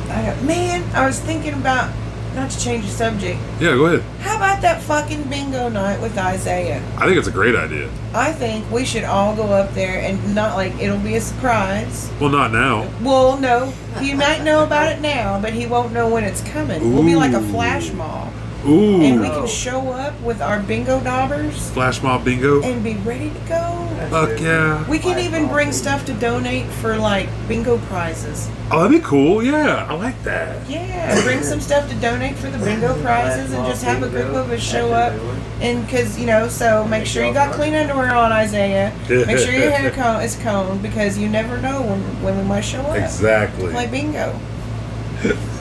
[0.09, 1.93] I, man, I was thinking about
[2.35, 3.39] not to change the subject.
[3.59, 4.01] Yeah, go ahead.
[4.21, 6.83] How about that fucking bingo night with Isaiah?
[6.97, 7.89] I think it's a great idea.
[8.13, 12.11] I think we should all go up there and not like it'll be a surprise.
[12.21, 12.89] Well, not now.
[13.01, 16.93] Well, no, he might know about it now, but he won't know when it's coming.
[16.93, 18.31] We'll be like a flash mob,
[18.67, 19.01] Ooh.
[19.01, 22.61] and we can show up with our bingo daubers Flash mob bingo.
[22.63, 23.83] and be ready to go.
[24.09, 24.87] Fuck yeah.
[24.89, 25.75] We can Flash even bring food.
[25.75, 28.49] stuff to donate for like bingo prizes.
[28.69, 29.41] Oh, that'd be cool.
[29.43, 30.69] Yeah, I like that.
[30.69, 34.33] Yeah, bring some stuff to donate for the bingo prizes and just have a group
[34.35, 35.13] of us show up.
[35.61, 38.93] And because, you know, so make sure you got clean underwear on, Isaiah.
[39.09, 42.61] Make sure your hair comb is combed because you never know when, when we might
[42.61, 42.97] show up.
[42.97, 43.71] Exactly.
[43.71, 44.37] Play bingo.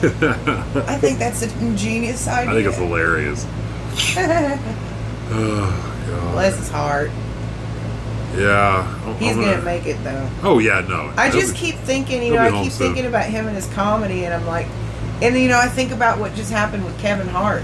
[0.87, 2.51] I think that's an ingenious idea.
[2.51, 3.45] I think it's hilarious.
[5.29, 6.31] Oh god.
[6.33, 7.11] Bless his heart.
[8.37, 8.87] Yeah.
[9.05, 10.29] I'm- He's I'm gonna make it though.
[10.43, 11.11] Oh yeah, no.
[11.17, 12.87] I just be- keep thinking, you know, I keep soon.
[12.87, 14.67] thinking about him and his comedy, and I'm like,
[15.21, 17.63] and you know, I think about what just happened with Kevin Hart,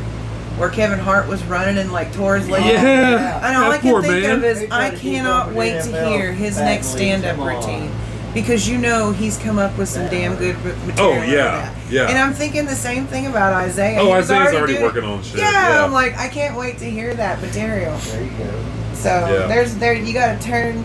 [0.57, 2.65] where Kevin Hart was running and like tore his leg.
[2.65, 3.45] Yeah.
[3.47, 4.37] And all I can think man.
[4.39, 7.89] of is I cannot wait to hear his next stand-up routine.
[7.91, 7.99] on.
[8.33, 8.43] Routine.
[8.43, 10.95] Because you know he's come up with some damn good material.
[10.99, 11.91] Oh, yeah, that.
[11.91, 12.09] yeah.
[12.09, 13.99] And I'm thinking the same thing about Isaiah.
[13.99, 15.39] Oh, He Isaiah's already doing- working on shit.
[15.39, 15.83] Yeah, Yeah.
[15.85, 17.95] I'm like, I can't wait to hear that material.
[17.97, 18.49] There you go.
[18.93, 19.47] So Yeah.
[19.47, 20.83] there's there you got to turn,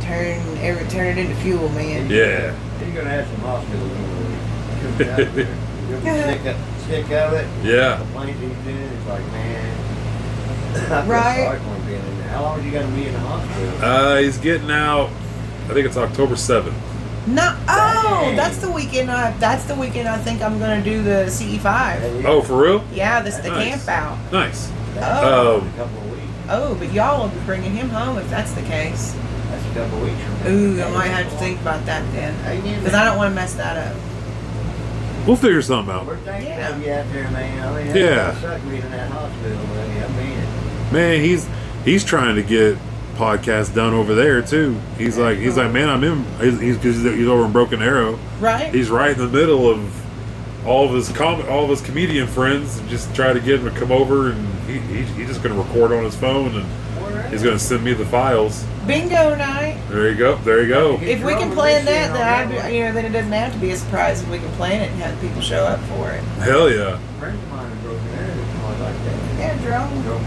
[0.00, 2.08] turn every turn it into fuel, man.
[2.10, 2.52] Yeah.
[2.84, 3.84] You're gonna have some hospital.
[3.84, 5.46] in the
[5.88, 6.56] You'll be sick of,
[6.86, 7.46] sick of it.
[7.62, 7.96] Yeah.
[7.98, 8.76] Complaints he's doing.
[8.76, 9.74] It's like, man.
[10.74, 11.44] I feel Right.
[11.44, 12.28] sorry for him being in there.
[12.28, 13.70] How long are you gonna be in the hospital?
[13.84, 15.10] Uh, he's getting out.
[15.68, 16.76] I think it's October seventh.
[17.26, 18.36] No, oh, Dang.
[18.36, 19.10] that's the weekend.
[19.10, 20.08] I that's the weekend.
[20.08, 22.24] I think I'm gonna do the CE5.
[22.24, 22.82] Oh, for real?
[22.92, 23.84] Yeah, this the Nice.
[23.84, 24.32] camp out.
[24.32, 24.72] Nice.
[24.96, 25.60] Oh.
[25.60, 26.22] Um, a couple of weeks.
[26.48, 29.14] Oh, but y'all will be bringing him home if that's the case.
[29.50, 30.50] That's a couple of weeks from now.
[30.50, 32.34] Ooh, I might have to think about that then,
[32.80, 32.94] because.
[32.94, 33.96] I don't want to mess that up.
[35.26, 36.06] We'll figure something out.
[36.06, 36.68] We're thankful Yeah.
[36.70, 37.62] of you out there, man.
[37.68, 38.02] I mean, Yeah.
[38.04, 38.40] yeah.
[38.40, 40.02] suck being in that hospital, buddy.
[40.02, 40.92] I mean it.
[40.92, 41.46] Man, he's
[41.84, 42.78] he's trying to get
[43.18, 44.78] podcasts done over there too.
[44.96, 46.24] He's like he's like, man, I'm in.
[46.40, 48.18] He's he's, 'cause he's over in Broken Arrow.
[48.40, 48.72] Right?
[48.72, 52.78] He's right in the middle of all of his com- all of his comedian friends,
[52.78, 55.58] and just try to get him to come over, and he, he he's just gonna
[55.60, 58.64] record on his phone, and he's gonna send me the files.
[58.86, 59.78] Bingo night.
[59.90, 60.36] There you go.
[60.36, 60.98] There you go.
[61.02, 63.70] If we can plan that, then I, you know, then it doesn't have to be
[63.72, 66.22] a surprise if we can plan it and have people show up for it.
[66.40, 66.98] Hell yeah.
[67.18, 68.30] Friends of mine have broken there.
[68.30, 69.38] I like that.
[69.38, 70.02] Yeah, drone.
[70.02, 70.24] Broken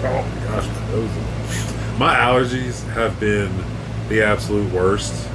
[0.00, 1.37] Oh gosh, my nose.
[1.98, 3.52] My allergies have been
[4.08, 5.28] the absolute worst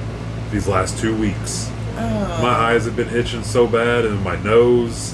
[0.50, 1.70] these last two weeks.
[1.96, 2.40] Oh.
[2.42, 5.14] My eyes have been itching so bad, and my nose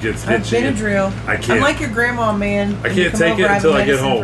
[0.00, 0.56] gets itchy.
[0.56, 1.12] been a drill.
[1.26, 2.74] I I'm like your grandma, man.
[2.84, 4.22] I can't take over, it until I get medicine home.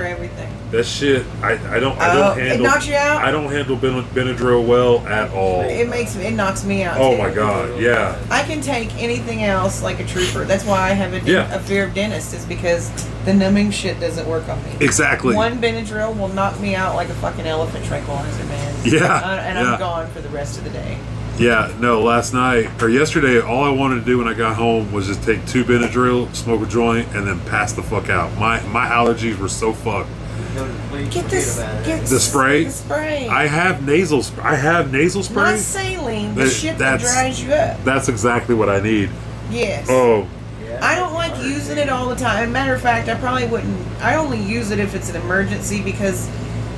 [0.71, 2.67] That shit, I, I don't I don't it handle.
[2.67, 3.25] knocks you out?
[3.25, 5.63] I don't handle Ben- Benadryl well at all.
[5.63, 6.27] It makes me.
[6.27, 6.99] It knocks me out.
[7.01, 7.23] Oh too.
[7.23, 8.21] my god, yeah.
[8.31, 10.45] I can take anything else like a trooper.
[10.45, 11.51] That's why I have a, Yeah.
[11.55, 12.91] a fear of dentists, is because
[13.25, 14.73] the numbing shit doesn't work on me.
[14.81, 15.35] Exactly.
[15.35, 18.75] One Benadryl will knock me out like a fucking elephant tranquilizer, man.
[18.85, 19.73] Yeah, Uh, and yeah.
[19.73, 20.99] I'm gone for the rest of the day.
[21.39, 24.93] Yeah, no, last night or yesterday, all I wanted to do when I got home
[24.93, 28.37] was just take two Benadryl, smoke a joint, and then pass the fuck out.
[28.37, 30.11] My my allergies were so fucked.
[30.59, 31.05] Go to.
[31.11, 31.59] Get this.
[31.59, 31.87] about it.
[31.87, 32.65] Get The spray?
[32.65, 33.29] The spray.
[33.29, 35.53] I have nasal sp- I have nasal spray.
[35.53, 36.35] Not saline.
[36.35, 37.85] The That- shit that that's- dries you up.
[37.85, 39.11] That's exactly what I need.
[39.51, 39.87] Yes.
[39.89, 40.27] Oh,
[40.69, 41.47] Yeah, I don't like hard.
[41.47, 42.53] using it all the time.
[42.53, 43.77] Matter of fact, I probably wouldn't.
[44.03, 46.29] I only use it if it's an emergency because,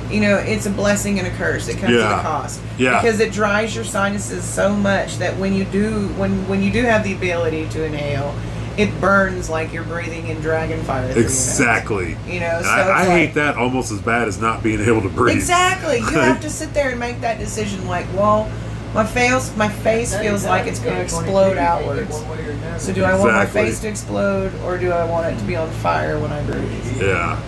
[0.09, 1.67] you know, it's a blessing and a curse.
[1.67, 2.13] It comes Yeah.
[2.13, 2.59] at a cost.
[2.77, 3.01] Yeah.
[3.01, 6.83] Because it dries your sinuses so much that when you do, when when you do
[6.83, 8.33] have the ability to inhale,
[8.81, 11.05] it burns like you're breathing in dragon fire.
[11.07, 11.31] through your nose.
[11.49, 12.17] exactly.
[12.27, 14.81] You know, And so I, I like- hate that almost as bad as not being
[14.81, 15.35] able to breathe.
[15.37, 15.99] Exactly.
[15.99, 17.87] You have to sit there and make that decision.
[17.87, 18.51] Like, well,
[18.93, 22.11] my face, my face feels like it's going to explode you take it outwards.
[22.11, 22.79] one way or another.
[22.79, 25.55] So do I want my face to explode or do I want it to be
[25.55, 27.01] on fire when I breathe?
[27.01, 27.41] Yeah.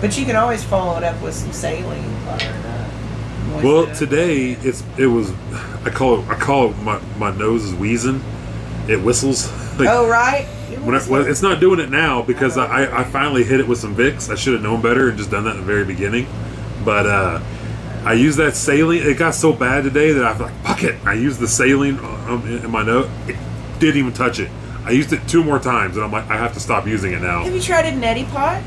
[0.00, 2.10] But you can always follow it up with some saline.
[2.24, 3.62] Fire or not.
[3.64, 3.96] Well, Moisten it up.
[3.98, 5.30] today it's it was
[5.84, 8.20] I call it I call it my my nose is wheezing,
[8.88, 9.52] it whistles.
[9.76, 10.48] Like, Oh right.
[10.70, 13.68] It when I, it's not doing it now because I, I, I finally hit it
[13.68, 14.32] with some Vicks.
[14.32, 16.26] I should have known better and just done that in the very beginning.
[16.82, 17.42] But uh,
[18.06, 19.02] I used that saline.
[19.02, 20.96] It got so bad today that I was like, fuck it.
[21.04, 23.10] I used the saline um, in my note.
[23.26, 23.36] It
[23.78, 24.50] didn't even touch it.
[24.86, 27.20] I used it two more times and I'm like, I have to stop using it
[27.20, 27.42] now.
[27.44, 28.62] Have you tried a neti pot?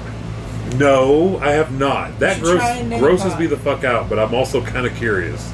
[0.75, 2.19] No, I have not.
[2.19, 3.39] That gross, try a neti grosses pot.
[3.39, 5.51] me the fuck out, but I'm also kind of curious.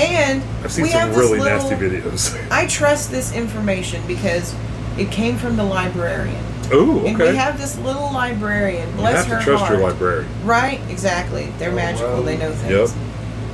[0.00, 2.48] And I've seen we some have this really little- nasty videos.
[2.50, 4.54] I trust this information because
[4.98, 6.44] it came from the librarian.
[6.72, 9.78] Ooh, And we have this little librarian, You bless have her to trust heart.
[9.78, 10.28] your librarian.
[10.44, 11.52] Right, exactly.
[11.58, 12.22] They're Oh, magical.
[12.22, 12.92] They know things.
[12.94, 13.04] Yep.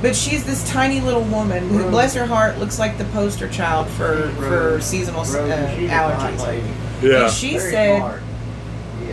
[0.03, 1.89] But she's this tiny little woman who, Rose.
[1.91, 5.87] bless her heart, looks like the poster child for for seasonal uh, she's a fine
[5.89, 6.71] allergies.
[7.01, 7.23] Yeah.
[7.23, 8.21] And she Very said smart.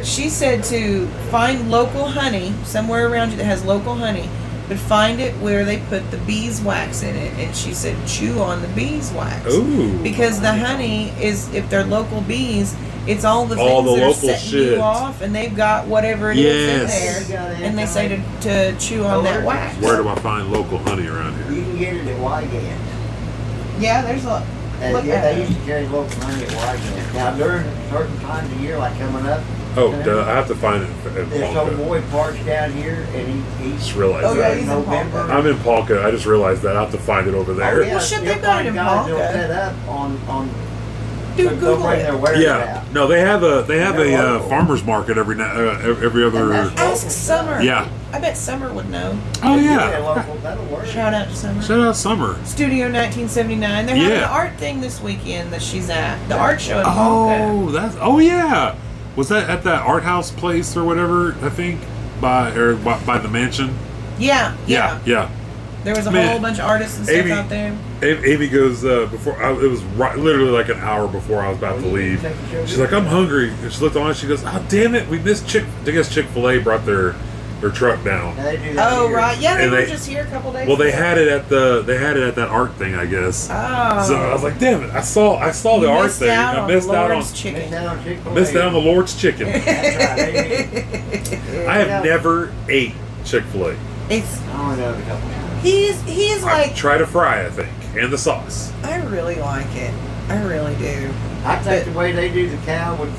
[0.03, 4.29] She said to find local honey somewhere around you that has local honey,
[4.69, 7.33] but find it where they put the beeswax in it.
[7.35, 9.47] And she said chew on the beeswax.
[9.53, 10.03] Ooh.
[10.03, 12.75] Because the honey is, if they're local bees,
[13.07, 14.73] it's all the All things the that are setting shit.
[14.77, 17.29] you off, and they've got whatever it is Yes.
[17.29, 18.41] in there, and they say to,
[18.73, 19.77] to chew on that wax.
[19.83, 21.53] Where do I find local honey around here?
[21.53, 22.81] You can get it at Wygant.
[23.79, 24.31] Yeah, there's a.
[24.31, 27.15] Uh, yeah, at they used to carry local honey at Wygant.
[27.15, 29.43] Now during certain times of year, like coming up,
[29.77, 31.77] Oh, duh, I have to find it in there's some Palka.
[31.77, 34.55] boy parks down here, and he Just realized Oh, yeah, that.
[34.59, 35.19] he's in November.
[35.27, 35.33] Palka.
[35.35, 36.05] I'm in Palka.
[36.07, 36.77] I just realized that.
[36.77, 37.83] I have to find it over Oh, there.
[37.83, 39.33] yeah, Well, shit, they've got it find in guys that'll Palka.
[39.33, 40.51] set up on on.
[41.37, 42.03] Dude, they'll Google bring it.
[42.05, 42.77] their wares Yeah.
[42.87, 42.93] out.
[42.95, 44.49] No, they have a they have a They're uh, local.
[44.49, 46.53] farmers market every na- uh, every other.
[46.77, 47.61] Ask Summer.
[47.61, 47.89] Yeah.
[48.13, 49.19] I bet Summer would know.
[49.43, 49.99] Oh Yeah, yeah.
[49.99, 50.87] local, that'll work.
[50.87, 51.61] Shout out to Summer.
[51.61, 52.37] Shout out Summer.
[52.45, 53.87] Studio 1979.
[53.87, 54.19] They're having Yeah.
[54.19, 56.17] an art thing this weekend that she's at.
[56.29, 57.39] The art show in Palka.
[57.51, 58.77] Oh, that's oh yeah.
[59.17, 61.35] Was that at that art house place or whatever?
[61.43, 61.81] I think
[62.21, 63.77] by or by, by the mansion.
[64.19, 65.29] Yeah, Yeah, yeah.
[65.29, 65.31] yeah.
[65.85, 66.31] There was a Man.
[66.31, 67.77] whole bunch of artists and stuff Amy- out there.
[68.03, 71.59] Amy goes uh, before I, it was right, literally like an hour before I was
[71.59, 72.21] about to leave.
[72.67, 74.07] She's like, "I'm hungry." And she looked on.
[74.09, 76.87] and She goes, "Oh damn it, we missed Chick." I guess Chick Fil A brought
[76.87, 77.15] their
[77.61, 78.37] their truck down.
[78.37, 79.17] Now they do that Oh here.
[79.17, 80.67] right, yeah, they And were they- just here a couple days.
[80.69, 80.99] Well, they ago.
[80.99, 83.49] had it at the they had it at that art thing, I guess.
[83.51, 84.91] Oh, So I was like, "Damn it!
[84.95, 86.31] I saw I saw the You art missed thing.
[86.31, 87.75] out I on missed out on Lord's chicken.
[87.75, 88.35] out Chick-fil-A.
[88.35, 90.33] missed out on the Lord's chicken." That's right.
[91.53, 92.95] They, I have never ate
[93.25, 93.77] Chick Fil A.
[94.11, 95.63] It's I only know it a couple times.
[95.63, 98.71] he's he's I like try to fry, I think, and the sauce.
[98.83, 99.95] I really like it.
[100.29, 101.11] I really do.
[101.45, 103.11] I think the way they do the cow with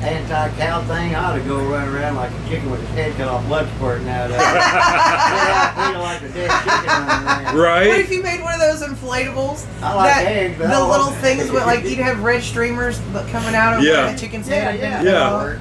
[0.00, 3.14] the anti-cow thing, I ought to go run around like a chicken with his head
[3.16, 4.42] cut off, blood squirting out of it.
[4.42, 7.44] I feel like a dead chicken running around.
[7.56, 7.86] What Right?
[8.00, 9.66] if you made one of those inflatables?
[9.82, 12.98] I like that, eggs, but the don't little things with like you'd have red streamers
[13.30, 14.12] coming out of Yeah.
[14.12, 14.80] the chicken's Yeah, head.
[14.80, 15.12] Yeah, yeah.
[15.52, 15.58] yeah.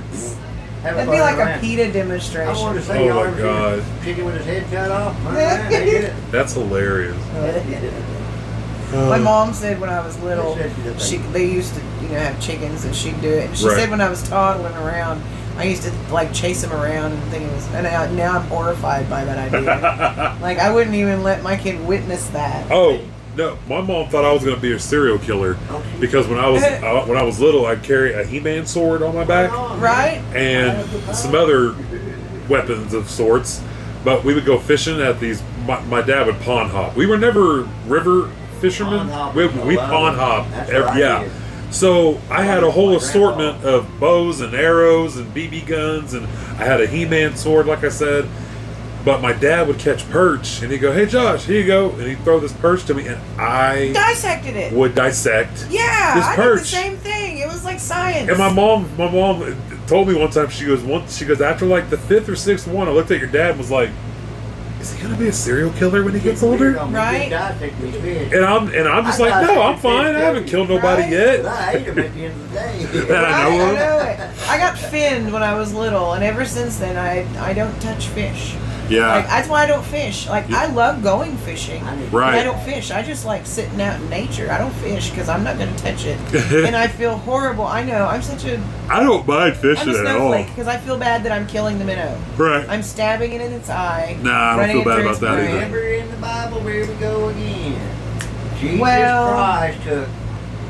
[0.83, 1.61] That'd be like run a around.
[1.61, 2.81] PETA I want to demonstration.
[2.83, 3.83] say, Oh my God.
[4.03, 5.15] chicken with his head cut off?
[5.25, 6.13] Run around, they get it.
[6.31, 7.15] That's hilarious.
[8.91, 11.34] My Uh, mom said when I was little, They she did she that.
[11.34, 13.47] they used to you know have chickens and she'd do it.
[13.47, 13.77] And she Right.
[13.77, 15.22] said when I was toddling around,
[15.57, 17.68] I used to like chase them around and things.
[17.73, 20.35] And now, now I'm horrified by that idea.
[20.41, 22.65] like I wouldn't even let my kid witness that.
[22.72, 22.99] Oh
[23.38, 26.38] no, my mom thought I was going to be a serial killer Oh, because when
[26.39, 29.51] I was uh, when I was little, I'd carry a He-Man sword on my back
[29.80, 30.22] Right?
[30.35, 30.85] and
[31.15, 31.73] some other
[32.49, 33.61] weapons of sorts.
[34.03, 35.41] But we would go fishing at these.
[35.68, 36.95] My, my dad would pawn hop.
[36.95, 38.31] We were never river
[38.61, 38.99] fishermen.
[38.99, 39.89] Pawn hop We, we allowed.
[39.89, 40.69] pawn hop.
[40.69, 41.23] Every- yeah.
[41.23, 41.31] did.
[41.71, 46.25] So I had a whole My assortment of bows and arrows and BB guns, and
[46.59, 48.27] I had a He-Man sword, like I said.
[49.05, 52.03] But my dad would catch perch, and he'd go, "Hey Josh, here you go," and
[52.03, 54.73] he'd throw this perch to me, and I Dissected it.
[54.73, 55.65] would dissect.
[55.71, 57.38] Yeah, This I did the same thing.
[57.39, 58.29] It was like science.
[58.29, 59.55] And my mom, my mom
[59.88, 60.49] told me one time.
[60.49, 62.88] She goes, once she goes after like the fifth or sixth one.
[62.88, 63.89] I looked at your dad and was like,
[64.81, 67.31] "Is he gonna be a serial killer when he gets older?" Right.
[67.31, 70.15] And I'm and I'm just like, no, I'm fine.
[70.15, 71.11] I haven't killed nobody Right?
[71.11, 71.45] yet.
[71.45, 73.05] I ate them at the end of the day.
[73.11, 73.65] That I know.
[73.65, 74.19] I know it.
[74.49, 78.07] I got finned when I was little, and ever since then, I I don't touch
[78.07, 78.55] fish.
[78.89, 80.27] Yeah, Like that's why I don't fish.
[80.27, 81.81] Like I love going fishing.
[81.83, 82.91] I need- But I don't fish.
[82.91, 84.51] I just like sitting out in nature.
[84.51, 86.17] I don't fish because I'm not going to touch it,
[86.65, 87.65] and I feel horrible.
[87.65, 89.93] I know I'm such a I don't mind I'm a at all.
[89.93, 92.17] snowflake because I feel bad that I'm killing the minnow.
[92.37, 92.67] Right.
[92.67, 94.17] I'm stabbing it in its eye.
[94.21, 95.45] Nah, I don't feel bad about that brain.
[95.47, 95.55] either.
[95.55, 97.79] Remember in the Bible, here we go again.
[98.59, 100.09] Jesus Well- Christ took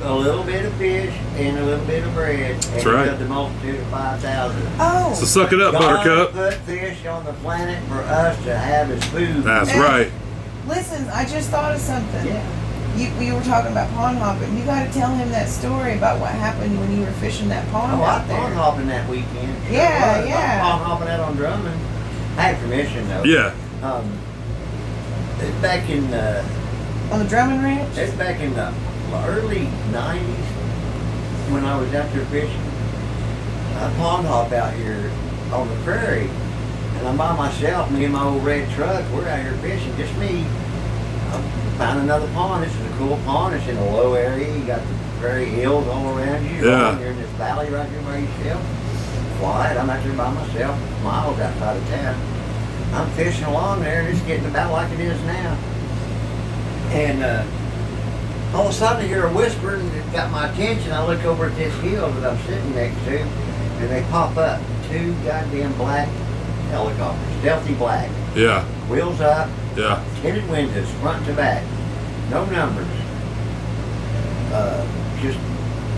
[0.04, 3.10] a little bit of fish and a little bit of bread, and That's he right.
[3.10, 4.68] fed the multitude of five thousand.
[4.80, 6.32] Oh, So suck it up, God Buttercup.
[6.34, 9.44] put fish on the planet for us to have as food.
[9.44, 10.12] That's right.
[10.68, 12.26] listen, I just thought of something.
[12.26, 12.58] yeah.
[12.98, 14.58] You, we were talking about pond hopping.
[14.58, 17.66] You got to tell him that story about what happened when you were fishing that
[17.72, 18.38] pond Oh, I out there.
[18.38, 19.64] pond hopping that weekend.
[19.64, 20.28] Sure Yeah, was.
[20.30, 20.58] yeah.
[20.58, 21.80] I pond hopping out on Drummond.
[22.38, 23.24] I had permission though.
[23.24, 23.54] Yeah.
[23.82, 24.12] Um,
[25.40, 26.44] it's back in the
[27.14, 27.98] On the Drummond Ranch.
[27.98, 28.74] it's back in the
[29.28, 30.48] early '90s.
[31.52, 32.62] when I was out there fishing.
[33.76, 35.12] I pond hop out here
[35.52, 36.30] on the prairie,
[36.98, 37.92] and I'm by myself.
[37.92, 39.04] Me and my old red truck.
[39.12, 40.46] We're out here fishing, just me.
[40.46, 42.64] I found another pond.
[42.64, 43.56] This is a cool pond.
[43.56, 44.56] It's in a low area.
[44.56, 46.68] You got the prairie hills all around you.
[46.68, 47.00] Yeah.
[47.00, 48.64] You're in this valley right here by yourself.
[49.40, 49.78] Quiet.
[49.78, 52.16] I'm out there by myself, miles outside of town.
[52.94, 55.58] I'm fishing along there, and it's getting about like it is now.
[56.92, 57.44] And uh,
[58.54, 60.92] all of a sudden, I hear a whisper, and it got my attention.
[60.92, 64.62] I look over at this hill that I'm sitting next to, and they pop up
[64.90, 66.08] two goddamn black
[66.70, 70.04] helicopters, stealthy black, Yeah, wheels up, yeah.
[70.22, 71.64] tinted windows, front to back,
[72.30, 72.88] no numbers.
[74.54, 74.86] Uh,
[75.22, 75.38] just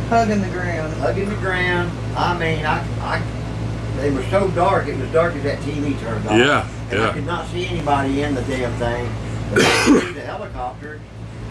[0.10, 0.94] Hugging the ground.
[0.96, 1.90] hugging the ground.
[2.16, 3.22] I mean, I, I,
[3.98, 4.88] they were so dark.
[4.88, 6.38] It was dark as that TV turned off.
[6.38, 7.10] Yeah, and yeah.
[7.10, 9.12] I could not see anybody in the damn thing.
[9.54, 11.00] But I could see the helicopter,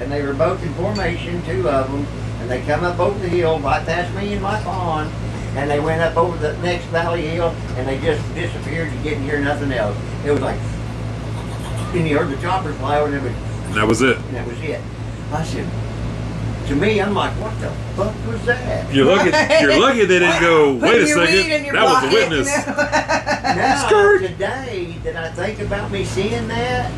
[0.02, 2.06] and they were both in formation, two of them,
[2.40, 5.10] and they come up over the hill right past me in my pond,
[5.56, 8.92] and they went up over the next valley hill, and they just disappeared.
[8.92, 9.96] You didn't hear nothing else.
[10.24, 10.58] It was like,
[11.94, 13.32] and you heard the chopper fly over, and it was
[13.66, 14.16] And that was it.
[14.16, 14.80] and that was it.
[15.30, 15.68] I said,
[16.68, 18.92] to me, I'm like, what the fuck was that?
[18.94, 19.30] You're lucky.
[19.62, 20.74] You're lucky they didn't go.
[20.80, 21.74] Wait a your weed in second.
[21.74, 23.08] That was a witness.
[23.42, 26.90] Now, today, that I think about me seeing that,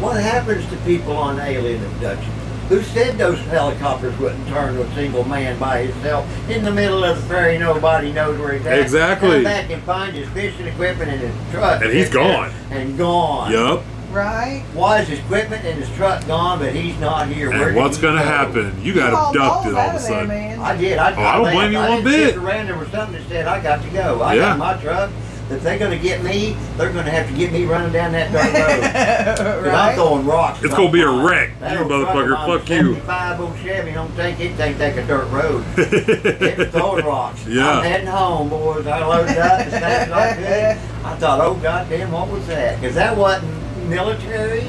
[0.00, 2.30] what happens to people on alien abduction?
[2.68, 7.20] Who said those helicopters wouldn't turn a single man by himself in the middle of
[7.20, 7.58] the prairie?
[7.58, 8.78] Nobody knows where he's at.
[8.78, 9.30] Exactly.
[9.36, 11.82] Come back and find his fishing equipment in his truck.
[11.82, 12.50] And he's gone.
[12.70, 13.52] And gone.
[13.52, 13.82] Yep.
[14.12, 14.64] right?
[14.72, 17.50] Why is his equipment and his truck gone, but he's not here?
[17.50, 18.24] And did what's he gonna go?
[18.24, 18.78] happen?
[18.80, 20.28] You You got hauled abducted balls all of a there, sudden.
[20.28, 20.60] man.
[20.60, 20.98] I did.
[20.98, 21.56] I, Oh, I don't laughed.
[21.56, 22.34] blame you I one didn't bit.
[22.34, 22.66] sit around.
[22.68, 24.22] There was something that said I got to go.
[24.22, 24.40] I Yeah.
[24.40, 25.10] got my truck.
[25.50, 28.12] If they're going to get me, they're going to have to get me running down
[28.12, 29.64] that dirt road.
[29.64, 30.62] 'Cause I'm throwing rocks.
[30.62, 31.58] It's gonna be a I'm wreck.
[31.60, 32.58] That You old truck motherfucker.
[32.60, 32.96] Fuck you.
[33.00, 35.64] Five old Chevy don't think it can't take a dirt road.
[35.76, 37.46] It's throwing rocks.
[37.46, 37.68] Yeah.
[37.78, 38.86] I'm heading home, boys.
[38.86, 41.10] I loaded up as fast as I.
[41.12, 42.80] I thought, oh goddamn, what was that?
[42.80, 43.52] Because that wasn't
[43.88, 44.66] military.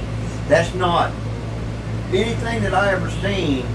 [0.49, 1.11] That's not
[2.09, 3.65] anything that I ever seen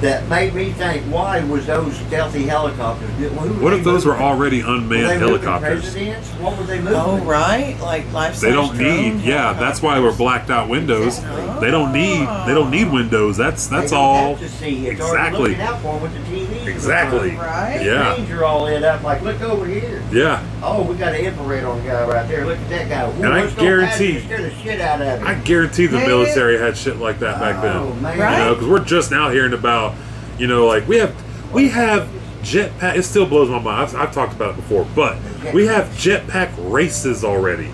[0.00, 3.08] that made me think, why was those stealthy helicopters?
[3.18, 3.28] Who
[3.62, 4.26] What if those were moving?
[4.26, 5.82] already Were unmanned they helicopters?
[5.82, 6.28] Presidents?
[6.32, 6.94] What were they moving?
[6.94, 7.78] Oh, right?
[7.80, 9.20] Like life They don't need.
[9.22, 11.20] Yeah, that's why we're blacked out windows.
[11.60, 12.26] They don't need.
[12.46, 13.36] They don't need windows.
[13.36, 14.30] That's that's don't all.
[14.36, 14.88] Have to see.
[14.88, 15.56] It's Exactly.
[15.56, 16.66] out for 'em with the TV.
[16.68, 17.36] Exactly.
[17.36, 17.80] Right?
[17.82, 18.12] Yeah.
[18.12, 19.02] Screens are all lit up.
[19.02, 20.02] Like, look over here.
[20.12, 20.42] Yeah.
[20.62, 22.44] Oh, we got an infrared on the guy right there.
[22.44, 23.06] Look at that guy.
[23.08, 25.26] Ooh, And I let's go past him guarantee- the shit out of him.
[25.26, 26.06] I guarantee the Man.
[26.08, 27.76] military had shit like that back then.
[27.76, 28.18] Oh, man.
[28.18, 28.38] Right?
[28.38, 29.93] You know, because we're just now hearing about,
[30.38, 32.08] you know, like we have we have
[32.42, 32.96] jetpack.
[32.96, 33.88] It still blows my mind.
[33.88, 35.16] I've, I've talked about it before, but
[35.54, 37.72] we have jetpack races already,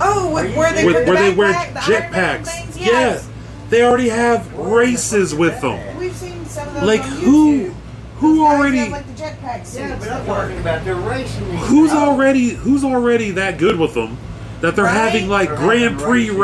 [0.00, 2.80] Oh, wh- where they with, put the where they wear backpack, the Iron Man jetpacks.
[2.80, 3.28] Yeah, Yes.
[3.70, 5.98] they already have races with them.
[5.98, 7.74] We've seen some of those Like on who?
[8.18, 8.78] Who guys already?
[8.78, 9.74] have, like the jetpack.
[9.76, 11.44] Yeah, but I'm talking about they're racing.
[11.44, 12.48] Who's already?
[12.50, 14.18] Who's already that good with them?
[14.60, 14.92] That they're Right?
[14.94, 16.36] having like They're Grand having Prix races.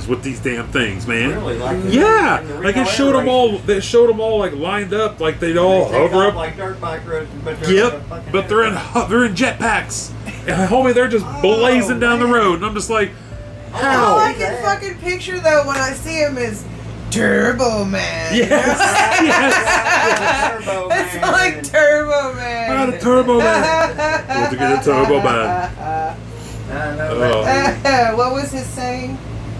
[0.00, 1.34] races with these damn things, man.
[1.34, 1.58] Really?
[1.58, 3.58] Like Yeah, the like it showed Air them all.
[3.58, 6.34] They showed them all like lined up, like they'd all They take hover up.
[6.34, 9.08] like dirt bike roads, but they're Yep, but they're in helicopter.
[9.18, 10.10] they're in jetpacks.
[10.46, 13.10] And homie, they're just Oh, blazing down the road, and I'm just like,
[13.74, 14.18] All?
[14.18, 16.64] I can fucking picture though when I see him is
[17.10, 18.34] Turbo Man.
[18.34, 18.48] Yes,
[19.22, 20.64] yes.
[20.64, 21.32] Turbo It's Man.
[21.32, 22.92] like Turbo Man.
[22.92, 24.26] Ah, a Turbo Man.
[24.28, 26.16] Want to get a Turbo Man?
[26.70, 27.44] I know Oh.
[27.44, 28.16] that.
[28.16, 29.18] what was his saying?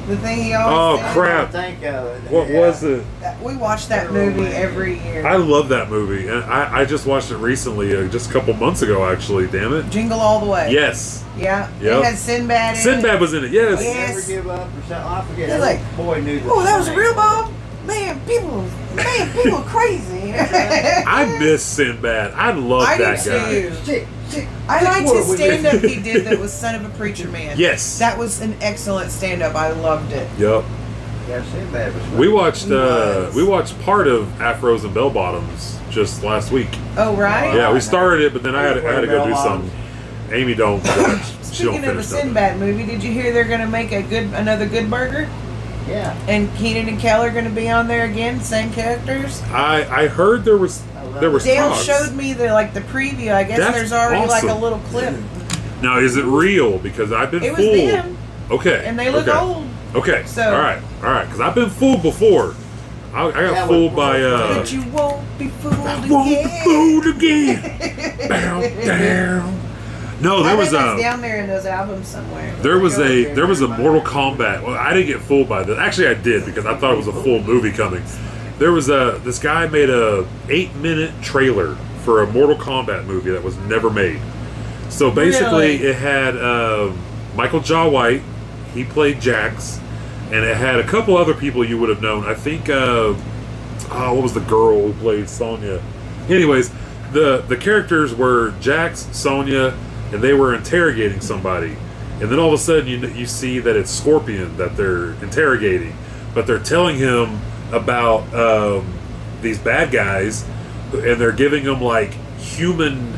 [0.08, 1.12] The thing he Oh, always said?
[1.12, 1.50] crap.
[1.52, 2.30] Think of it.
[2.30, 2.60] What Yeah.
[2.60, 3.04] was it?
[3.42, 5.26] We watch that movie every year.
[5.26, 8.54] I love that movie, and I, I just watched it recently, uh, just a couple
[8.54, 9.48] months ago, actually.
[9.48, 9.90] Damn it.
[9.90, 10.70] Jingle All the Way.
[10.72, 11.68] Yes, Yeah.
[11.82, 11.98] Yep.
[11.98, 13.20] It had Sinbad in Sinbad it.
[13.20, 13.50] was in it.
[13.52, 13.84] Yes.
[13.84, 14.06] Yeah.
[14.08, 14.94] Never give up or something.
[14.96, 15.50] I forget.
[15.50, 16.96] He's like, boy knew the Oh, that was sign.
[16.96, 17.52] real, Bob?
[17.88, 18.62] Man, people,
[18.94, 20.34] man, people crazy.
[20.36, 22.34] I miss Sinbad.
[22.34, 23.50] I love I do that guy.
[23.50, 23.74] too.
[23.76, 24.48] Stick, stick.
[24.68, 27.58] I liked his we stand up he did that was Son of a Preacher Man.
[27.58, 27.98] Yes.
[27.98, 29.54] That was an excellent stand up.
[29.54, 30.28] I loved it.
[30.38, 30.64] Yep.
[31.28, 32.08] Yeah, Sinbad was.
[32.10, 36.68] We watched uh, we watched part of Afros and Bell Bottoms just last week.
[36.98, 37.54] Oh, right?
[37.54, 39.70] Yeah, we started it, but then I had, I had to go do Bell something.
[40.30, 41.24] Amy don't watch.
[41.54, 42.02] she don't Speaking of a.
[42.02, 45.28] Sinbad movie, did you hear they're going to make a good another Good Burger?
[45.88, 46.12] Yeah.
[46.28, 49.42] And Kenan and Kel are going to be on there again, same characters.
[49.44, 50.82] I I heard there was
[51.20, 51.50] there was it.
[51.54, 51.84] Dale talks.
[51.84, 53.32] showed me the like the preview.
[53.34, 55.16] I guess That's there's already like a little clip.
[55.82, 56.78] Now is it real?
[56.78, 57.88] Because I've been It was fooled.
[57.88, 58.18] them,
[58.50, 58.82] Okay.
[58.84, 59.38] and they look okay.
[59.38, 59.66] old.
[59.94, 60.24] Okay.
[60.26, 61.24] So- all right, all right.
[61.24, 62.54] Because I've been fooled before.
[63.14, 64.20] I, I got Yeah, fooled by.
[64.22, 68.28] Uh, But you won't be fooled I won't be fooled again.
[68.28, 69.60] Bow down.
[70.20, 70.96] No, there bet was a.
[71.00, 72.54] down there in those albums somewhere.
[72.56, 74.62] There was a there was a Mortal Kombat.
[74.64, 75.78] Well, I didn't get fooled by this.
[75.78, 78.02] Actually, I did because I thought it was a full movie coming.
[78.58, 83.30] there was a this guy made a eight minute trailer for a Mortal Kombat movie
[83.30, 84.20] that was never made.
[84.88, 85.86] So basically, Really?
[85.90, 86.98] it had um
[87.36, 88.22] Michael Jai White.
[88.74, 89.78] He played Jax,
[90.32, 92.24] and it had a couple other people you would have known.
[92.24, 92.68] I think.
[92.68, 93.14] Uh,
[93.90, 95.80] oh, what was the girl who played Sonya?
[96.28, 96.70] Anyways,
[97.12, 99.76] the the characters were Jax, Sonya,
[100.12, 101.76] and they were interrogating somebody.
[102.20, 105.96] And then all of a sudden, you you see that it's Scorpion that they're interrogating,
[106.34, 107.38] but they're telling him
[107.72, 108.92] about um,
[109.42, 110.44] these bad guys,
[110.92, 113.12] and they're giving him like human,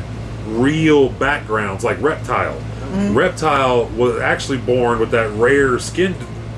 [0.45, 2.59] real backgrounds, like Reptile.
[3.11, 6.13] Reptile was actually born with that rare skin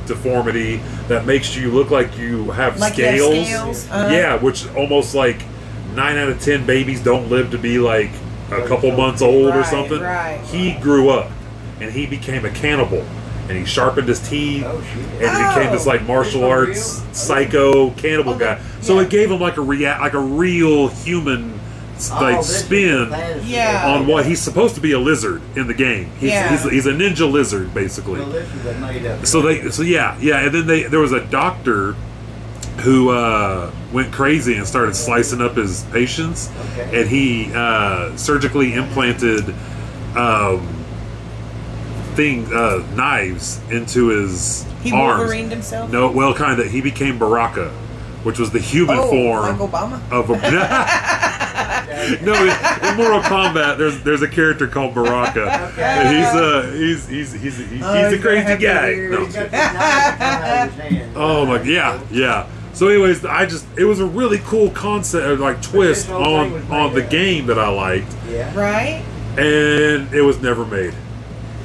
[0.07, 0.77] deformity
[1.07, 3.47] that makes you look like you have Like you have scales.
[3.47, 3.89] scales?
[3.91, 4.11] Uh-huh.
[4.11, 5.43] Yeah, which almost like
[5.93, 8.10] nine out of ten babies don't live to be like
[8.59, 9.99] a couple months old or something.
[9.99, 10.39] right.
[10.45, 11.31] He grew up
[11.81, 13.05] and he became a cannibal.
[13.49, 15.21] And he sharpened his teeth Oh, shit.
[15.21, 17.13] and became this like oh, martial arts real?
[17.13, 18.61] psycho cannibal Oh, guy.
[18.80, 19.05] So yeah.
[19.05, 21.59] it gave him like a rea- like a real human
[22.11, 23.09] Oh, like this is spin.
[23.45, 23.93] Yeah.
[23.95, 26.09] on what he's supposed to be a lizard in the game.
[26.19, 26.49] He's, Yeah.
[26.55, 28.19] he's, he's a ninja lizard basically.
[28.21, 29.25] Well, this is a made up.
[29.25, 31.95] So they, so yeah, yeah, and then they there was a doctor
[32.81, 37.01] who uh, went crazy and started slicing up his patients, Okay.
[37.01, 39.53] and he uh, surgically implanted
[40.15, 40.67] um,
[42.15, 45.29] thing uh, knives into his He arms.
[45.31, 45.91] Wolverined himself.
[45.91, 46.69] No, well, kind of.
[46.71, 47.69] He became Baraka,
[48.23, 50.01] which was the human oh, form like Obama.
[50.11, 50.33] of a.
[52.23, 52.49] no, in,
[52.89, 55.45] in Mortal Kombat, there's there's a character called Baraka,
[55.79, 58.95] and he's uh he's he's he's he's, he's Oh, a crazy guy.
[58.95, 59.51] No, I'm He's kidding.
[59.51, 61.13] got this knife coming out of his hand.
[61.15, 62.47] Oh my yeah, yeah.
[62.73, 66.93] So anyways, I just it was a really cool concept or like twist on on
[66.93, 68.53] the game that I liked Yeah.
[68.55, 69.03] Right?
[69.37, 70.93] and it was never made.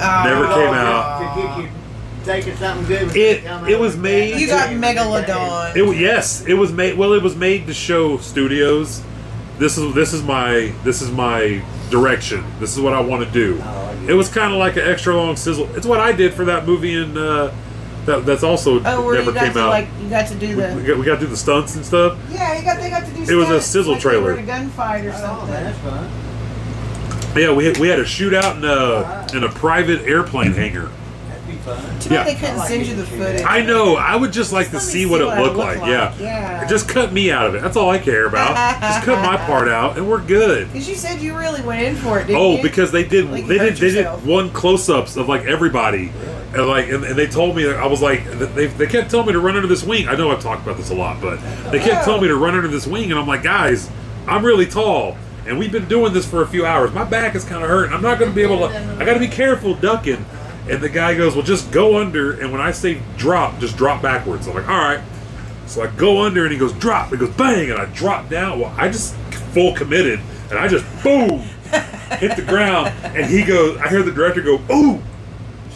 [0.01, 1.69] Oh, Never came To- out.
[2.25, 3.17] To get something good.
[3.17, 5.75] It- it was made- You got Megalodon.
[5.77, 9.03] It yes, it was made well it was made to show studios
[9.59, 11.61] this is this is my this is my
[11.91, 12.45] direction.
[12.61, 13.61] This is what I want to do.
[13.65, 14.11] Oh, yeah.
[14.11, 15.69] It was kind of like an extra long sizzle.
[15.75, 17.51] It's what I did for that movie in uh
[18.09, 19.69] that that's also oh, where never you got came to out.
[19.71, 21.77] like you got to do we, the we got, we got to do the stunts
[21.77, 22.19] and stuff.
[22.31, 24.33] yeah you got they got to do It was a sizzle like they trailer.
[24.35, 25.51] were in a gunfight or Oh, something.
[25.53, 26.11] that's fun.
[27.37, 30.91] Yeah, we had, we had a shootout in a in a private airplane hangar.
[31.29, 32.01] That'd be fun.
[32.01, 32.25] Too bad Yeah.
[32.25, 33.43] they couldn't I like send you the footage.
[33.47, 33.95] I know.
[33.97, 35.79] I would just like to Let me see what it I looked look like.
[35.79, 35.91] like.
[35.91, 36.15] Yeah.
[36.19, 36.67] Yeah.
[36.67, 37.63] Just cut me out of it.
[37.63, 38.57] That's all I care about.
[38.81, 40.67] just cut my part out, and we're good.
[40.73, 42.63] Because you said you really went in for it, didn't Oh, you?
[42.63, 46.11] because they did Like, they hurt did they did one close ups of like everybody,
[46.55, 49.41] and like and, they told me I was like they, they kept telling me to
[49.41, 50.09] run under this wing.
[50.09, 51.37] I know I've talked about this a lot, but
[51.71, 53.91] they kept telling me to run under this wing, and I'm like, guys,
[54.27, 55.17] I'm really tall,
[55.47, 56.93] and we've been doing this for a few hours.
[56.93, 57.95] My back is kind of hurting.
[57.95, 58.97] I'm not going to be able to.
[58.99, 60.25] I got to be careful ducking.
[60.69, 64.03] And the guy goes, well, just go under, and when I say drop, just drop
[64.03, 64.47] backwards.
[64.47, 65.01] I'm like, all right.
[65.65, 67.09] So I go under, and he goes drop.
[67.11, 68.61] He goes bang, and I drop down.
[68.61, 69.15] Well, I just
[69.55, 70.21] full committed,
[70.51, 71.41] and I just boom
[72.19, 73.79] hit the ground, and he goes.
[73.79, 75.03] I hear the director go, "Ooh,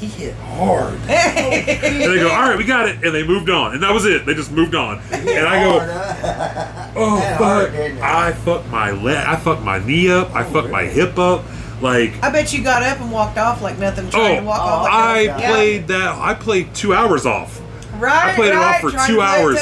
[0.03, 3.75] he hit hard." and they go, "All right, we got it," and they moved on,
[3.75, 4.27] and that was it.
[4.27, 5.79] They just moved on, and I go,
[7.01, 7.99] "Oh fuck!" hard.
[8.01, 9.27] I fucked my leg.
[9.27, 10.35] I fucked my knee up.
[10.35, 11.45] I oh, fucked my hip up.
[11.81, 14.61] Like, I bet you got up and walked off like nothing, trying oh, to walk
[14.61, 15.43] off like I nothing.
[15.43, 15.51] Yeah.
[15.51, 16.19] played that.
[16.19, 17.61] I played two hours off.
[17.95, 19.59] Right, I played right, it off for two to play hours.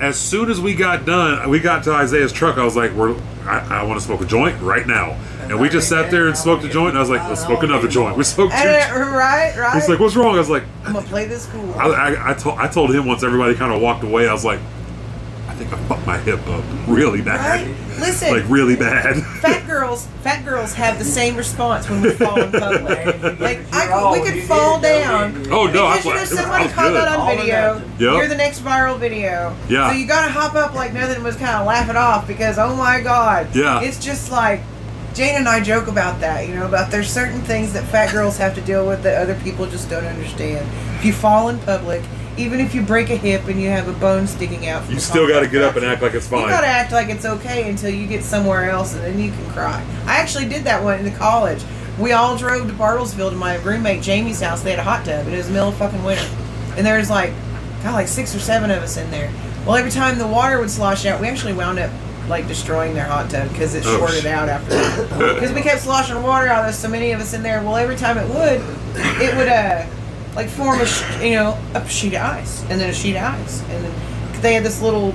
[0.00, 2.56] As soon as we got done, we got to Isaiah's truck.
[2.56, 3.14] I was like, "We're,
[3.44, 5.12] I, I want to smoke a joint right now."
[5.42, 6.90] And we just sat there and smoked a joint.
[6.90, 8.58] And I was like, "Let's smoke another joint." We smoked two.
[8.58, 9.74] And, right, right.
[9.74, 11.74] He's like, "What's wrong?" I was like, I'm gonna play this cool.
[11.74, 14.26] I, I, I, told, I told him once everybody kind of walked away.
[14.26, 14.79] I was like, "I
[15.60, 18.00] think I fucked my hip up really bad, right?
[18.00, 22.40] Listen, like really bad." fat girls, fat girls have the same response when we fall
[22.40, 23.22] in public.
[23.40, 25.46] like I, You're we could fall down.
[25.50, 26.94] Oh, no, I because you know was- somebody caught good.
[26.94, 27.74] that on video.
[27.74, 27.90] nothing.
[27.90, 28.00] Yep.
[28.00, 29.54] You're the next viral video.
[29.68, 29.90] Yeah.
[29.90, 32.74] So you gotta hop up like nothing was kind of laugh it off because oh
[32.74, 33.54] my god.
[33.54, 33.82] Yeah.
[33.82, 34.62] It's just like
[35.12, 38.38] Jane and I joke about that, you know, about there's certain things that fat girls
[38.38, 40.66] have to deal with that other people just don't understand.
[40.96, 42.02] If you fall in public,
[42.40, 45.00] even if you break a hip and you have a bone sticking out, from You
[45.00, 46.42] still got to get up and act like it's fine.
[46.42, 49.50] you gotta act like it's okay until you get somewhere else, and then you can
[49.50, 49.84] cry.
[50.06, 51.62] I actually did that one in college.
[51.98, 54.62] We all drove to Bartlesville to my roommate Jamie's house.
[54.62, 56.24] They had a hot tub, and it was the middle of fucking winter.
[56.76, 57.32] And there was like,
[57.82, 59.30] God, like six or seven of us in there.
[59.66, 61.90] Well, every time the water would slosh out, we actually wound up
[62.28, 65.34] like destroying their hot tub because it Oh, shorted out after that.
[65.34, 66.62] Because we kept sloshing water out.
[66.62, 67.60] There's so many of us in there.
[67.62, 68.62] Well, every time it would,
[69.20, 69.84] it would uh
[70.34, 73.62] like form a you know a sheet of ice, and then a sheet of ice,
[73.70, 75.14] and then they had this little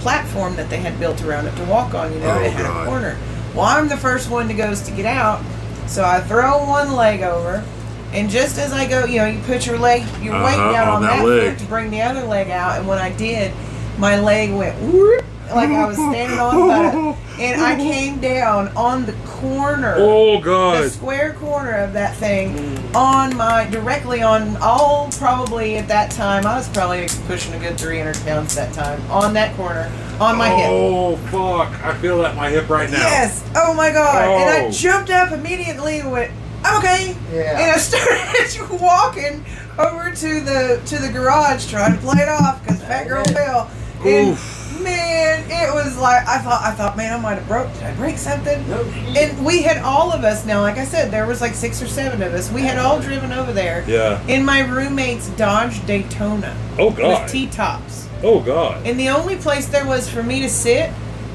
[0.00, 2.12] platform that they had built around it to walk on.
[2.12, 2.82] You know, Oh, it had God.
[2.86, 3.16] a corner.
[3.54, 5.40] Well, I'm the first one to goes to get out,
[5.86, 7.64] so I throw one leg over,
[8.12, 10.88] and just as I go, you know, you put your leg, your weight Uh-huh, down
[10.88, 11.50] on on, that that, leg.
[11.50, 13.52] foot to bring the other leg out, and when I did,
[13.98, 15.24] my leg went whoop,
[15.54, 19.94] like I was standing on the butt, and I came down on the corner.
[19.96, 20.84] Oh god!
[20.84, 26.46] the square corner of that thing on my directly on all probably at that time
[26.46, 30.48] I was probably pushing a good 300 pounds that time on that corner on my
[30.48, 30.66] hip.
[30.70, 31.68] Oh fuck!
[31.84, 32.96] I feel that my hip right now.
[32.98, 33.44] Yes.
[33.54, 34.24] Oh my god.
[34.28, 34.70] And I Oh.
[34.70, 36.30] jumped up immediately and went,
[36.64, 37.14] I'm okay.
[37.32, 37.60] Yeah.
[37.60, 39.44] And I started walking
[39.78, 43.70] over to the to the garage trying to play it off because fat girl fell.
[44.04, 44.55] And Oof.
[44.82, 47.72] Man, it was like I thought I thought, man, I might have broke.
[47.74, 48.68] Did I break something?
[48.68, 48.80] No.
[49.16, 51.86] And we had all of us now, like I said, there was like six or
[51.86, 52.50] seven of us.
[52.50, 54.24] We had all driven over there Yeah.
[54.26, 56.98] in my roommate's Dodge Daytona Oh God.
[56.98, 57.28] with god.
[57.28, 58.08] T tops.
[58.22, 58.86] Oh god.
[58.86, 60.90] And the only place there was for me to sit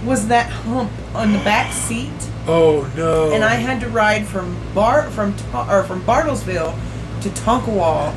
[0.05, 2.11] was that hump on the back seat.
[2.47, 3.31] Oh no.
[3.31, 6.73] And I had to ride from Bar from Ta- or from Bartlesville
[7.21, 8.13] to Tonkawa.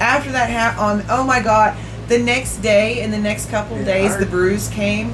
[0.00, 1.76] After that happened, on oh my god,
[2.08, 4.20] the next day and the next couple It days, hurt.
[4.20, 5.12] the bruise came.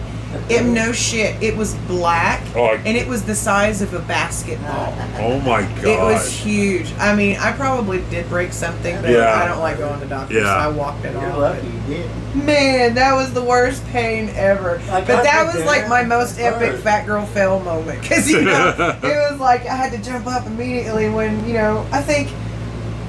[0.48, 1.42] It no shit.
[1.42, 4.94] It was black, Oh, I- and it was the size of a basketball.
[5.18, 5.84] Oh my god.
[5.84, 6.92] It was huge.
[6.98, 9.34] I mean, I probably did break something, but Yeah.
[9.42, 10.44] I don't like going to doctors, Yeah.
[10.44, 11.38] so I walked it You're off.
[11.38, 12.46] lucky you didn't.
[12.46, 14.80] Man, that was the worst pain ever.
[14.90, 16.80] I But got that you was like my most It epic hurt.
[16.80, 18.00] fat girl fail moment.
[18.00, 18.68] Because, you know,
[19.02, 22.28] it was like I had to jump up immediately when, you know, I think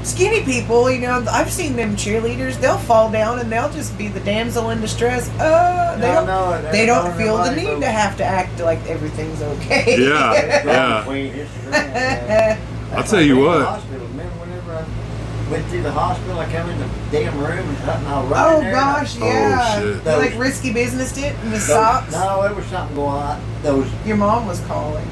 [0.03, 4.07] skinny people, you know, I've seen them cheerleaders, they'll fall down and they'll just be
[4.07, 5.29] the damsel in distress.
[5.39, 6.27] Uh, they No, don't,
[6.63, 9.97] no, they don't feel the need right, to have to act like everything's okay.
[9.99, 10.33] Yeah.
[10.33, 10.99] It's wrong Yeah.
[11.01, 12.59] between his friends.
[12.93, 13.57] I'll tell you what.
[13.59, 14.07] the Hospital.
[14.07, 18.07] Remember whenever I went through the hospital, I come in the damn room and something,
[18.07, 18.69] I run Oh in there.
[18.75, 19.79] and I- gosh, Oh, yeah.
[19.79, 20.03] shit.
[20.03, 22.11] They like risky business did in the those- socks.
[22.11, 23.41] No, there was something going on.
[23.61, 25.07] Those Your mom was calling.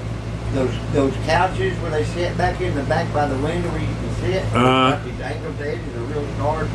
[0.54, 3.88] Those those couches where they sit back in the back by the window where you
[3.88, 4.54] can sit.
[4.54, 6.68] Got these ankle edges are real hard.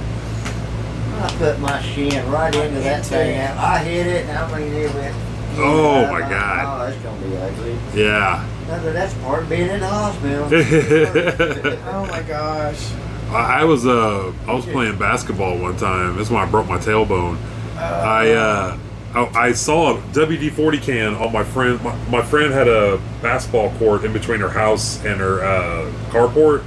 [1.22, 3.36] I put my shin right into that thing.
[3.38, 3.50] it.
[3.56, 5.14] I hit it, and I mean it went.
[5.56, 6.64] Oh, Yeah, my I- God.
[6.66, 7.76] Oh, that's gonna be ugly.
[7.94, 8.44] Yeah.
[8.66, 10.46] No, That's part of being in the hospital.
[11.86, 12.90] Oh my gosh.
[13.30, 16.16] I I was uh I was playing basketball one time.
[16.16, 17.36] That's when I broke my tailbone.
[17.76, 18.76] I uh
[19.14, 21.82] I, I saw a WD forty can on my friend.
[21.82, 26.64] My, my friend had a basketball court in between her house and her uh, carport,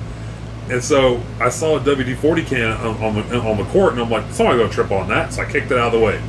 [0.70, 4.02] and so I saw a WD forty can on, on the on the court, and
[4.02, 5.34] I'm like, somebody gonna trip on that.
[5.34, 6.22] So I kicked it out of the way.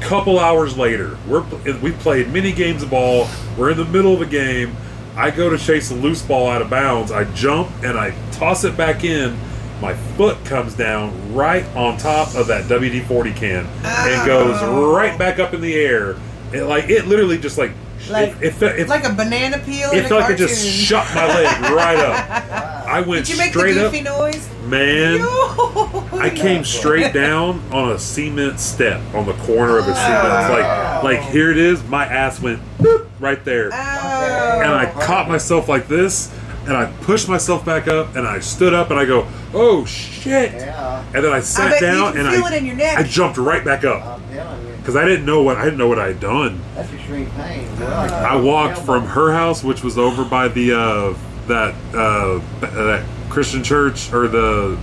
[0.00, 1.42] Couple hours later, we're
[1.80, 3.28] we played mini games of ball.
[3.56, 4.76] We're in the middle of a game.
[5.16, 7.12] I go to chase a loose ball out of bounds.
[7.12, 9.38] I jump and I toss it back in.
[9.80, 14.94] My foot comes down right on top of that WD forty can and goes oh.
[14.94, 16.16] right back up in the air.
[16.52, 17.72] It like it literally just like
[18.08, 21.26] Like- it, it, it, Like a banana peel it felt like it just shot my
[21.26, 22.80] leg right up.
[22.86, 24.48] I went Did you make the straight up, noise?
[24.64, 25.18] man.
[25.18, 26.08] No.
[26.12, 29.94] I came straight down on a cement step on the corner of a oh.
[29.94, 30.40] cement.
[30.40, 31.82] It's like, like here it is.
[31.84, 34.60] My ass went boop, right there, Oh.
[34.64, 36.32] and I caught myself like this,
[36.70, 40.52] and I pushed myself back up, and I stood up, and I go, "Oh shit!"
[40.52, 42.64] Yeah, And then I I sat bet you down, can and feel I, it in
[42.66, 42.96] your neck.
[42.98, 45.78] I jumped right back up I'm telling you, because I didn't know what I didn't
[45.78, 46.60] know what I had done.
[46.74, 47.66] that's extreme pain.
[47.76, 47.84] boy.
[47.86, 51.14] I walked from her house, which was over by the uh,
[51.48, 54.78] that uh, that Christian church or the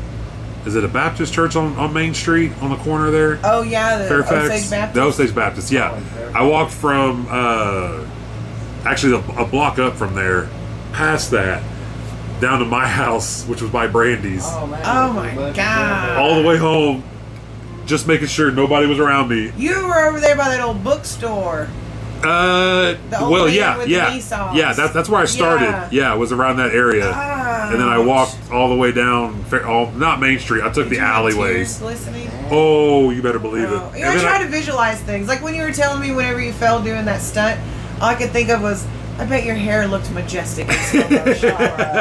[0.65, 3.39] is it a Baptist church on, on Main Street on the corner there?
[3.45, 4.93] oh yeah, the Fairfax, Osage Baptist.
[4.95, 5.71] the Osage Baptist.
[5.71, 8.05] Yeah, Oh, I walked from uh,
[8.83, 10.49] actually a, a block up from there,
[10.91, 11.63] past that,
[12.39, 16.17] down to my house, which was by Brandy's, Oh, man, Oh, my God.
[16.17, 17.03] all the way home,
[17.85, 19.51] just making sure nobody was around me.
[19.57, 21.67] You were over there by that old bookstore.
[22.23, 24.55] Uh, The old well, yeah, with yeah, Nissan.
[24.55, 24.73] yeah.
[24.73, 25.65] That's that's where I started.
[25.65, 25.87] Yeah.
[25.91, 27.11] Yeah, it was around that area.
[27.13, 30.63] And then I walked all the way down, Fair- all, not Main Street.
[30.63, 31.79] I took Did the you alleyways.
[32.49, 33.91] Oh, you better believe Oh.
[33.93, 33.99] it.
[33.99, 35.27] You know, I And try I- to visualize things.
[35.27, 37.59] Like when you were telling me whenever you fell doing that stunt,
[38.01, 38.83] all I could think of was,
[39.19, 41.49] I bet your hair looked majestic in slow motion.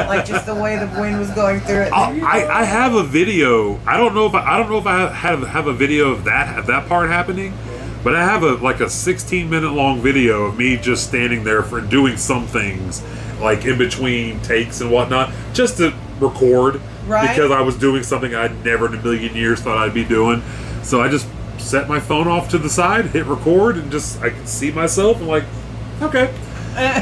[0.07, 1.91] like just the way the wind was going through it.
[1.91, 3.79] I, I, I have a video.
[3.87, 6.25] I don't know if I, I don't know if I have have a video of
[6.25, 7.57] that of that part happening,
[8.03, 11.63] but I have a like a 16 minute long video of me just standing there
[11.63, 13.03] for doing some things,
[13.41, 16.79] like in between takes and whatnot, just to record.
[17.07, 17.29] Right.
[17.29, 20.43] Because I was doing something I'd never in a million years thought I'd be doing.
[20.83, 21.27] So I just
[21.57, 25.17] set my phone off to the side, hit record, and just I could see myself.
[25.17, 25.45] I'm like,
[26.01, 26.31] okay,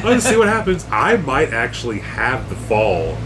[0.03, 0.85] let's see what happens.
[0.91, 3.17] I might actually have the fall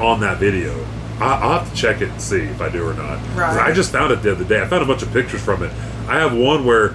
[0.00, 0.74] on that video.
[1.20, 3.18] I- I'll have to check it and see if I do or not.
[3.34, 3.58] Right.
[3.68, 4.60] I just found it the other day.
[4.62, 5.70] I found a bunch of pictures from it.
[6.08, 6.94] I have one where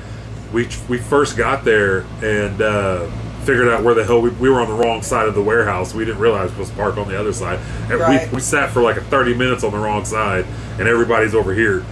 [0.52, 3.06] we we first got there and uh,
[3.44, 5.94] figured out where the hell we, we were on the wrong side of the warehouse.
[5.94, 7.60] We didn't realize we was parked on the other side.
[7.92, 8.30] And Right.
[8.30, 10.46] we, we sat for like a 30 minutes on the wrong side,
[10.80, 11.84] and everybody's over here.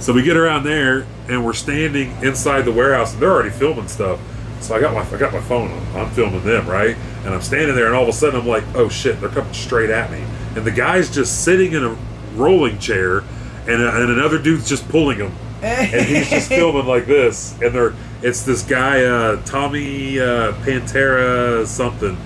[0.00, 3.86] So we get around there, and we're standing inside the warehouse, and they're already filming
[3.88, 4.18] stuff.
[4.60, 5.70] So I got my I got my phone.
[5.70, 8.46] I'm, I'm filming them right, and I'm standing there, and all of a sudden I'm
[8.46, 10.24] like, oh shit, they're coming straight at me,
[10.56, 11.96] and the guy's just sitting in a
[12.34, 17.52] rolling chair, and, and another dude's just pulling him, and he's just filming like this,
[17.62, 22.16] and they're it's this guy uh, Tommy uh, Pantera something.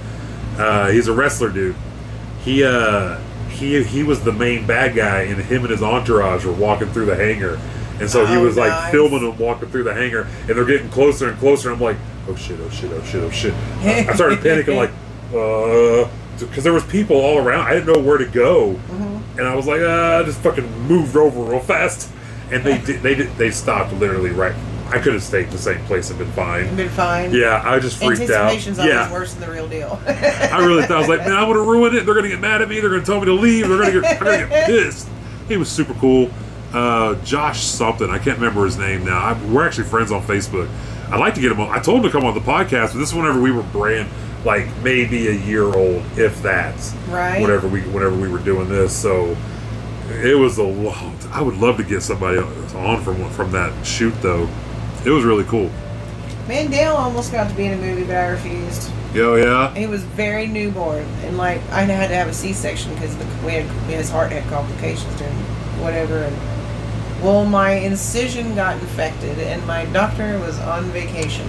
[0.57, 1.75] Uh, he's a wrestler dude.
[2.43, 3.19] He uh,
[3.51, 7.07] he he was the main bad guy, and him and his entourage were walking through
[7.07, 7.59] the hangar.
[8.01, 10.89] And so he Oh, was like filming them walking through the hangar, and they're getting
[10.89, 11.71] closer and closer.
[11.71, 11.97] I'm like,
[12.31, 13.55] oh shit, oh shit, oh shit, oh shit.
[13.83, 14.91] I started panicking, like,
[15.35, 16.09] uh,
[16.39, 17.67] because there was people all around.
[17.67, 19.39] I didn't know where to go, Mm-hmm.
[19.39, 22.11] and I was like, uh, I just fucking moved over real fast,
[22.51, 24.55] and they did, they did, they stopped literally right.
[24.93, 26.75] I could have stayed in the same place and been fine.
[26.75, 27.33] Been fine.
[27.33, 28.47] Yeah, I just freaked out.
[28.51, 30.01] Anticipation's always Yeah, worse than the real deal.
[30.05, 32.05] I really thought I was like, man, I would have ruined it.
[32.05, 32.81] They're gonna get mad at me.
[32.81, 33.69] They're gonna tell me to leave.
[33.69, 35.09] They're gonna get, they're gonna get pissed.
[35.47, 36.29] He was super cool.
[36.73, 38.11] Uh, Josh something.
[38.11, 39.19] I can't remember his name now.
[39.19, 40.69] I, we're actually friends on Facebook.
[41.11, 41.69] I'd like to get him on.
[41.77, 44.09] I told him to come on the podcast, but this is whenever we were brand
[44.45, 46.75] like maybe a year old, if that.
[47.09, 47.43] Right.
[47.43, 49.37] Whenever we whenever we were doing this, so
[50.11, 51.17] it was a long.
[51.33, 54.49] I would love to get somebody on from from that shoot though.
[55.05, 55.71] It was really cool.
[56.49, 58.91] Man, Dale almost got to be in a movie, but I refused.
[59.15, 59.75] Yo, yeah.
[59.75, 63.67] He was very newborn, and like I had to have a C-section because we had
[63.87, 65.35] his heart had complications during
[65.81, 66.25] whatever.
[66.25, 66.37] And
[67.23, 71.47] well, my incision got infected, and my doctor was on vacation.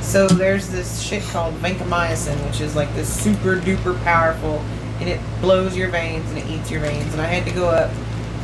[0.00, 4.58] So there's this shit called vancomycin, which is like this super duper powerful,
[4.98, 7.12] and it blows your veins and it eats your veins.
[7.12, 7.90] And I had to go up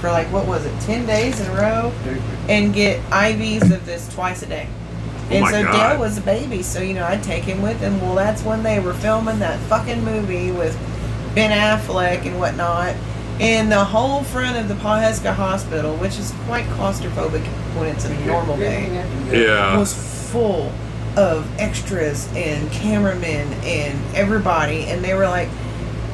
[0.00, 1.92] for like what was it, ten days in a row,
[2.48, 4.68] and get IVs of this twice a day.
[5.30, 5.92] Oh And so God.
[5.92, 8.00] Dale was a baby, so you know I'd take him with him.
[8.00, 10.76] Well, that's when they were filming that fucking movie with
[11.34, 12.94] Ben Affleck and whatnot.
[13.40, 17.44] And the whole front of the Pawhuska Hospital, which is quite claustrophobic
[17.76, 18.86] when it's a normal day,
[19.30, 19.76] Yeah.
[19.78, 19.92] was
[20.32, 20.72] full
[21.16, 24.84] of extras and cameramen and everybody.
[24.86, 25.48] And they were like,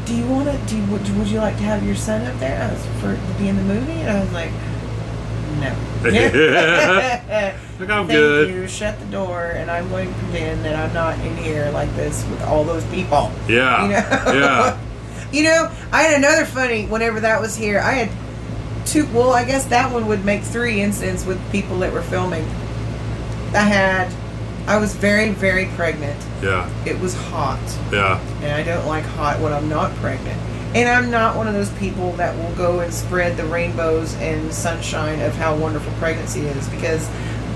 [0.04, 0.56] "Do you want to?
[0.66, 2.68] Do you, would, would you like to have your son up there
[3.00, 4.50] for to be in the movie?" And I was like,
[5.60, 5.72] "No."
[7.80, 8.50] Like, I'm Thank good.
[8.50, 8.68] you.
[8.68, 12.24] Shut the door, and I'm going to pretend that I'm not in here like this
[12.30, 13.32] with all those people.
[13.48, 13.82] Yeah.
[13.82, 14.40] You know?
[14.40, 14.78] Yeah.
[15.32, 16.86] you know, I had another funny.
[16.86, 19.06] Whenever that was here, I had two.
[19.12, 22.44] Well, I guess that one would make three incidents with people that were filming.
[23.54, 24.12] I had.
[24.66, 26.16] I was very, very pregnant.
[26.40, 26.70] Yeah.
[26.86, 27.58] It was hot,
[27.90, 28.20] Yeah.
[28.42, 30.38] and I don't like hot when I'm not pregnant.
[30.76, 34.54] And I'm not one of those people that will go and spread the rainbows and
[34.54, 37.06] sunshine of how wonderful pregnancy is because,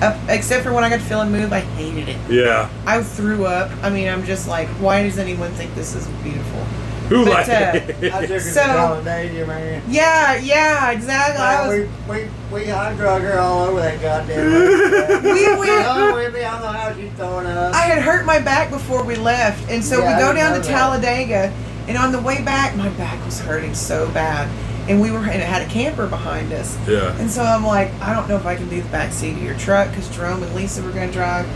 [0.02, 2.18] uh, except for when I got to feel and move, I hated it.
[2.28, 2.68] Yeah.
[2.86, 3.70] I threw up.
[3.84, 6.66] I mean, I'm just like, why does anyone think this is beautiful?
[7.08, 9.82] Who But, like uh, I took her So- man.
[9.88, 11.42] Yeah, yeah, exactly.
[11.42, 12.28] I was, we, we,
[12.64, 14.50] we hot drug her all over that goddamn
[15.22, 15.34] place.
[15.34, 16.42] We went- on with me.
[16.42, 17.74] I don't know how she's throwing up.
[17.74, 20.60] I had hurt my back before we left, and so Yeah, we go down to
[20.60, 20.68] that.
[20.68, 21.52] Talladega,
[21.88, 24.48] and on the way back, my back was hurting so bad,
[24.90, 27.16] and we were and it had a camper behind us, Yeah.
[27.18, 29.42] and so I'm like, I don't know if I can do the back seat of
[29.42, 31.46] your truck because Jerome and Lisa were going to drive.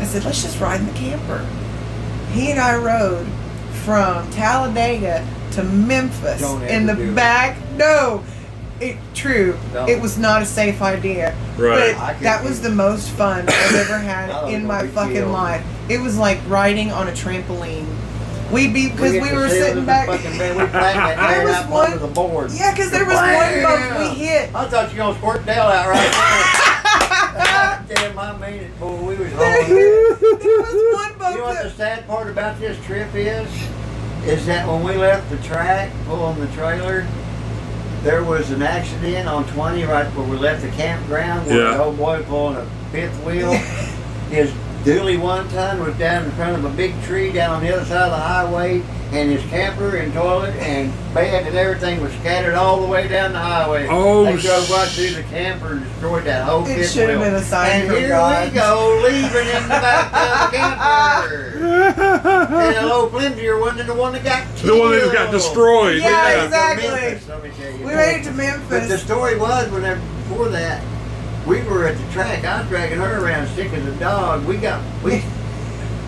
[0.00, 1.46] I said, let's just ride in the camper.
[2.32, 3.26] He and I rode
[3.88, 7.14] from Talladega to Memphis in the ever do it.
[7.14, 7.56] back.
[7.72, 8.22] No,
[8.82, 9.56] it true.
[9.72, 9.88] Don't.
[9.88, 11.34] It was not a safe idea.
[11.56, 11.94] Right.
[11.96, 15.30] But that was the most fun I've ever had in my fucking deal.
[15.30, 15.64] life.
[15.88, 17.86] It was like riding on a trampoline.
[18.52, 20.06] We'd be because we, get to were sitting back.
[20.08, 20.56] Fucking bed.
[20.58, 22.50] We There was one- under the board.
[22.52, 24.54] Yeah, because there was one bump we hit.
[24.54, 26.12] I thought you were gonna squirt Dale out right
[27.88, 27.96] there.
[27.96, 29.00] Damn, I mean it, boy.
[29.00, 29.80] We was There hauling
[30.60, 33.48] was one You know what the sad part about this trip is?
[34.24, 37.06] Is that when we left the track, pulling the trailer,
[38.02, 41.76] there was an accident on 20 right where we left the campground where Yeah.
[41.76, 43.52] the old boy pulling a fifth wheel.
[44.30, 44.52] His
[44.84, 47.84] dually one ton was down in front of a big tree down on the other
[47.84, 48.82] side of the highway,
[49.12, 53.32] and his camper and toilet and bed and everything was scattered all the way down
[53.32, 53.86] the highway.
[53.90, 57.20] Oh, they drove sh- right through the camper and destroyed that whole It should have
[57.20, 58.48] been a sign And from here God.
[58.52, 61.44] we go, leaving in the back of the camper.
[61.98, 66.00] And the low flimsier one than the one that got The one that got destroyed.
[66.02, 66.88] Yeah, We made it to exactly.
[66.88, 67.78] Memphis, let me tell you.
[67.86, 68.68] We made it to Memphis.
[68.68, 70.82] But the story was, whenever before that,
[71.48, 72.44] we were at the track.
[72.44, 74.44] I was dragging her around, sick as a dog.
[74.46, 75.22] We got we.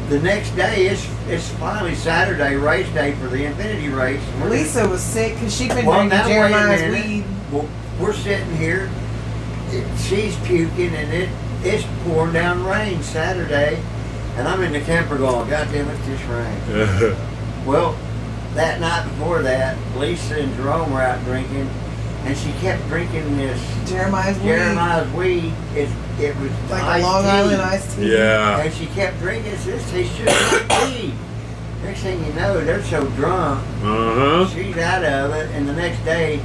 [0.08, 4.20] The next day, it's it's finally Saturday race day for the Xfinity race.
[4.38, 7.24] We're- Lisa was sick because she'd been Well, drinking now Jeremiah's weed.
[7.52, 7.68] Well,
[8.00, 8.90] we're sitting here.
[9.70, 11.28] It, she's puking, and it
[11.62, 13.80] it's pouring down rain Saturday,
[14.36, 17.16] and I'm in the camper going, God damn it, this rain.
[17.66, 17.94] Well,
[18.54, 21.68] that night before that, Lisa and Jerome were out drinking,
[22.24, 23.60] and she kept drinking this
[23.90, 24.46] Jeremiah's weed.
[24.46, 25.52] Jeremiah's weed.
[25.74, 25.88] It,
[26.20, 27.28] it was Like iced a Long tea.
[27.30, 28.12] Island iced tea.
[28.16, 28.60] Yeah.
[28.60, 29.58] And she kept drinking it.
[29.64, 31.14] This tastes just like weed.
[31.82, 34.48] Next thing you know, they're so drunk, Uh huh.
[34.48, 36.38] she's out of it, and the next day,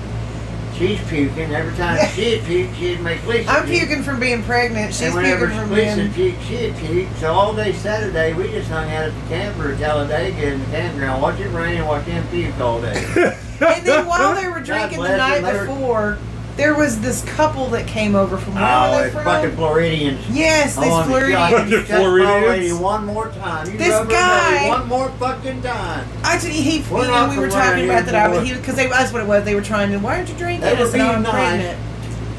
[0.77, 1.53] she's puking.
[1.53, 3.87] Every time she'd puke, she'd make Lisa I'm puke.
[3.87, 4.93] puking from being pregnant.
[4.93, 6.33] She's and whenever puking from Lisa being.
[6.33, 7.09] puked, she'd puke.
[7.17, 11.21] So all day Saturday, we just hung out at the camper Talladega in the campground,
[11.21, 13.35] watch it rain and watch them puke all day.
[13.55, 16.17] And then while they were drinking the night before,
[16.55, 19.23] there was this couple that came over from where oh, were they it's from?
[19.25, 20.29] fucking Floridians.
[20.29, 21.51] Yes, these Oh, my God, Floridians.
[21.51, 22.47] Fucking you Floridians.
[22.47, 23.69] lady one more time.
[23.71, 26.07] You This guy- one more fucking time.
[26.23, 28.15] I actually, he, We're you know, we were talking about that.
[28.15, 29.43] I, he because that's what it was.
[29.43, 29.97] They were trying to.
[29.99, 30.61] Why aren't you drinking?
[30.61, 31.31] They were "Oh, being I'm nice.
[31.33, 31.79] pregnant.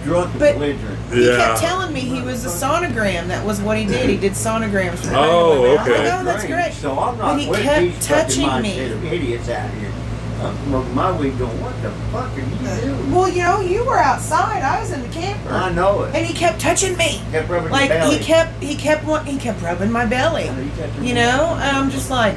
[0.04, 0.96] Drunk But- belligerent.
[1.12, 1.36] He Yeah.
[1.36, 3.26] kept telling me he was a sonogram.
[3.28, 4.08] That was what he did.
[4.08, 4.98] He did sonograms.
[4.98, 5.70] For Oh, women.
[5.70, 6.10] I'm like, okay.
[6.20, 6.72] oh, that's great.
[6.72, 8.70] So I'm not When he kept touching me.
[9.10, 9.92] idiots out here.
[10.40, 13.10] I'm my weed going, what the fuck are you doing?
[13.14, 14.62] Well, you know, you were outside.
[14.62, 15.48] I was in the camper.
[15.50, 16.14] I know it.
[16.14, 17.22] And he kept touching me.
[17.30, 18.18] kept rubbing Like your belly.
[18.18, 20.48] he kept, he kept, wa- he kept rubbing my belly.
[20.48, 20.62] I know
[21.00, 22.36] you You know, and I'm just like,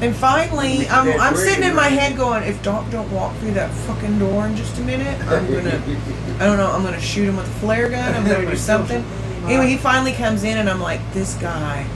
[0.00, 3.70] and finally, I'm, I'm sitting in my head going, if Doc don't walk through that
[3.70, 5.80] fucking door in just a minute, I'm gonna,
[6.40, 8.12] I don't know, I'm gonna shoot him with a flare gun.
[8.12, 9.04] I'm gonna do something.
[9.44, 11.86] Anyway, he finally comes in, and I'm like, this guy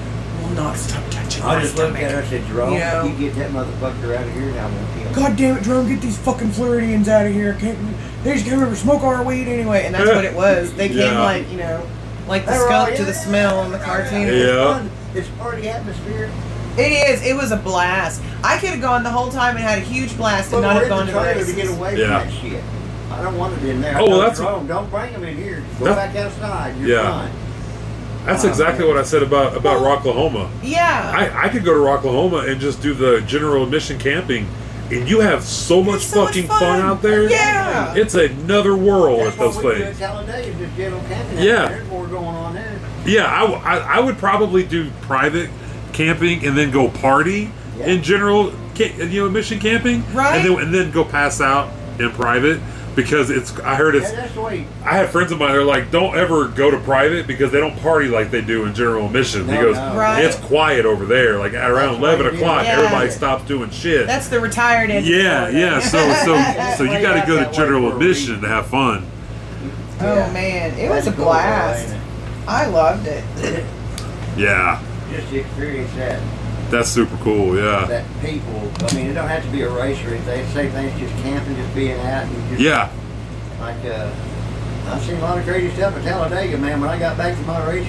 [0.42, 3.04] will not stop touching I just looked at her and said, Jerome, You know.
[3.04, 5.12] you get that motherfucker out of here and I'm gonna kill him.
[5.14, 7.54] God damn it, Drone, get these fucking Floridians out of here.
[7.54, 7.78] Can't,
[8.24, 9.84] they just came over to smoke our weed anyway.
[9.86, 10.72] And that's what it was.
[10.74, 11.22] They came Yeah.
[11.22, 11.86] like, you know,
[12.26, 14.22] like the They were skunk to the smell in the cartoon.
[14.22, 14.32] Yeah.
[14.32, 14.90] It's fun.
[15.14, 16.30] It's party atmosphere.
[16.76, 17.26] It is.
[17.26, 18.22] It was a blast.
[18.44, 20.76] I could have gone the whole time and had a huge blast But and not
[20.76, 22.20] have gone the to the trailer to get away Yeah.
[22.20, 22.64] from that shit.
[23.10, 23.96] I don't want it in there.
[23.98, 24.66] Oh, well, that's- wrong.
[24.66, 25.64] Don't bring them in here.
[25.80, 26.76] Go That's- back outside.
[26.78, 27.10] You're Yeah.
[27.10, 27.30] fine.
[28.28, 28.94] That's Oh, exactly man.
[28.94, 30.48] what I said about about Well- Rocklahoma.
[30.62, 31.12] Yeah.
[31.14, 34.46] I, I could go to Rocklahoma and just do the general admission camping,
[34.90, 36.58] and you have so much It's so much fucking fun.
[36.60, 36.80] fun.
[36.82, 37.30] out there.
[37.30, 37.94] Yeah.
[37.96, 39.88] It's another world That's at those what we do at
[41.38, 41.38] just.
[41.42, 41.68] Yeah.
[41.68, 42.78] There's more going on there.
[43.06, 45.48] Yeah, I, w- I- I would probably do private
[45.94, 47.86] camping and then go party Yeah.
[47.86, 50.36] in general, ca- you know, mission camping, Right.
[50.36, 52.60] And then and then go pass out in private
[52.98, 53.56] because it's.
[53.60, 54.10] I heard it's.
[54.10, 54.66] Yeah, that's the way.
[54.84, 57.60] I had friends of mine that are like, don't ever go to private because they
[57.60, 59.44] don't party like they do in general admission.
[59.46, 59.96] he No, goes, no.
[59.96, 60.24] Right.
[60.24, 61.38] it's quiet over there.
[61.38, 62.70] Like at around That's eleven you o'clock, it.
[62.70, 64.08] everybody stops doing shit.
[64.08, 65.78] That's the retired yeah, yeah.
[65.78, 69.06] So so so you got to go to general for admission to have fun.
[70.00, 71.94] Oh man, it was a blast.
[72.48, 73.24] I loved it.
[74.36, 74.82] Yeah.
[75.12, 76.20] Just to experience that.
[76.70, 77.56] That's super cool.
[77.56, 78.70] Yeah, That people.
[78.80, 80.46] I mean, it don't have to be a race or anything.
[80.52, 80.98] Same thing.
[80.98, 82.90] Just camping, just being out and just yeah.
[83.60, 84.12] Like, uh,
[84.86, 86.80] I've seen a lot of crazy stuff at Talladega, man.
[86.80, 87.88] When I got back to my race,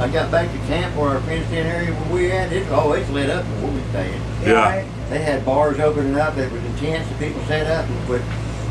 [0.00, 2.52] I got back to camp where our fenced in area where we at.
[2.52, 4.22] It, oh, it's lit up where we staying.
[4.42, 4.52] Yeah.
[4.52, 4.86] right?
[5.10, 6.36] They had bars opening up.
[6.38, 7.08] It was intense.
[7.08, 7.86] The people set up.
[8.08, 8.22] But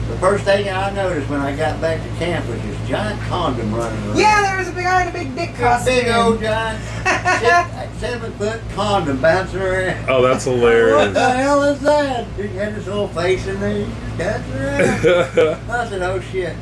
[0.10, 3.74] the first thing I noticed when I got back to camp was this giant condom
[3.74, 4.18] running around.
[4.18, 5.96] Yeah, there was a big guy in a big dick A costume.
[5.96, 10.10] big old giant seven, seven foot condom bouncing around.
[10.10, 10.96] Oh, that's hilarious.
[10.98, 12.28] What the hell is that?
[12.36, 13.86] He had his little face in there.
[13.86, 15.70] He just around.
[15.72, 16.56] I said, oh shit.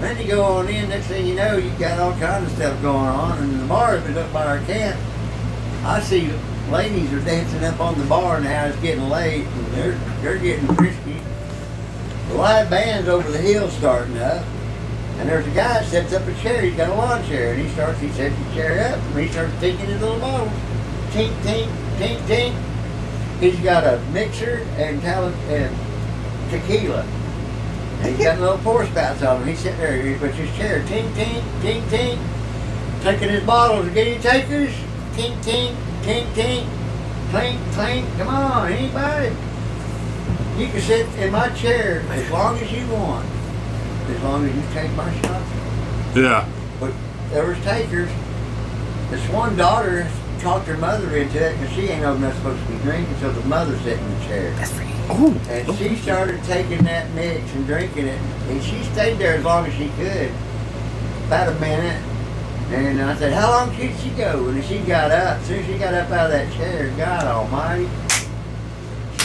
[0.00, 2.80] Then you go on in, next thing you know, you got all kinds of stuff
[2.82, 3.38] going on.
[3.38, 4.98] And the bar was up by our camp.
[5.84, 6.30] I see
[6.70, 8.64] ladies are dancing up on the bar now.
[8.66, 11.16] It's getting late, and they're they're getting frisky.
[12.34, 14.44] The live band's over the hill starting up,
[15.18, 16.62] and there's a guy sets up a chair.
[16.62, 18.00] He's got a lawn chair, and he starts.
[18.00, 20.48] He sets the chair up, and he starts taking his little bottle,
[21.10, 22.60] tink tink tink tink.
[23.38, 27.02] He's got a mixer and and tequila.
[28.00, 29.46] And he's got little pour spouts on him.
[29.46, 32.18] He's sitting there he puts his chair, tink tink tink tink,
[33.04, 33.88] taking his bottles.
[33.90, 34.74] Get any takers?
[35.12, 36.68] Tink tink tink tink,
[37.30, 38.18] clink clink.
[38.18, 39.36] Come on, anybody?
[40.56, 43.26] You can sit in my chair as long as you want,
[44.08, 45.42] as long as you take my shot.
[46.14, 46.48] yeah.
[46.78, 46.92] But
[47.30, 48.08] there was takers.
[49.10, 50.06] This one daughter
[50.38, 53.32] talked her mother into it because she ain't old enough supposed to be drinking, so
[53.32, 54.50] the mother sat in the chair.
[54.52, 54.90] That's right.
[55.08, 59.44] Oh, And she started taking that mix and drinking it, and she stayed there as
[59.44, 60.30] long as she could,
[61.26, 62.00] about a minute.
[62.70, 65.38] And I said, "How long should she go?" And she got up.
[65.40, 67.88] As soon as she got up out of that chair, God Almighty,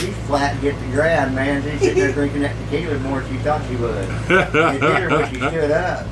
[0.00, 1.62] she's flat to get the ground, man.
[1.62, 3.94] She's sitting there drinking that tequila more than she thought she would.
[3.96, 6.06] It hit her when she stood up.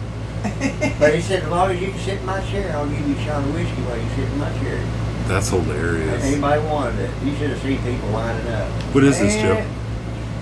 [1.01, 3.17] But he said, as long as you can sit in my chair, I'll give you
[3.17, 4.79] a shot of whiskey while you sit in my chair.
[5.27, 6.23] that's hilarious.
[6.25, 7.11] Anybody wanted it.
[7.25, 8.71] You should have seen people lining up.
[8.95, 9.55] What is this, Jo?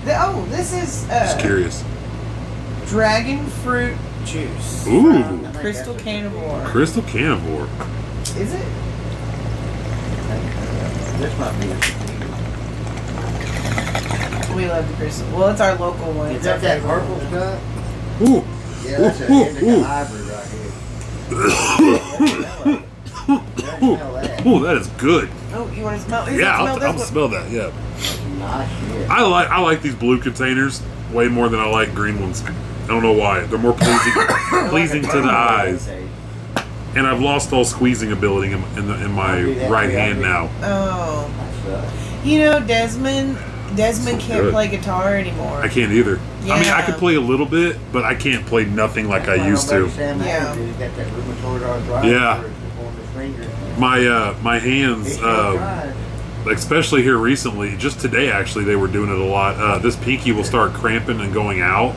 [0.05, 1.83] The- oh, this is Just uh, curious.
[2.85, 4.85] dragon fruit juice.
[4.87, 5.11] Ooh.
[5.45, 6.63] I Crystal that's- Carnivore.
[6.67, 7.67] Crystal Carnivore.
[8.39, 8.65] Is it?
[11.17, 11.75] This might be a
[14.57, 15.27] We love the crystal.
[15.37, 16.31] Well, it's our local one.
[16.31, 17.61] Is that that purple stuff?
[18.23, 18.43] Ooh.
[18.83, 19.83] Yeah, that's an Ooh, indica ooh.
[19.83, 20.71] hybrid right here.
[23.27, 24.45] Yeah, smell that.
[24.47, 25.29] Ooh, that is good.
[25.53, 26.27] Oh, you want to smell?
[26.31, 27.51] you Yeah, wanna I'll, smell I'll smell that.
[27.51, 27.71] Yeah,
[28.39, 29.09] Nice shit.
[29.11, 30.81] I like I like these blue containers
[31.13, 32.43] way more than I like green ones.
[32.43, 33.41] I don't know why.
[33.41, 34.13] They're more pleasing
[34.69, 35.87] pleasing to the eyes.
[36.95, 40.49] And I've lost all squeezing ability in, in, the, in my right hand now.
[40.63, 41.29] Oh,
[42.23, 43.37] you know Desmond.
[43.77, 44.53] Desmond So can't good.
[44.53, 45.61] play guitar anymore.
[45.61, 46.19] I can't either.
[46.41, 46.81] I mean, I Yeah.
[46.81, 49.69] could play a little bit, but I can't play nothing like I That's why used
[49.69, 49.89] to.
[49.97, 50.13] Yeah.
[50.51, 52.37] Adams, he's got that rheumatoid arthritis Yeah.
[52.39, 53.79] where it's on his fingers.
[53.79, 55.93] My uh, my hands, uh,
[56.51, 59.55] especially here recently, just today actually, they were doing it a lot.
[59.55, 61.93] Uh, this pinky will start cramping and going out.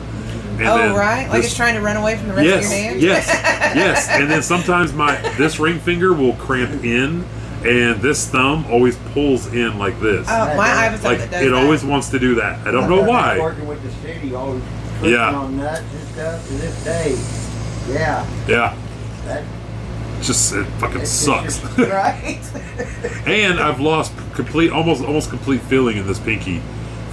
[0.59, 1.23] And oh, then right.
[1.27, 3.01] Like this- it's trying to run away from the rest yes, of your hand.
[3.01, 3.27] yes,
[3.75, 4.09] yes.
[4.11, 7.25] And then sometimes my this ring finger will cramp in,
[7.65, 10.27] and this thumb always pulls in like this.
[10.29, 11.63] Oh, my I have a thumb like that does it that.
[11.63, 12.65] always wants to do that.
[12.67, 13.39] I don't know thought that why.
[13.39, 14.63] Working with the city, always
[14.99, 15.33] pushing Yeah.
[15.35, 17.15] on nuts and stuff to this day.
[17.93, 18.75] Yeah, Yeah,
[19.25, 19.43] that
[20.21, 21.59] just it fucking It's sucks.
[21.59, 22.39] just- right.
[23.25, 26.61] and I've lost complete, almost almost complete feeling in this pinky.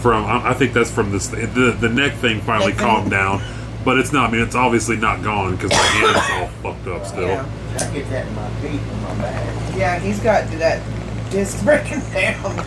[0.00, 3.42] From I I think that's from this the the neck thing finally calmed down,
[3.89, 4.28] but it's not.
[4.28, 7.27] I mean, it's obviously not gone because my hand is all fucked up still.
[7.27, 7.47] Yeah.
[7.77, 9.77] I get that in my feet and my back.
[9.78, 10.82] Yeah, he's got that
[11.31, 12.59] disc breaking down.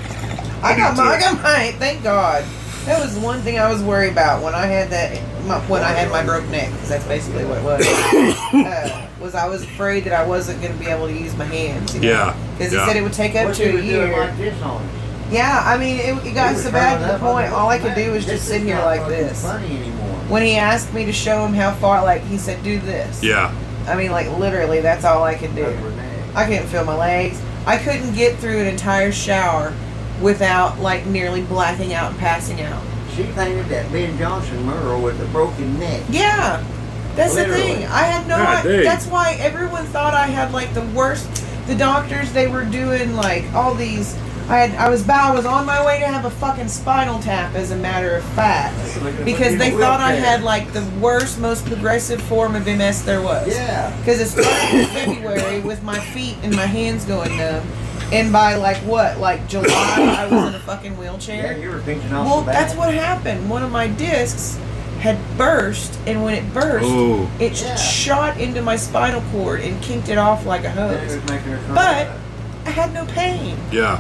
[0.63, 1.73] I got my, I got mine.
[1.73, 2.43] Thank God.
[2.85, 5.21] That was one thing I was worried about when I had that.
[5.45, 7.85] My, when I had my broke neck, because that's basically what it was.
[8.65, 11.45] uh, was I was afraid that I wasn't going to be able to use my
[11.45, 11.93] hands.
[11.93, 12.09] You know?
[12.09, 12.79] Yeah, Because yeah.
[12.79, 14.19] he said it would take up What to a was doing year.
[14.25, 15.00] like this on us?
[15.31, 17.53] Yeah, I mean, it, it got so bad throwing to the point.
[17.53, 19.43] All I could do was just sit here like this.
[19.43, 20.17] Funny anymore.
[20.27, 23.23] When he asked me to show him how far, like he said, do this.
[23.23, 23.53] Yeah,
[23.87, 25.65] I mean, like literally, that's all I could do.
[25.65, 26.35] Over neck.
[26.35, 27.41] I couldn't feel my legs.
[27.65, 29.73] I couldn't get through an entire shower
[30.21, 32.83] without like nearly blacking out and passing out.
[33.15, 36.03] She painted that Ben Johnson mural with a broken neck.
[36.09, 36.63] Yeah,
[37.15, 37.85] that's the thing.
[37.85, 38.37] I had no.
[38.37, 38.83] God I, dang.
[38.83, 41.27] that's why everyone thought I had like the worst.
[41.67, 44.17] The doctors they were doing like all these.
[44.49, 44.71] I had.
[44.77, 45.07] I was.
[45.07, 48.23] I was on my way to have a fucking spinal tap, as a matter of
[48.35, 48.75] fact,
[49.23, 53.47] because they thought I had like the worst, most progressive form of MS there was.
[53.47, 53.95] Yeah.
[53.99, 57.65] Because it started in February with my feet and my hands going numb.
[58.11, 59.19] And by like what?
[59.19, 61.35] Like July, I was in a fucking wheelchair.
[61.35, 61.63] Yeah, wheelchair.
[61.63, 62.55] you were pinching off Well, the back.
[62.55, 63.49] that's what happened.
[63.49, 64.57] One of my discs
[64.99, 67.29] had burst, and when it burst, Oh.
[67.39, 67.75] it Yeah.
[67.77, 71.15] shot into my spinal cord and kinked it off like a Then hose.
[71.15, 71.73] was making her cry.
[71.75, 73.57] But I had no pain.
[73.71, 73.99] yeah.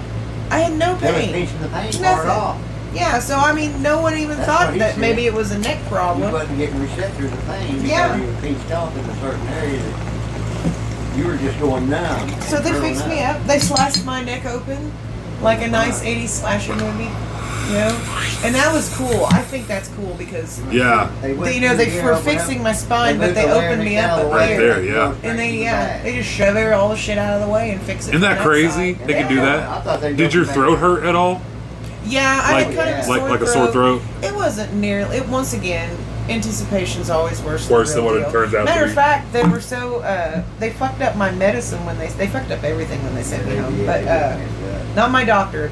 [0.51, 1.33] I had no They was pain.
[1.33, 2.29] pinching the pain part Nothing.
[2.29, 2.57] off.
[2.93, 4.99] Yeah, so I mean, no one even That's thought he that said.
[5.01, 6.31] maybe it was a neck You problem.
[6.31, 8.15] wasn't getting receptors of pain because Yeah.
[8.17, 12.29] you were pinched off in a certain area that you were just going numb.
[12.41, 13.41] So they fixed me up.
[13.47, 14.91] They sliced my neck open
[15.41, 17.09] like a nice 80s slasher movie.
[17.67, 18.17] You know?
[18.43, 19.25] And that was cool.
[19.31, 21.09] I think that's cool because, Yeah.
[21.21, 23.83] They went you know, they through were fixing my spine, they but they the opened
[23.83, 24.57] me up larynx up out of the Right way.
[24.57, 25.13] there, yeah.
[25.23, 27.47] And they, Straight to the yeah, they just shove every- all the shit out of
[27.47, 28.15] the way and fix it.
[28.15, 28.95] Isn't from that crazy?
[28.95, 29.07] side.
[29.07, 29.69] They can do that.
[29.69, 31.41] I thought they'd Did your throat and- hurt at all?
[32.03, 34.01] Yeah, I Like had kind of a like like a sore throat?
[34.23, 35.17] It wasn't nearly.
[35.17, 35.95] It once again,
[36.29, 37.69] anticipation's always worse.
[37.69, 40.43] Worse than, than what real it turns out Matter of fact, they were so uh,
[40.59, 43.55] they fucked up my medicine when they they fucked up everything when they sent me
[43.55, 43.85] home.
[43.85, 44.35] But uh,
[44.95, 45.71] not my doctor.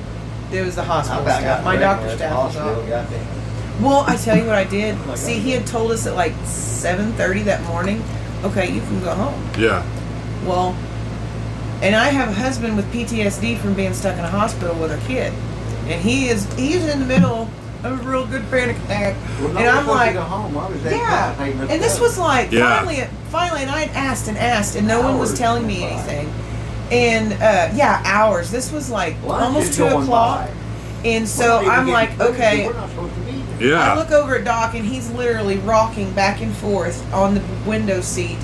[0.52, 1.58] It was the hospital about staff.
[1.60, 3.82] got My wrecked doctor staff was hospital, off.
[3.82, 4.98] Well, I tell you what I did.
[5.18, 8.04] See, he had told us at like seven thirty that morning.
[8.44, 9.50] Okay, you can go home.
[9.58, 9.86] Yeah.
[10.46, 10.76] Well,
[11.82, 15.08] and I have a husband with PTSD from being stuck in a hospital with a
[15.08, 15.34] kid,
[15.88, 17.50] and he is he's in the middle
[17.84, 20.58] of a real good panic attack, Well, no, and I'm supposed to like, go home.
[20.58, 21.34] I was yeah.
[21.38, 22.78] contemplating And this was like Yeah.
[22.78, 26.06] finally, finally, and I had asked and asked, and no one was telling me went
[26.06, 26.14] by.
[26.14, 26.34] anything.
[26.92, 28.50] And uh, yeah, hours.
[28.52, 30.54] This was like Lunch almost is two going o'clock, by.
[31.10, 32.66] and so I'm like, okay.
[32.68, 33.68] We're not supposed to be there.
[33.70, 33.94] Yeah.
[33.94, 38.02] I look over at Doc and he's literally rocking back and forth on the window
[38.02, 38.38] seat,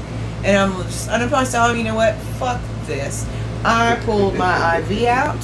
[0.44, 3.28] and I'm just, and I'm probably telling you know what, fuck this.
[3.64, 5.40] I pulled my IV out,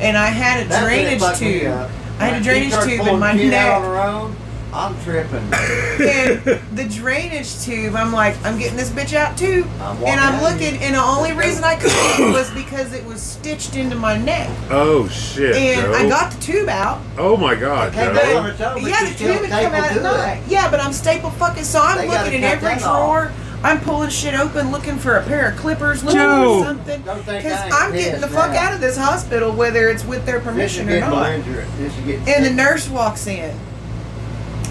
[0.00, 1.68] and I had a That's when it drainage fucked me tube.
[1.68, 1.90] up.
[2.18, 3.88] I had a When drainage she tube in pulling my the kid out neck.
[3.90, 4.36] on own,
[4.74, 5.36] I'm tripping.
[5.52, 6.40] and
[6.76, 9.66] the drainage tube, I'm like, I'm getting this bitch out too.
[9.80, 13.76] I'm and I'm looking, and the only reason I couldn't was because it was stitched
[13.76, 14.48] into my neck.
[14.70, 15.54] Oh shit.
[15.56, 15.92] And Jo.
[15.92, 17.02] I got the tube out.
[17.18, 18.14] Oh my god, Okay, Jo.
[18.14, 20.42] they- on its own, but yeah, the tube had come out at night.
[20.48, 21.64] Yeah, but I'm staple fucking.
[21.64, 22.96] So I'm They gotta looking in cut every that off.
[23.04, 23.32] drawer.
[23.64, 26.62] I'm pulling shit open, looking for a pair of clippers, looking Jo.
[26.62, 27.02] for something.
[27.02, 28.58] Don't think Because I ain't I'm getting the pissed fuck now.
[28.60, 31.26] out of this hospital, whether it's with their This is permission or getting not.
[31.26, 31.70] belligerent.
[31.78, 33.56] This is getting And the nurse walks in,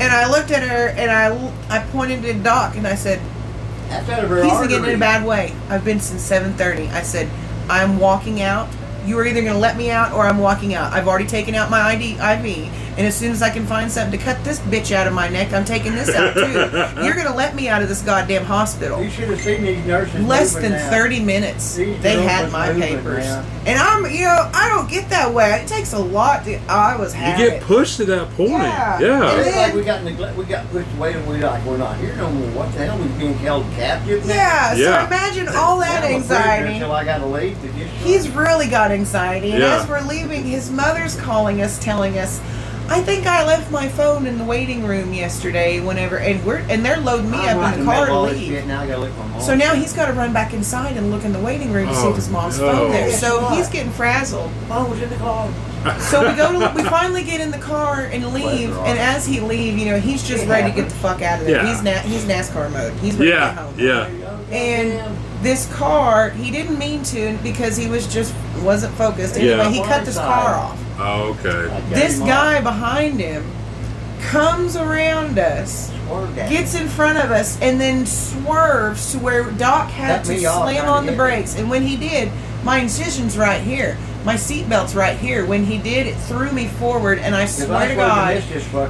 [0.02, 1.28] and I looked at her and I
[1.70, 3.22] I pointed to Doc and I said,
[3.90, 4.68] That's out of her He's artery.
[4.70, 5.54] getting in a bad way.
[5.70, 6.92] I've been since 7:30.
[6.92, 7.30] I said,
[7.70, 8.68] I'm walking out.
[9.06, 10.94] You are either going to let me out or I'm walking out.
[10.94, 14.18] I've already taken out my ID, IV, And as soon as I can find something
[14.20, 16.42] to cut this bitch out of my neck, I'm taking this out too.
[17.04, 19.02] You're gonna let me out of this goddamn hospital.
[19.02, 20.24] You should have seen these nurses.
[20.26, 20.90] Less than now.
[20.92, 23.26] 30 minutes, These they had my papers.
[23.26, 23.46] now.
[23.66, 25.62] And I'm, you know, I don't get that way.
[25.64, 26.58] It takes a lot to.
[26.68, 27.44] I was happy.
[27.44, 27.60] You happy.
[27.60, 28.50] get pushed to that point.
[28.52, 29.00] Yeah.
[29.00, 29.32] Yeah.
[29.32, 31.96] And It's like we got neglect, we got pushed away, and we like we're not
[31.98, 32.50] here no more.
[32.52, 32.98] What the hell?
[33.00, 34.26] We being held captive?
[34.28, 34.34] now?
[34.34, 35.02] Yeah, Yeah.
[35.02, 36.74] so imagine all that Now I'm anxiety.
[36.74, 37.88] Until I gotta leave to get.
[38.04, 39.78] He's really got anxiety, and Yeah.
[39.82, 42.40] as we're leaving, his mother's calling us, telling us,
[42.90, 45.80] "I think I left my phone in the waiting room yesterday.
[45.80, 48.24] Whenever, and we're and they're loading me I'm up in the car to middle of
[48.24, 48.66] all this leave.
[48.66, 49.42] Now I gotta look for mom.
[49.42, 51.96] So now he's got to run back inside and look in the waiting room to
[51.96, 52.72] see Oh, if his mom's no.
[52.72, 53.10] phone there.
[53.10, 53.54] Guess So what?
[53.58, 54.50] he's getting frazzled.
[54.68, 55.48] mom was in the car.
[56.00, 58.78] So we go to, we finally get in the car and leave.
[58.86, 61.40] And as he leave, you know, he's just It ready to get the fuck out
[61.40, 61.64] of there.
[61.64, 61.68] Yeah.
[61.74, 62.94] He's na- he's NASCAR mode.
[63.02, 63.48] He's ready to Yeah.
[63.48, 63.74] get home.
[64.52, 64.56] Yeah.
[64.56, 69.36] And this car, he didn't mean to because he was just wasn't focused.
[69.38, 69.70] Anyway, Yeah.
[69.70, 70.78] he cut this car off.
[71.00, 71.82] Oh, okay.
[71.90, 73.44] This guy behind him
[74.22, 75.92] comes around us,
[76.36, 80.88] gets in front of us, and then swerves to where Doc had Cut to slam
[80.88, 81.18] on the hit me.
[81.18, 81.56] brakes.
[81.56, 82.32] And when he did,
[82.64, 83.98] my incision's right here.
[84.24, 85.46] My seatbelt's right here.
[85.48, 88.38] When he did, it threw me forward, and I swear to God,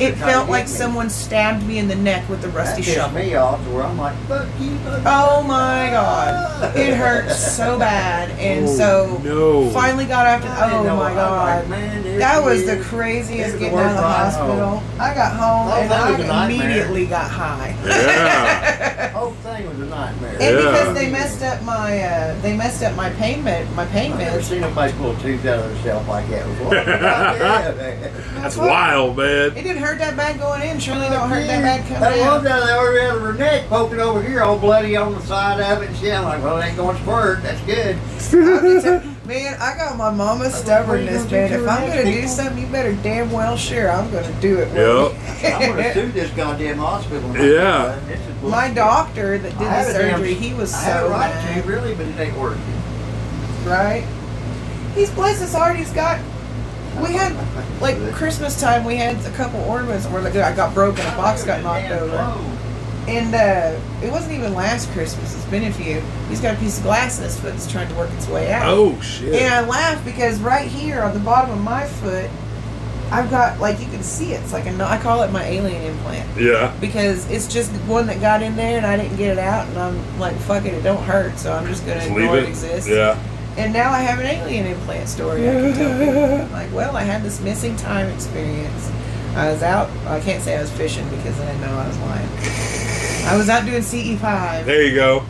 [0.01, 3.17] it felt like someone stabbed me in the neck with a rusty that pissed shovel.
[3.19, 4.75] me off to where I'm like, fuck you.
[4.79, 5.01] fuck.
[5.05, 6.75] Oh my god.
[6.75, 8.29] It hurt so bad.
[8.39, 9.69] And Oh, so no.
[9.71, 12.19] finally got after I didn't oh my what- I'm like, god.
[12.19, 14.79] That she was the craziest Here's the getting out of the hospital.
[14.79, 14.83] home.
[14.99, 16.65] I got home Oh, and that was nightmare.
[16.65, 17.75] immediately got high.
[17.85, 18.87] Yeah.
[19.21, 20.31] Oh, The thing was a nightmare.
[20.33, 20.71] And Yeah.
[20.71, 24.19] because they messed up my uh, they messed up my pain med my pain I've
[24.19, 24.43] never meds.
[24.43, 26.75] seen nobody pull a tooth out of themselves like that before.
[26.81, 28.11] Yeah, man.
[28.35, 29.51] That's wild, man.
[29.55, 30.79] It didn't hurt that bad going in.
[30.79, 32.35] Surely it don't hurt that bad coming That out.
[32.35, 35.21] one down there over out of her neck, poking over here, all bloody on the
[35.21, 36.13] side of it and shit.
[36.13, 37.43] I'm like, well, it ain't going to squirt.
[37.43, 39.01] That's good.
[39.31, 41.53] Man, I got my mama's stubbornness, man.
[41.53, 44.67] If I'm gonna do something, you better damn well sure I'm gonna do it.
[44.73, 45.53] Yep.
[45.53, 47.29] I'm going to sue this goddamn hospital.
[47.37, 47.97] Yeah.
[48.07, 48.49] This is bullshit.
[48.49, 51.11] My doctor that did I the a damn- surgery, he was I had a so
[51.11, 52.61] right to, really, but it ain't working.
[53.65, 54.05] right?
[54.95, 55.77] He's bless his heart.
[55.77, 56.19] He's got.
[57.01, 57.31] We had
[57.81, 58.83] like Christmas time.
[58.83, 61.05] We had a couple ornaments where like I got broken.
[61.05, 62.57] A box got knocked Damn over.
[63.07, 65.35] And uh, it wasn't even last Christmas.
[65.35, 66.01] It's been a few.
[66.29, 68.51] He's got a piece of glass in his foot that's trying to work its way
[68.51, 68.67] out.
[68.67, 69.33] Oh shit.
[69.41, 72.29] And I laugh because right here on the bottom of my foot,
[73.11, 74.41] I've got like you can see it.
[74.43, 76.73] It's like a no- I call it my alien implant Yeah.
[76.79, 79.77] because it's just one that got in there and I didn't get it out and
[79.77, 82.43] I'm like fuck it, it don't hurt, so I'm just gonna Just ignore leave it
[82.43, 82.49] it.
[82.49, 82.87] exists.
[82.89, 83.21] Yeah.
[83.57, 86.47] And now I have an alien implant story I can tell people.
[86.57, 88.89] Like, well, I had this missing time experience.
[89.35, 89.89] I was out.
[90.07, 92.27] I can't say I was fishing because I didn't know I was lying.
[93.25, 94.65] I was out doing CE5.
[94.65, 95.23] There you go.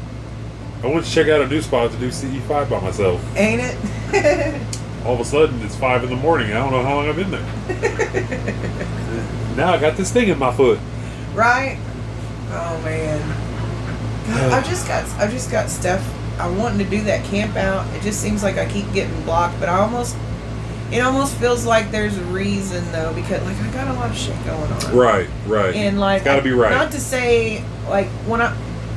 [0.83, 3.21] I went to check out a new spot to do CE5 by myself.
[3.37, 4.61] Ain't it?
[5.05, 6.47] All of a sudden, it's five in the morning.
[6.51, 7.41] I don't know how long I've been there.
[9.55, 10.79] now I got this thing in my foot.
[11.33, 11.77] right?
[12.49, 13.19] Oh man.
[14.27, 16.03] God, I've just got I've just got stuff.
[16.39, 17.85] I'm wanting to do that camp out.
[17.95, 20.15] It just seems like I keep getting blocked, but I almost
[20.91, 24.17] it almost feels like there's a reason though because like I got a lot of
[24.17, 24.95] shit going on.
[24.95, 25.73] Right, right.
[25.75, 26.71] And like it's got to be right.
[26.71, 28.53] Not to say like when I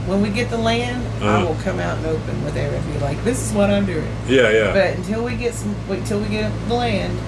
[0.07, 1.47] when we get the land, I Uh-huh.
[1.47, 2.93] will come out and open with everything.
[2.93, 4.07] Be like, this is what I'm doing.
[4.29, 4.73] yeah, yeah.
[4.73, 7.19] But until we get some, wait till we get the land,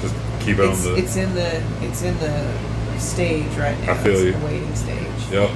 [0.00, 0.98] Just keep it it's on the.
[1.02, 3.92] it's in the it's in the stage right now.
[3.92, 4.32] I feel it's you.
[4.32, 5.32] the waiting stage.
[5.32, 5.50] yep.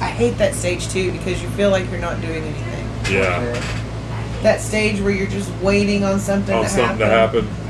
[0.00, 3.14] I hate that stage too because you feel like you're not doing anything.
[3.14, 3.52] Yeah.
[4.42, 7.44] That stage where you're just waiting on something, On to, something happen.
[7.44, 7.63] to happen.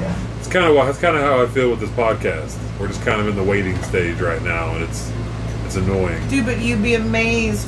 [0.00, 0.14] Yeah.
[0.38, 2.56] It's kind of that's kind of how I feel with this podcast.
[2.78, 5.10] We're just kind of in the waiting stage right now, and it's
[5.64, 6.26] it's annoying.
[6.28, 7.66] Dude, but you'd be amazed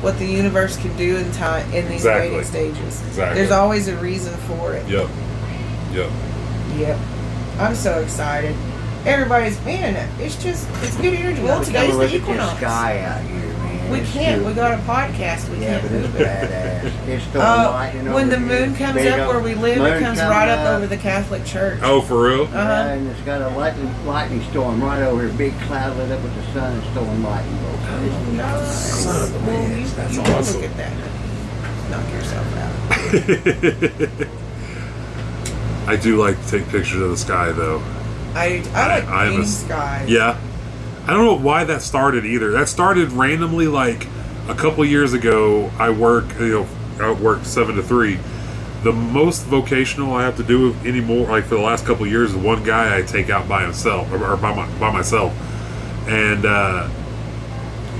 [0.00, 2.30] what the universe can do in time in these Exactly.
[2.30, 3.02] waiting stages.
[3.06, 3.38] Exactly.
[3.38, 4.88] There's always a reason for it.
[4.88, 5.08] Yep.
[5.92, 6.10] Yep.
[6.76, 6.98] Yep.
[7.58, 8.54] I'm so excited.
[9.06, 11.42] Everybody's man, it's just it's good energy.
[11.42, 12.56] Well, Gotta today's come the look equinox.
[12.58, 13.47] sky out here, man.
[13.90, 14.44] We It's can't.
[14.44, 15.48] We got a podcast.
[15.48, 16.26] We Yeah, can't but it's move it.
[16.26, 16.92] badass.
[17.08, 18.66] It's storm Uh, lightning when over the here.
[18.66, 21.80] moon comes up where we live, it comes coming right up over the Catholic Church.
[21.82, 22.42] Oh, for real?
[22.42, 22.56] Uh-huh.
[22.58, 25.32] Yeah, and it's got a lightning, lightning storm right over here.
[25.36, 27.82] Big cloud lit up with the sun and storm lightning bolts.
[28.04, 29.04] It's nice.
[29.04, 30.60] Son of a man, Well, you, that's you awesome.
[30.60, 30.92] Look at that.
[31.90, 34.28] Knock yourself out.
[35.88, 37.82] I do like to take pictures of the sky, though.
[38.34, 40.08] I I like I- I'm a painting s- skies.
[40.10, 40.36] Yeah.
[41.08, 42.50] I don't know why that started either.
[42.50, 44.06] That started randomly like
[44.46, 45.70] a couple years ago.
[45.78, 46.68] I work, you know,
[47.00, 48.18] I work seven to three.
[48.82, 52.36] The most vocational I have to do anymore, like for the last couple years, is
[52.36, 55.32] one guy I take out by himself or, or by my, by myself,
[56.06, 56.90] and uh,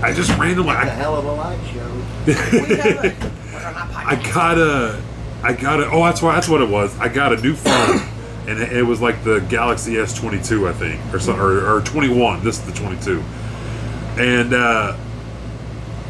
[0.03, 0.75] I just randomly.
[0.75, 2.05] A I, hell of a light show.
[2.27, 5.03] We have a, we're on my I gotta,
[5.43, 5.91] I gotta.
[5.91, 6.35] Oh, that's why.
[6.35, 6.97] That's what it was.
[6.99, 8.01] I got a new phone,
[8.49, 12.43] and it, it was like the Galaxy S22, I think, or or, or 21.
[12.43, 13.23] This is the 22.
[14.19, 14.97] And uh,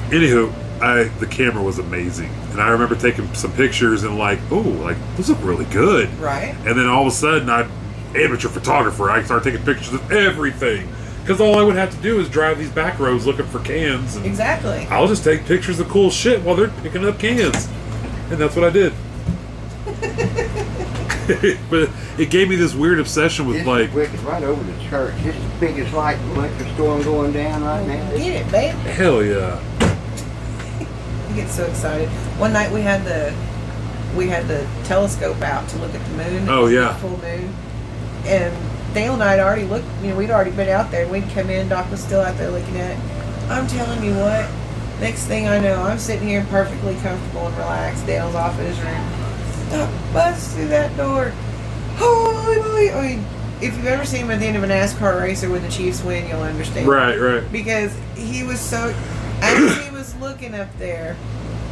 [0.09, 4.61] anywho, I the camera was amazing, and I remember taking some pictures and like, oh,
[4.61, 6.09] like those look really good.
[6.15, 6.55] Right.
[6.65, 7.71] And then all of a sudden, I'm
[8.15, 9.11] amateur photographer.
[9.11, 10.89] I started taking pictures of everything
[11.23, 14.17] because all I would have to do is drive these back roads looking for cans.
[14.17, 14.87] And Exactly.
[14.91, 17.69] I'll just take pictures of cool shit while they're picking up cans,
[18.31, 18.95] and that's what I did.
[21.71, 25.15] but it gave me this weird obsession with This like, wicked right over the church.
[25.23, 28.11] This is the biggest light electric storm going down right now.
[28.17, 28.75] Get it, babe.
[28.75, 29.61] hell yeah,
[31.29, 32.09] I get so excited.
[32.39, 33.35] One night we had the
[34.17, 36.49] we had the telescope out to look at the moon.
[36.49, 36.97] Oh, yeah.
[36.97, 37.55] full moon.
[38.25, 39.87] And Dale and I had already looked.
[40.03, 41.03] You know, we'd already been out there.
[41.03, 41.69] and We'd come in.
[41.69, 43.51] Doc was still out there looking at it.
[43.51, 44.49] I'm telling you what.
[45.01, 48.05] Next thing I know, I'm sitting here perfectly comfortable and relaxed.
[48.05, 49.18] Dale's off in his room.
[50.13, 51.33] Busts through that door.
[51.97, 52.91] Holy moly!
[52.93, 53.27] I mean,
[53.61, 56.03] if you've ever seen him at the end of a NASCAR racer when the Chiefs
[56.03, 56.87] win, you'll understand.
[56.87, 58.95] Right, right, because he was so
[59.41, 61.17] as he was looking up there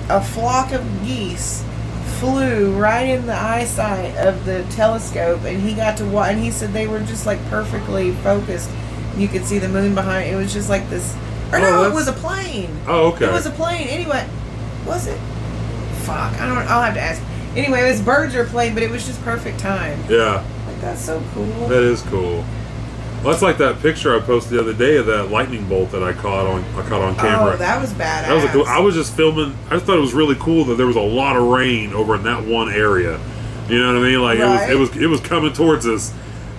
[0.09, 1.65] a flock of geese
[2.21, 6.51] flew right in the eyesight of the telescope and he got to watch and he
[6.51, 8.71] said they were just like perfectly focused.
[9.17, 11.15] You could see the moon behind it was just like this
[11.53, 12.77] or Oh, no it was a plane.
[12.87, 13.27] Oh, okay.
[13.27, 13.89] it was a plane.
[13.89, 14.27] Anyway
[14.87, 15.19] was it?
[16.05, 17.21] Fuck i don't i'll have to ask
[17.57, 21.01] anyway it was birds or playing, but it was just perfect time yeah, like that's
[21.05, 22.45] so cool that is cool.
[23.23, 26.03] Well, that's like that picture I posted the other day of that lightning bolt that
[26.05, 27.55] I caught on I caught on camera.
[27.55, 28.65] oh that was badass That was a cool.
[28.67, 29.57] I was just filming.
[29.69, 32.15] I just thought it was really cool that there was a lot of rain over
[32.15, 33.19] in that one area.
[33.69, 34.21] You know what I mean?
[34.23, 34.71] Like Right.
[34.71, 36.13] it was, it was, it was coming towards us,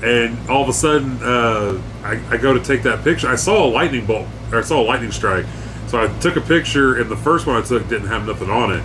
[0.03, 3.30] and all of a sudden, uh, I, I go to take that picture.
[3.30, 5.45] I saw a lightning bolt, or I saw a lightning strike.
[5.88, 8.74] So I took a picture, and the first one I took didn't have nothing on
[8.74, 8.84] it.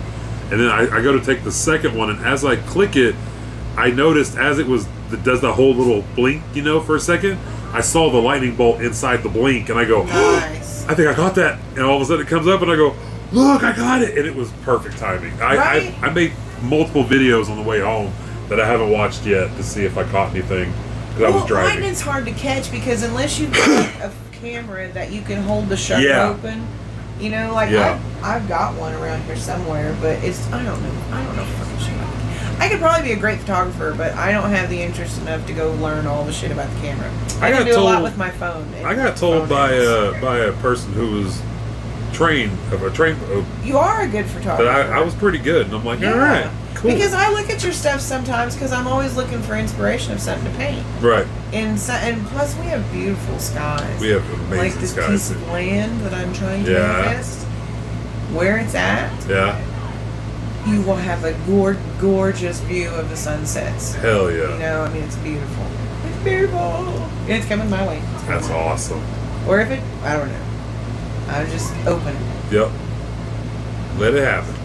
[0.51, 3.15] And then I, I go to take the second one, and as I click it,
[3.77, 6.99] I noticed as it was that does the whole little blink, you know, for a
[6.99, 7.39] second.
[7.71, 11.13] I saw the lightning bolt inside the blink, and I go, nice I think I
[11.13, 11.59] caught that.
[11.71, 12.95] And all of a sudden it comes up and I go,
[13.31, 14.15] look, I got it.
[14.17, 15.33] And it was perfect timing.
[15.41, 16.03] I, Right?
[16.03, 18.13] I, I made multiple videos on the way home
[18.49, 20.71] that I haven't watched yet to see if I caught anything
[21.09, 21.69] because I was driving.
[21.75, 25.77] lightning's hard to catch because unless you've got a camera that you can hold the
[25.77, 26.29] shutter Yeah.
[26.29, 26.67] open,
[27.23, 27.99] you know, like Yeah.
[28.21, 31.45] I've, I've got one around here somewhere, but it's I don't know, I don't know
[31.45, 31.95] fucking shit.
[31.95, 32.61] about.
[32.61, 35.53] I could probably be a great photographer, but I don't have the interest enough to
[35.53, 37.09] go learn all the shit about the camera.
[37.41, 38.71] I, I can got do a lot with my phone.
[38.85, 41.41] I got told by a, by a person who was
[42.13, 43.15] trained, of a train.
[43.63, 44.63] you are a good photographer.
[44.63, 45.65] but I, I was pretty good.
[45.67, 46.13] And I'm like, Yeah.
[46.13, 46.91] all right, cool.
[46.91, 50.49] Because I look at your stuff sometimes because I'm always looking for inspiration of something
[50.51, 50.85] to paint.
[51.01, 51.27] right.
[51.53, 53.99] And so, and plus we have beautiful skies.
[54.01, 55.09] We have amazing like this skies.
[55.09, 56.79] piece of land that I'm trying to Yeah.
[57.01, 57.45] manifest.
[58.33, 59.59] Where it's at, yeah.
[60.67, 63.93] you will have a gor- gorgeous view of the sunsets.
[63.95, 64.53] Hell yeah!
[64.53, 65.65] You know, I mean, it's beautiful.
[66.07, 66.59] It's beautiful.
[66.59, 67.99] And it's coming my way.
[67.99, 68.55] Coming That's way.
[68.55, 69.03] awesome.
[69.47, 70.41] Or if it, I don't know.
[71.29, 72.15] I'm just open.
[72.51, 72.69] Yep.
[73.97, 74.55] Let it happen.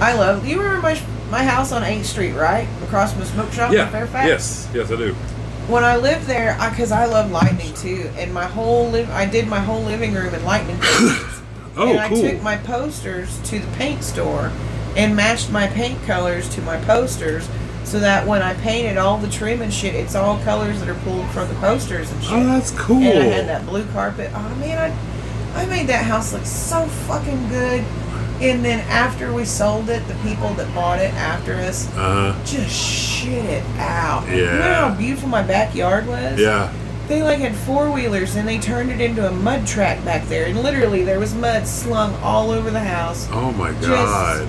[0.00, 0.46] I love.
[0.46, 1.00] You remember my
[1.30, 2.68] my house on 8th Street, right?
[2.84, 3.86] Across from the smoke shop Yeah.
[3.86, 4.26] in Fairfax.
[4.28, 4.68] Yes.
[4.74, 5.14] Yes, I do.
[5.68, 9.46] When I lived there, because I, love lightning too, and my whole live, I did
[9.46, 10.78] my whole living room in lightning.
[11.74, 12.20] Oh, and I cool.
[12.20, 14.52] took my posters to the paint store
[14.94, 17.48] and matched my paint colors to my posters,
[17.84, 21.00] so that when I painted all the trim and shit, it's all colors that are
[21.00, 22.32] pulled from the posters and shit.
[22.34, 23.02] oh, that's cool.
[23.02, 24.30] And I had that blue carpet.
[24.34, 25.11] Oh man, I,
[25.54, 27.84] I made that house look so fucking good.
[28.40, 32.74] And then after we sold it, the people that bought it after us Uh just
[32.74, 34.28] shit it out.
[34.28, 36.40] You know how beautiful my backyard was?
[36.40, 36.72] Yeah.
[37.06, 40.46] They like had four wheelers and they turned it into a mud track back there.
[40.46, 43.28] And literally there was mud slung all over the house.
[43.30, 44.48] Oh my god.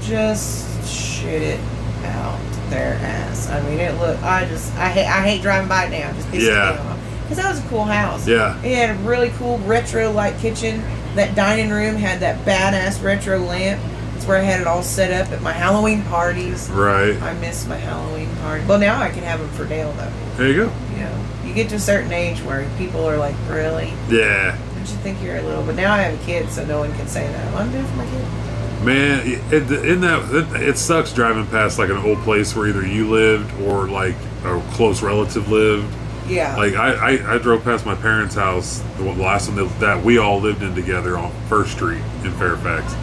[0.00, 1.60] Just shit it
[2.04, 2.38] out
[2.70, 3.48] their ass.
[3.48, 4.22] I mean, it looked.
[4.22, 4.74] I just.
[4.74, 5.06] I hate.
[5.06, 6.12] I hate driving by it now.
[6.12, 6.93] Just Yeah.
[7.24, 8.28] Because that was a cool house.
[8.28, 8.56] Yeah.
[8.62, 10.82] It had a really cool retro like kitchen.
[11.16, 13.82] That dining room had that badass retro lamp.
[14.12, 16.68] That's where I had it all set up at my Halloween parties.
[16.70, 17.20] Right.
[17.22, 18.64] I miss my Halloween party.
[18.66, 20.12] Well, now I can have them for Dale though.
[20.36, 20.72] There you go.
[20.92, 23.92] You know, you get to a certain age where people are like, "Really?
[24.08, 24.58] Yeah.
[24.74, 26.92] Don't you think you're a little?" But now I have a kid, so no one
[26.94, 27.52] can say that.
[27.52, 28.84] Well, I'm doing for my kid.
[28.84, 32.86] Man, it, in that it, it sucks driving past like an old place where either
[32.86, 35.92] you lived or like a close relative lived.
[36.28, 36.56] Yeah.
[36.56, 40.18] Like I, I, I drove past my parents' house the last one that, that we
[40.18, 42.94] all lived in together on First Street in Fairfax,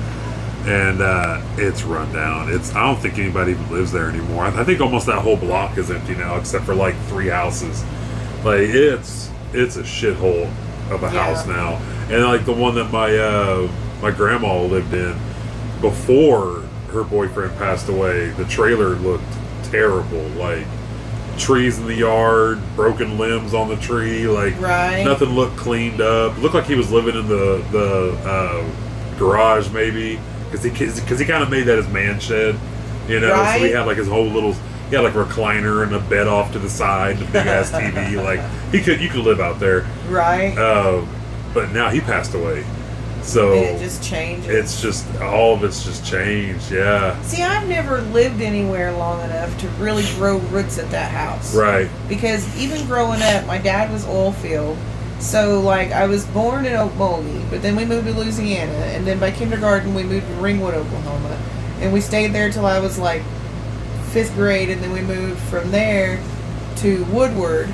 [0.68, 2.52] and uh, it's run down.
[2.52, 4.46] It's I don't think anybody even lives there anymore.
[4.46, 7.84] I, I think almost that whole block is empty now, except for like three houses.
[8.44, 10.52] Like it's it's a shithole
[10.90, 11.24] of a Yeah.
[11.24, 11.76] house now,
[12.10, 13.72] and like the one that my uh,
[14.02, 15.16] my grandma lived in
[15.80, 16.62] before
[16.92, 18.30] her boyfriend passed away.
[18.32, 19.24] The trailer looked
[19.64, 20.66] terrible, like
[21.42, 25.04] trees in the yard, broken limbs on the tree, like Right.
[25.04, 26.38] nothing looked cleaned up.
[26.38, 30.20] Looked like he was living in the the uh, garage maybe
[30.50, 32.58] because he because he kind of made that his man shed,
[33.08, 33.36] you know.
[33.54, 34.54] So he had like his whole little
[34.90, 37.72] he had like recliner and a bed off to the side, and a big ass
[37.74, 38.24] TV.
[38.24, 38.42] Like
[38.72, 40.58] he could you could live out there, Right.
[40.58, 41.06] uh,
[41.54, 42.64] but now he passed away,
[43.24, 44.48] so and it just changes.
[44.50, 46.72] it's just all of it's just changed.
[46.72, 51.56] Yeah, See, I've never lived anywhere long enough to really grow roots at that house.
[51.56, 51.90] right.
[52.10, 54.78] Because even growing up, my dad was oil field.
[55.20, 58.72] So, like, I was born in Okmulgee, but then we moved to Louisiana.
[58.72, 61.40] And then by kindergarten, we moved to Ringwood, Oklahoma.
[61.80, 63.22] And we stayed there till I was like
[64.10, 64.70] fifth grade.
[64.72, 66.20] And then we moved from there
[66.78, 67.70] to Woodward.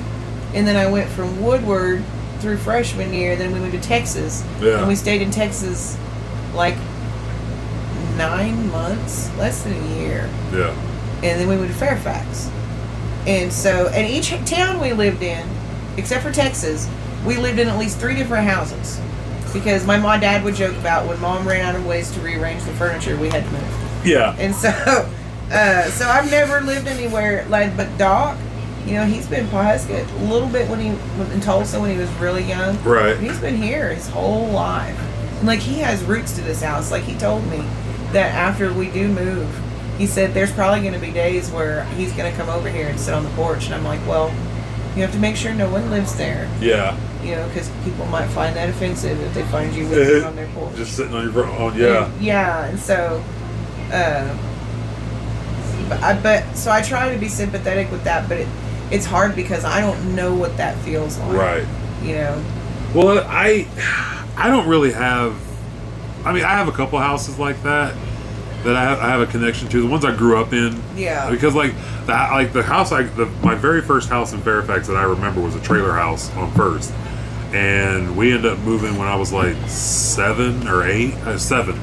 [0.52, 2.04] And then I went from Woodward
[2.40, 3.36] through freshman year.
[3.36, 4.44] Then we moved to Texas.
[4.60, 4.78] Yeah.
[4.78, 5.96] And we stayed in Texas
[6.54, 6.76] like
[8.16, 10.74] nine months, less than a year Yeah,
[11.22, 12.50] and then we moved to Fairfax.
[13.26, 15.46] And so, and each town we lived in,
[15.96, 16.88] except for Texas,
[17.26, 19.00] we lived in at least three different houses.
[19.52, 22.20] Because my mom and dad would joke about when mom ran out of ways to
[22.20, 24.00] rearrange the furniture, we had to move.
[24.04, 24.68] yeah, And so,
[25.52, 28.36] uh, so I've never lived anywhere like, but Doc,
[28.88, 30.88] you know, he's been Pawhuska a little bit when he
[31.32, 32.82] in Tulsa when he was really young.
[32.82, 33.18] right.
[33.18, 34.98] He's been here his whole life.
[35.38, 36.90] And like he has roots to this house.
[36.90, 37.58] Like he told me
[38.12, 39.48] that after we do move,
[39.98, 42.88] he said there's probably going to be days where he's going to come over here
[42.88, 43.66] and sit on the porch.
[43.66, 44.28] And I'm like, well,
[44.96, 46.96] you have to make sure no one lives there, Yeah.
[47.22, 50.48] you know, because people might find that offensive if they find you living on their
[50.54, 50.74] porch.
[50.76, 51.50] Just sitting on your front.
[51.60, 52.06] On yeah.
[52.06, 53.22] And- yeah, and so,
[53.92, 54.36] uh,
[55.88, 58.48] but, I, but so I try to be sympathetic with that, but it,
[58.90, 61.36] it's hard because I don't know what that feels like.
[61.36, 61.66] Right.
[62.02, 62.44] You know.
[62.94, 63.66] Well, I
[64.36, 65.36] I don't really have.
[66.24, 67.94] I mean, I have a couple houses like that
[68.64, 69.80] that I have, I have a connection to.
[69.82, 70.80] The ones I grew up in.
[70.96, 71.30] Yeah.
[71.30, 71.74] Because like
[72.06, 75.40] the like the house I the, my very first house in Fairfax that I remember
[75.40, 76.92] was a trailer house on First,
[77.52, 81.78] and we ended up moving when I was like seven or eight, uh, seven,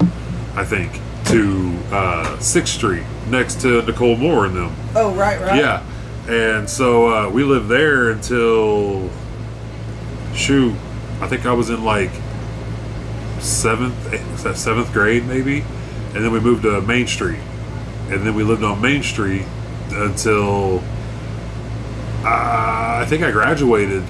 [0.55, 4.75] I think, to uh, Sixth Street next to Nicole Moore and them.
[4.95, 5.57] Oh right, right.
[5.57, 5.83] Yeah,
[6.27, 9.09] and so uh, we lived there until
[10.33, 10.73] shoot,
[11.21, 12.11] I think I was in like
[13.39, 15.61] seventh, eh, seventh grade maybe,
[16.13, 17.39] and then we moved to Main Street,
[18.09, 19.45] and then we lived on Main Street
[19.91, 20.83] until
[22.23, 24.03] uh, I think I graduated,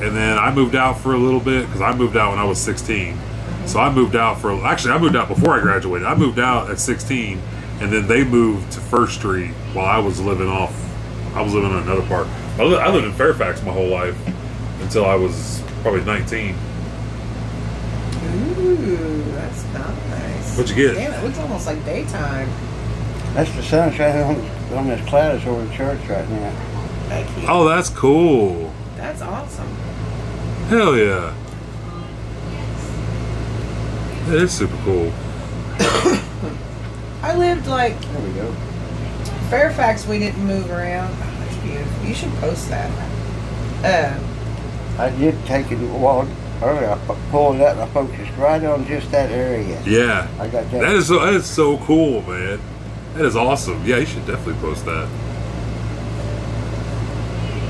[0.00, 2.44] and then I moved out for a little bit because I moved out when I
[2.44, 3.18] was 16.
[3.66, 6.06] So I moved out for actually I moved out before I graduated.
[6.06, 7.40] I moved out at 16,
[7.80, 10.91] and then they moved to First Street while I was living off.
[11.34, 12.26] I was living in another part.
[12.58, 14.16] I, li- I lived in Fairfax my whole life
[14.80, 16.54] until I was probably 19.
[18.24, 20.56] Ooh, that's not nice.
[20.56, 20.94] What'd you get?
[20.94, 22.48] Damn, it looks almost like daytime.
[23.34, 26.50] That's the sun shining on, on this cloud that's over the church right now.
[27.08, 27.44] Thank you.
[27.48, 28.72] Oh, that's cool.
[28.96, 29.68] That's awesome.
[30.68, 31.34] Hell yeah.
[34.26, 35.12] That is super cool.
[37.22, 38.54] I lived like There we go.
[39.52, 40.06] Fairfax.
[40.06, 41.14] We didn't move around.
[41.20, 42.06] Oh, that's beautiful.
[42.06, 42.90] You should post that.
[43.84, 44.18] Uh,
[44.98, 46.26] I did take it a while
[46.62, 46.88] earlier.
[46.88, 49.78] I pulled it up and I focused right on just that area.
[49.84, 50.26] Yeah.
[50.40, 50.80] I got that.
[50.80, 52.60] That is so, that is so cool, man.
[53.12, 53.84] That is awesome.
[53.84, 55.06] Yeah, you should definitely post that.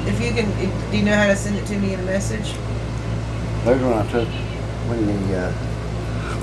[0.07, 2.05] if you can, if, do you know how to send it to me in a
[2.05, 2.53] message?
[3.65, 4.29] There's one I took
[4.89, 5.53] when the uh,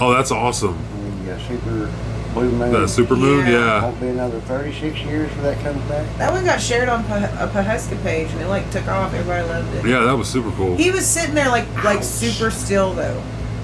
[0.02, 0.76] Oh, that's awesome.
[0.76, 1.90] when the uh, super
[2.34, 2.72] blue moon.
[2.72, 3.52] The super moon, Yeah.
[3.52, 3.84] yeah.
[3.84, 6.06] Won't be another 36 years before that comes back.
[6.18, 9.14] That one got shared on Pah- a Pawhuska page, and it like took off.
[9.14, 9.86] Everybody loved it.
[9.86, 10.76] Yeah, that was super cool.
[10.78, 13.22] He was sitting there like like super still though,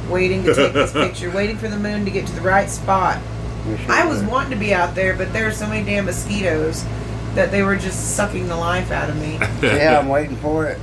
[0.09, 3.19] waiting to take this picture, waiting for the moon to get to the right spot.
[3.67, 6.05] We should, I was wanting to be out there, but there were so many damn
[6.05, 6.85] mosquitoes
[7.33, 9.39] that they were just sucking the life out of me.
[9.61, 10.79] Yeah, I'm waiting for it.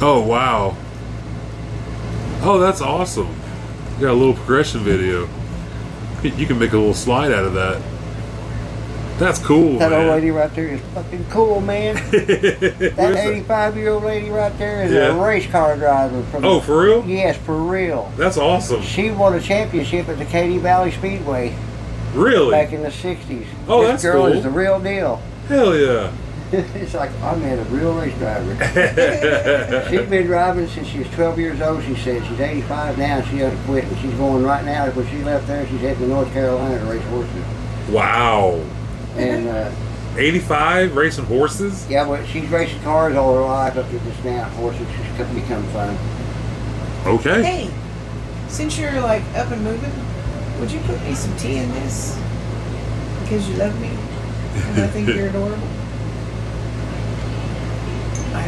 [0.00, 0.76] Oh wow.
[2.40, 3.34] Oh, that's awesome.
[3.98, 5.28] You got a little progression video.
[6.22, 7.82] You can make a little slide out of that.
[9.18, 11.96] That's cool, That old lady right there is fucking cool, man.
[12.10, 13.16] That that?
[13.16, 15.16] 85 year old lady right there is Yeah.
[15.16, 16.44] a race car driver from.
[16.44, 17.04] Oh, for real?
[17.04, 18.12] Yes, for real.
[18.16, 18.80] That's awesome.
[18.82, 21.56] She won a championship at the Katy Valley Speedway
[22.14, 22.52] Really?
[22.52, 23.44] back in the 60s.
[23.66, 24.32] Oh, this that's girl cool.
[24.34, 25.20] is the real deal.
[25.48, 26.12] Hell yeah.
[26.52, 28.54] it's like, I'm in a real race driver.
[29.90, 32.26] She's been driving since she was 12 years old, she said.
[32.26, 34.90] She's 85 now, she had to quit, and she's going right now.
[34.90, 37.44] When she left there, she's heading to North Carolina to race horses.
[37.90, 38.64] wow.
[39.16, 39.70] And, uh,
[40.16, 41.86] 85 racing horses?
[41.88, 44.44] yeah, well, she's racing cars all her life up to this now.
[44.50, 45.96] Horses just become fun.
[47.06, 47.42] Okay.
[47.42, 47.70] Hey,
[48.48, 49.92] since you're like up and moving,
[50.60, 52.18] would you put me some tea in this?
[53.22, 53.88] Because you love me.
[53.88, 55.68] and I think you're adorable.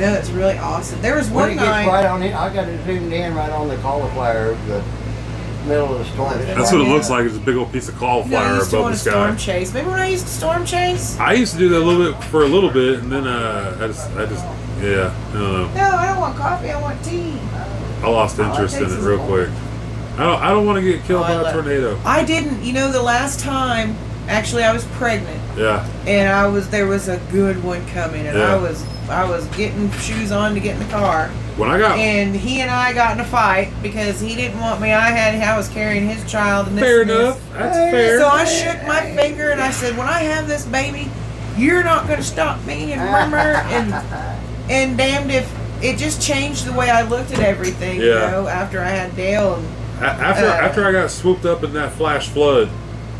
[0.00, 1.00] I know it's really awesome.
[1.02, 1.86] There was When one it gets night.
[1.86, 4.82] right on it, I got it zoomed in right on the cauliflower, the
[5.66, 6.38] middle of the storm.
[6.38, 7.26] That's what it looks like.
[7.26, 9.10] It's a big old piece of You know, I cauliflower used above want the to
[9.10, 9.68] storm chase.
[9.68, 11.18] Remember when I used to storm chase?
[11.18, 13.76] I used to do that a little bit for a little bit, and then uh,
[13.78, 14.44] I just, I just,
[14.82, 15.74] yeah, I don't know.
[15.74, 16.70] No, I don't want coffee.
[16.70, 17.34] I want tea.
[18.02, 19.28] I lost All it interest in it real one.
[19.28, 19.50] quick.
[20.14, 22.00] I don't, I don't want to get killed Oh, by a love- tornado.
[22.06, 22.62] I didn't.
[22.64, 23.94] You know, the last time,
[24.28, 28.38] actually, I was pregnant, Yeah, and I was there was a good one coming, and
[28.38, 28.54] Yeah.
[28.54, 31.98] I was I was getting shoes on to get in the car, when I got
[31.98, 34.92] and he and I got in a fight because he didn't want me.
[34.92, 36.68] I had I was carrying his child.
[36.68, 37.18] And this fair and this.
[37.36, 38.18] enough, that's fair.
[38.20, 41.10] So I shook my finger and I said, "When I have this baby,
[41.56, 43.92] you're not going to stop me." And murmur and
[44.70, 45.50] and damned if
[45.82, 48.00] it just changed the way I looked at everything.
[48.00, 48.30] You Yeah.
[48.30, 49.66] know, after I had Dale and
[50.02, 52.68] A- after uh, after I got swooped up in that flash flood,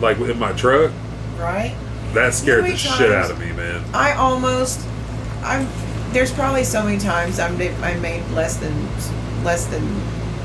[0.01, 0.93] like in my truck,
[1.39, 1.75] right.
[2.15, 3.83] that scared the shit out of me, man.
[3.93, 4.81] I almost,
[5.43, 5.69] I'm.
[6.13, 8.75] There's probably so many times I'm I made less than
[9.45, 9.83] less than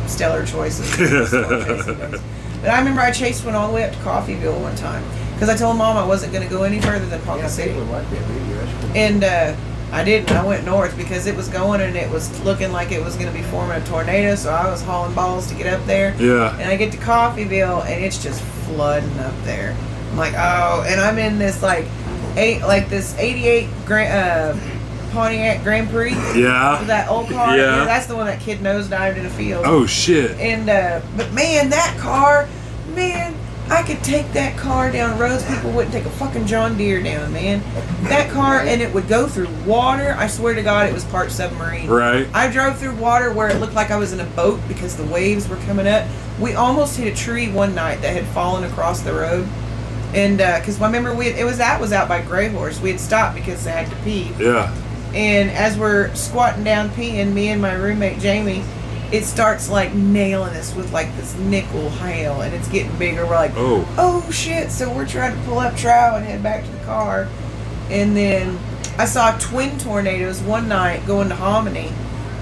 [0.08, 0.98] stellar choices.
[1.00, 2.22] with storm chasing days.
[2.62, 5.04] but I remember I chased one all the way up to Coffeyville one time
[5.34, 7.74] because I told mom I wasn't going to go any further than Ponca Yeah, City,
[7.74, 8.58] like that video.
[8.66, 8.92] That's cool.
[8.96, 9.56] and uh,
[9.92, 10.32] I didn't.
[10.32, 13.28] I went north because it was going and it was looking like it was going
[13.28, 14.36] to be forming a tornado.
[14.36, 16.16] So I was hauling balls to get up there.
[16.20, 19.76] Yeah, And I get to Coffeyville and it's just flooding up there.
[20.12, 21.86] I'm like, oh, and I'm in this like
[22.38, 24.60] eight, like this '88 Grand, uh,
[25.16, 26.12] Pontiac Grand Prix.
[26.36, 26.84] yeah.
[26.86, 27.58] That old car.
[27.58, 27.86] Yeah.
[27.86, 29.64] that's the one that kid nosedived in a field.
[29.66, 30.32] Oh shit.
[30.40, 32.48] And uh, but man, that car,
[32.94, 33.34] man,
[33.70, 37.34] I could take that car down roads people wouldn't take a fucking John Deere down,
[37.34, 37.64] man.
[38.04, 40.14] That car and it would go through water.
[40.18, 41.88] I swear to God, it was part submarine.
[41.88, 42.28] Right.
[42.34, 45.06] I drove through water where it looked like I was in a boat because the
[45.06, 46.08] waves were coming up.
[46.40, 49.48] We almost hit a tree one night that had fallen across the road.
[50.14, 52.80] And because I remember we it was that was out by Gray Horse.
[52.80, 54.32] We had stopped because I had to pee.
[54.40, 54.74] Yeah.
[55.16, 58.64] And as we're squatting down peeing, me and my roommate Jamie,
[59.14, 63.26] it starts like nailing us with like this nickel hail, and it's getting bigger.
[63.26, 63.88] We're like, Oh.
[63.98, 64.72] oh shit!
[64.72, 67.30] So we're trying to pull up trow and head back to the car,
[67.90, 68.60] and then
[68.98, 71.92] I saw twin tornadoes one night going to Hominy.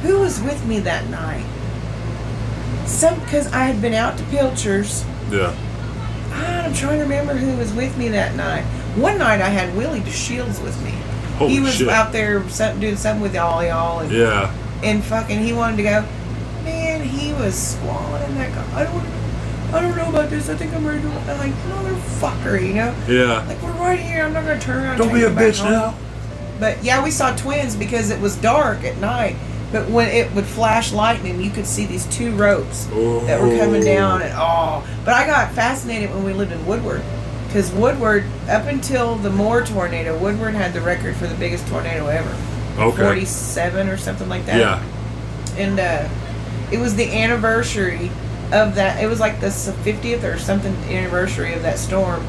[0.02, 1.46] Who was with me that night?
[2.88, 5.06] Some because I had been out to Pilchers.
[5.30, 5.56] Yeah.
[6.32, 8.64] Ah, I'm trying to remember who was with me that night.
[8.96, 10.94] One night I had Willie DeShields with me.
[11.44, 11.90] Holy he was shit.
[11.90, 14.52] out there doing something with all y'all, and, Yeah.
[14.84, 16.06] and fucking he wanted to go.
[16.64, 18.66] Man, he was squalling in that car.
[18.74, 19.06] I don't,
[19.74, 20.50] I don't know about this.
[20.50, 21.08] I think I'm ready to.
[21.08, 22.96] I'm like motherfucker, you know.
[23.08, 23.46] Yeah.
[23.48, 24.24] Like we're right here.
[24.24, 24.98] I'm not gonna turn around.
[24.98, 25.72] Don't be a bitch home.
[25.72, 25.96] now.
[26.60, 29.36] But yeah, we saw twins because it was dark at night.
[29.72, 33.82] But when it would flash lightning, you could see these two ropes that were coming
[33.82, 33.86] Oh.
[33.86, 34.22] down.
[34.22, 37.02] And oh, but I got fascinated when we lived in Woodward,
[37.54, 42.08] because Woodward, up until the Moore tornado, Woodward had the record for the biggest tornado
[42.08, 42.36] ever.
[42.82, 43.04] Okay.
[43.04, 44.58] Forty-seven or something like that.
[44.58, 44.84] Yeah.
[45.56, 46.10] And uh,
[46.72, 48.10] it was the anniversary
[48.52, 49.04] of that.
[49.04, 52.26] It was like the fiftieth or something anniversary of that storm,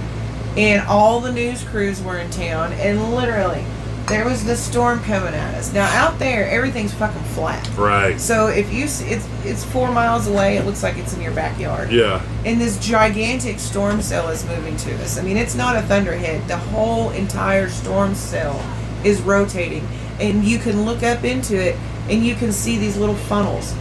[0.58, 3.64] and all the news crews were in town, and literally.
[4.06, 5.72] There was this storm coming at us.
[5.72, 7.66] Now out there, everything's fucking flat.
[7.76, 8.20] Right.
[8.20, 11.32] So if you see, it's it's four miles away, it looks like it's in your
[11.32, 11.90] backyard.
[11.90, 12.22] Yeah.
[12.44, 15.18] And this gigantic storm cell is moving to us.
[15.18, 16.46] I mean, it's not a thunderhead.
[16.48, 18.62] The whole entire storm cell
[19.04, 19.86] is rotating,
[20.20, 21.76] and you can look up into it,
[22.10, 23.74] and you can see these little funnels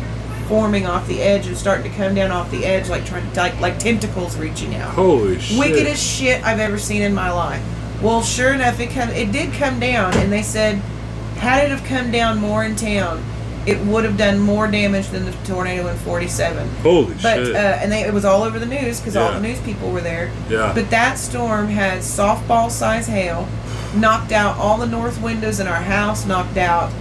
[0.47, 3.39] forming off the edge and starting to come down off the edge, like trying to
[3.39, 4.93] like, like tentacles reaching out.
[4.93, 5.59] Holy shit.
[5.59, 7.63] Wickedest shit I've ever seen in my life.
[8.03, 10.75] Well, sure enough, it come it did come down, and they said,
[11.37, 13.23] had it have come down more in town,
[13.65, 16.67] it would have done more damage than the tornado in '47.
[16.81, 17.55] Holy But shit.
[17.55, 20.01] uh, and they, it was all over the news because all the news people were
[20.01, 20.31] there.
[20.49, 20.73] Yeah.
[20.75, 23.47] But that storm had softball size hail,
[23.95, 26.91] knocked out all the north windows in our house, knocked out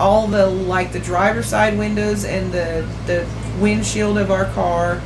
[0.00, 3.26] all the like the driver's side windows and the the
[3.60, 5.02] windshield of our car.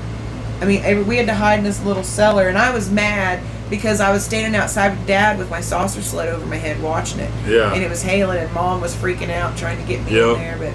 [0.61, 3.41] I mean, we had to hide in this little cellar, and I was mad
[3.71, 7.21] because I was standing outside with Dad with my saucer sled over my head watching
[7.21, 7.31] it.
[7.47, 7.73] Yeah.
[7.73, 10.37] And it was hailing, and Mom was freaking out trying to get me Yep.
[10.37, 10.57] in there.
[10.59, 10.75] But,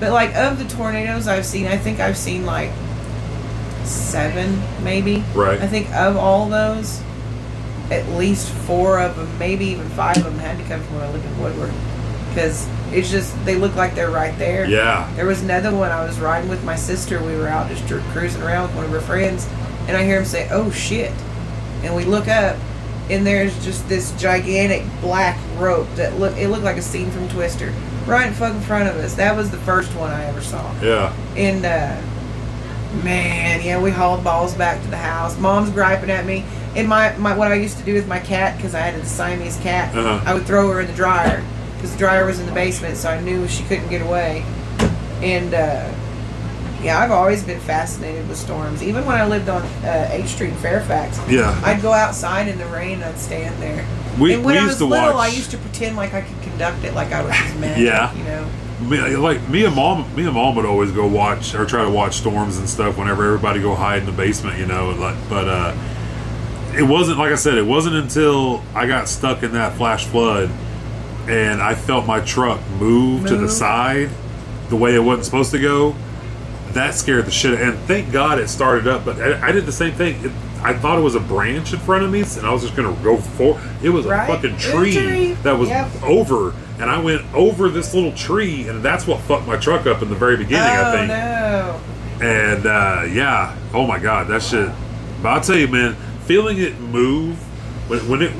[0.00, 2.70] but like of the tornadoes I've seen, I think I've seen like
[3.84, 5.24] seven, maybe.
[5.34, 5.60] Right.
[5.60, 7.00] I think of all those,
[7.90, 11.04] at least four of them, maybe even five of them, had to come from where
[11.04, 11.72] I live in Woodward,
[12.28, 14.68] because it's just they look like they're right there.
[14.68, 15.10] yeah.
[15.16, 17.22] There was another one I was riding with my sister.
[17.22, 19.48] We were out just cruising around with one of her friends,
[19.88, 21.12] and I hear him say, "Oh shit!"
[21.86, 22.56] And we look up,
[23.08, 27.28] and there's just this gigantic black rope that look it looked like a scene from
[27.28, 27.72] Twister,
[28.06, 29.14] right in fucking front of us.
[29.14, 31.14] That was the first one I ever saw, Yeah.
[31.36, 31.96] and uh,
[33.04, 35.36] Man, yeah, we hauled balls back to the house.
[35.38, 36.44] Mom's griping at me.
[36.74, 39.04] And my, my what I used to do with my cat, because I had a
[39.04, 40.22] Siamese cat, Uh-huh.
[40.24, 41.44] I would throw her in the dryer
[41.74, 44.44] because the dryer was in the basement, so I knew she couldn't get away.
[45.22, 45.92] And uh,
[46.82, 48.82] yeah, I've always been fascinated with storms.
[48.82, 51.58] Even when I lived on uh, H Street in Fairfax, Yeah.
[51.64, 53.84] I'd go outside in the rain and I'd stand there.
[54.18, 56.14] We- and when we I used was to little, watch- I used to pretend like
[56.14, 57.80] I could conduct it, like I was his man.
[57.80, 58.14] Yeah.
[58.14, 58.46] you know.
[58.80, 61.90] Me, like me and mom, me and mom would always go watch or try to
[61.90, 64.90] watch storms and stuff whenever everybody go hide in the basement, you know.
[64.90, 65.74] Like, but uh,
[66.76, 67.56] it wasn't like I said.
[67.56, 70.50] It wasn't until I got stuck in that flash flood
[71.26, 74.10] and I felt my truck move, to the side
[74.68, 75.94] the way it wasn't supposed to go.
[76.76, 77.58] That scared the shit.
[77.58, 79.04] And thank God it started up.
[79.06, 80.22] But I, I did the same thing.
[80.22, 80.30] It,
[80.62, 82.94] I thought it was a branch in front of me, and I was just gonna
[83.02, 83.58] go for.
[83.82, 84.28] It was Right.
[84.28, 85.32] a fucking It was a tree, tree.
[85.42, 85.88] that was Yep.
[86.02, 90.02] over, and I went over this little tree, and that's what fucked my truck up
[90.02, 90.68] in the very beginning.
[90.76, 91.08] oh I think.
[91.08, 91.80] no!
[92.20, 94.68] And uh, yeah, oh my god, that shit.
[95.22, 95.94] But I'll tell you, man,
[96.26, 97.38] feeling it move
[97.88, 98.32] when, when it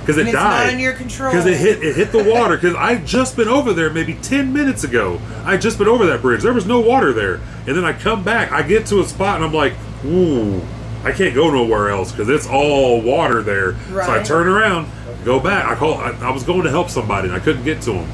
[0.00, 1.30] because it died not in your control.
[1.30, 4.52] because it hit it hit the water because I just been over there maybe ten
[4.52, 5.20] minutes ago.
[5.44, 6.42] I just been over that bridge.
[6.42, 7.34] There was no water there,
[7.66, 8.52] and then I come back.
[8.52, 9.74] I get to a spot and I'm like,
[10.04, 10.62] ooh,
[11.04, 13.76] I can't go nowhere else because it's all water there.
[13.88, 14.90] So I turn around,
[15.24, 15.66] go back.
[15.66, 15.94] I call.
[15.94, 18.10] I, I was going to help somebody and I couldn't get to them,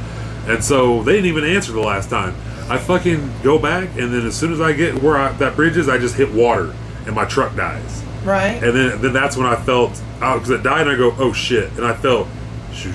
[0.48, 2.34] and so they didn't even answer the last time.
[2.68, 5.76] I fucking go back, and then as soon as I get where I, that bridge
[5.76, 6.74] is, I just hit water,
[7.06, 8.02] and my truck dies.
[8.26, 8.62] Right.
[8.62, 11.70] And then then that's when I felt because it died, and I go, oh shit,
[11.72, 12.26] and I felt,
[12.72, 12.94] shoot.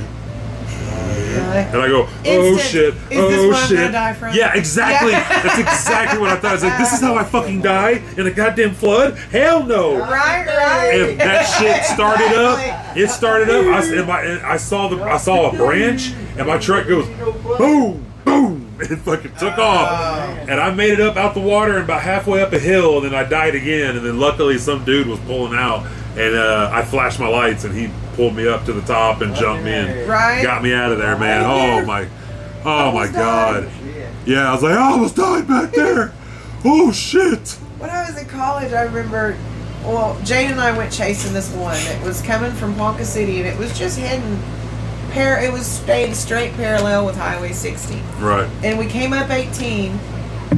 [1.33, 2.61] And I go, oh Instant.
[2.61, 3.77] shit, Is oh this what I'm shit.
[3.77, 4.35] gonna die from?
[4.35, 5.11] Yeah, exactly.
[5.11, 5.43] Yeah.
[5.43, 6.51] That's exactly what I thought.
[6.51, 9.17] I was like, this is how I fucking die in a goddamn flood?
[9.17, 9.97] Hell no.
[9.97, 10.91] Right, right.
[11.09, 12.97] And that shit started up.
[12.97, 13.65] It started up.
[13.65, 17.07] I, and my, and I saw the I saw a branch, and my truck goes
[17.57, 19.89] boom, boom, and it fucking took off.
[20.39, 23.05] And I made it up out the water and about halfway up a hill, and
[23.05, 23.95] then I died again.
[23.97, 25.85] And then luckily some dude was pulling out,
[26.17, 29.33] and uh, I flashed my lights, and he pulled me up to the top and
[29.35, 30.43] jumped me and Right.
[30.43, 31.43] got me out of there, man.
[31.45, 32.07] Oh my,
[32.65, 33.69] oh my god.
[34.25, 36.13] Yeah, I was like, I almost died back there.
[36.65, 37.49] Oh shit.
[37.79, 39.35] When I was in college, I remember,
[39.83, 41.75] well, Jane and I went chasing this one.
[41.77, 44.39] It was coming from Ponca City, and it was just heading,
[45.13, 47.95] par- it was staying straight parallel with Highway 60.
[48.19, 48.49] Right.
[48.63, 49.91] And we came up 18,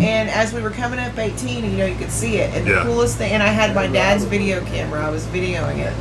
[0.01, 2.53] and as we were coming up 18, you know, you could see it.
[2.55, 5.93] And the coolest thing, and I had my dad's video camera, I was videoing it.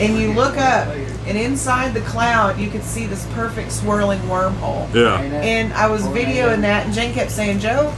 [0.00, 0.88] And you look up,
[1.26, 4.92] and inside the cloud, you could see this perfect swirling wormhole.
[4.94, 5.20] Yeah.
[5.20, 7.92] And I was videoing that, and Jane kept saying, Jo,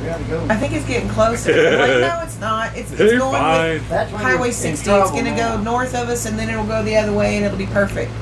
[0.00, 0.46] We gotta go.
[0.48, 1.50] I think it's getting closer.
[1.52, 2.76] I'm like, no, it's not.
[2.76, 3.72] It's, it's going fine.
[3.72, 4.88] with Highway 60.
[4.88, 7.44] It's going to go north of us, and then it'll go the other way, and
[7.44, 8.12] it'll be perfect.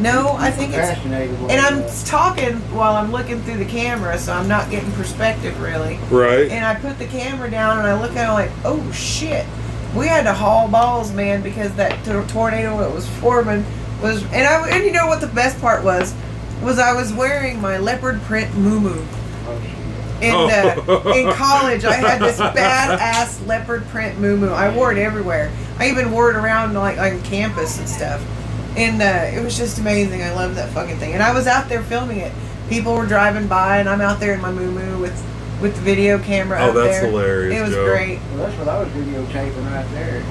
[0.00, 0.78] No, I think it's.
[0.78, 5.60] Fascinated And I'm talking while I'm looking through the camera, so I'm not getting perspective
[5.60, 5.98] really.
[6.10, 6.50] Right.
[6.50, 9.44] And I put the camera down, and I look at it like, oh shit.
[9.96, 13.64] We had to haul balls, man, because that tor- tornado that was forming
[14.02, 14.22] was.
[14.32, 16.14] And I and you know what the best part was,
[16.62, 19.04] was I was wearing my leopard print muumuu.
[19.46, 19.74] Oh, shit.
[20.28, 21.02] In, Oh.
[21.06, 24.52] uh, in college, I had this badass leopard print muumuu.
[24.52, 25.50] I wore it everywhere.
[25.78, 28.22] I even wore it around like on campus and stuff.
[28.78, 30.22] And uh, it was just amazing.
[30.22, 31.12] I loved that fucking thing.
[31.14, 32.32] And I was out there filming it.
[32.68, 35.24] People were driving by, and I'm out there in my muumuu with
[35.60, 36.58] with the video camera.
[36.60, 37.10] Oh, up that's there.
[37.10, 37.84] hilarious, It was Jo.
[37.86, 38.20] great.
[38.30, 40.22] Well, that's what I was videotaping right there.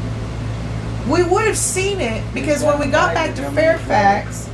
[1.10, 4.50] We would have seen it because when we got back to Fairfax,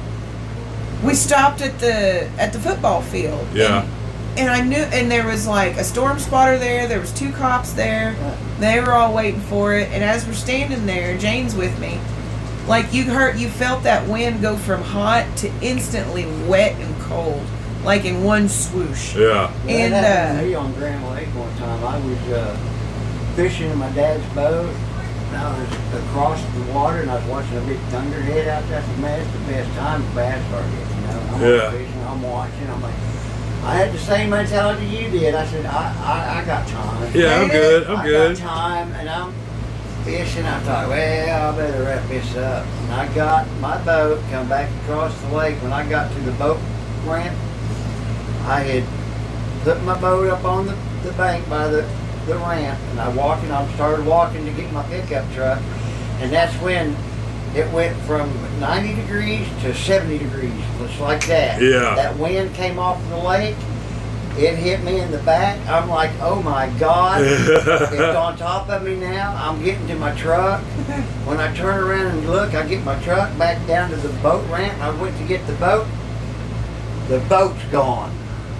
[1.03, 3.45] we stopped at the at the football field.
[3.53, 3.83] Yeah.
[3.83, 6.87] And, and I knew, and there was like a storm spotter there.
[6.87, 8.15] There was two cops there.
[8.59, 9.89] They were all waiting for it.
[9.91, 11.99] And as we're standing there, Jane's with me.
[12.67, 17.41] Like you heard, you felt that wind go from hot to instantly wet and cold,
[17.83, 19.15] like in one swoosh.
[19.15, 19.51] Yeah.
[19.67, 21.83] And, that happened uh, to me on Grand Lake one time.
[21.83, 22.55] I was uh,
[23.35, 24.73] fishing in my dad's boat.
[25.29, 28.79] And I was across the water and I was watching a big thunderhead out there.
[28.79, 30.95] I said, man, it's the best time for bass start hitting.
[30.95, 31.71] You know, I'm Yeah.
[31.71, 32.69] fishing, I'm watching.
[32.69, 32.93] I'm like,
[33.65, 35.33] I had the same mentality you did.
[35.33, 37.11] I said, I, I, I got time.
[37.15, 37.87] Yeah, I'm good.
[37.87, 38.37] I'm I good.
[38.37, 39.33] got time, and I'm
[40.03, 40.45] fishing.
[40.45, 42.65] I thought, well, I better wrap this up.
[42.65, 45.61] And I got my boat, come back across the lake.
[45.61, 46.59] When I got to the boat
[47.05, 47.37] ramp,
[48.45, 51.81] I had put my boat up on the, the bank by the,
[52.25, 55.61] the ramp, and I walked, and I started walking to get my pickup truck,
[56.19, 56.95] and that's when
[57.55, 61.61] it went from 90 degrees to 70 degrees, just like that.
[61.61, 61.95] Yeah.
[61.95, 63.55] That wind came off the lake.
[64.37, 65.59] It hit me in the back.
[65.67, 67.21] I'm like, oh my God.
[67.23, 69.35] it's on top of me now.
[69.35, 70.61] I'm getting to my truck.
[71.25, 74.49] When I turn around and look, I get my truck back down to the boat
[74.49, 74.79] ramp.
[74.81, 75.87] I went to get the boat.
[77.09, 78.11] The boat's gone.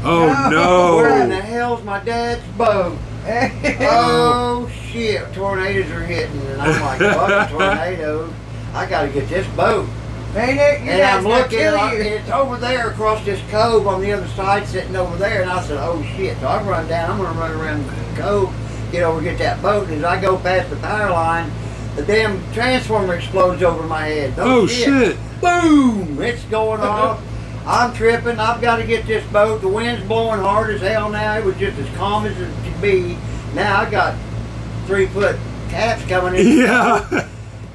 [0.04, 0.98] Oh no!
[0.98, 2.98] Where in the hell's my dad's boat?
[3.26, 8.34] oh shit, tornadoes are hitting, and I'm like, fuck tornadoes.
[8.74, 9.88] I gotta get this boat.
[10.36, 10.82] Ain't it?
[10.82, 14.12] You And I'm gonna looking, kill and it's over there across this cove on the
[14.14, 15.42] other side, sitting over there.
[15.44, 17.12] And I said, "Oh shit!" So I run down.
[17.12, 18.54] I'm gonna run around the cove,
[18.92, 19.88] get over, get that boat.
[19.90, 21.52] And as I go past the power line,
[21.96, 24.34] the damn transformer explodes over my head.
[24.38, 25.18] Oh shit!
[25.40, 26.20] Boom!
[26.22, 27.22] It's going off.
[27.68, 28.40] I'm tripping.
[28.40, 29.62] I've got to get this boat.
[29.62, 31.38] The wind's blowing hard as hell now.
[31.38, 33.18] It was just as calm as it could be.
[33.54, 34.16] Now I got
[34.86, 35.38] three foot
[35.70, 36.58] caps coming in.
[36.58, 37.28] Yeah.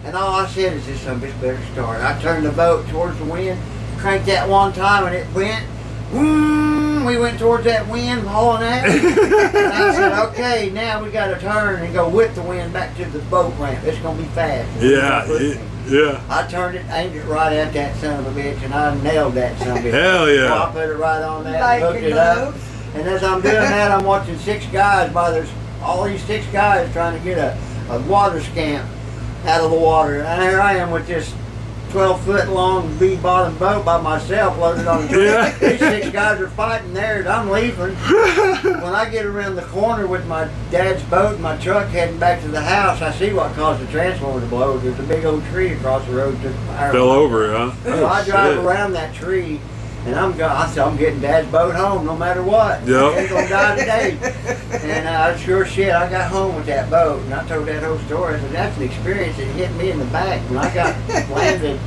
[0.05, 2.01] And all I said is, this some bitch better start.
[2.03, 3.61] I turned the boat towards the wind,
[3.99, 5.65] cranked that one time, and it went.
[6.13, 7.05] Boom!
[7.05, 9.05] We went towards that wind, hauling at it.
[9.05, 12.97] and I said, okay, now we got to turn and go with the wind back
[12.97, 13.85] to the boat ramp.
[13.85, 14.71] It's going to be fast.
[14.83, 15.25] Yeah.
[15.27, 16.23] it- yeah.
[16.29, 19.33] I turned it, aimed it right at that son of a bitch, and I nailed
[19.35, 19.93] that son of a bitch.
[19.93, 20.49] Hell yeah.
[20.49, 22.37] So I put it right on that, Like and hooked it up.
[22.37, 22.95] glove.
[22.95, 25.49] And as I'm doing that, I'm watching six guys by there's
[25.83, 27.59] all these six guys trying to get a,
[27.91, 28.87] a water scamp
[29.45, 30.23] out of the water.
[30.23, 31.35] And here I am with this
[31.91, 35.59] 12 foot long V bottom boat by myself loaded on the Yeah.
[35.59, 37.95] These six guys are fighting there, and I'm leaving.
[38.83, 42.43] when I get around the corner with my dad's boat and my truck heading back
[42.43, 44.79] to the house, I see what caused the transformer to blow.
[44.79, 47.75] There's a big old tree across the road to the power Fell over, huh?
[47.85, 48.65] So I oh, drive Shit.
[48.65, 49.61] around that tree,
[50.07, 52.87] and I'm going, I said I'm getting Dad's boat home no matter what.
[52.87, 53.17] Yep.
[53.19, 54.19] Ain't gonna die today.
[54.83, 57.99] and I sure shit, I got home with that boat, and I told that whole
[58.01, 58.37] story.
[58.37, 60.97] I said that's an experience that hit me in the back when I got
[61.31, 61.81] landed.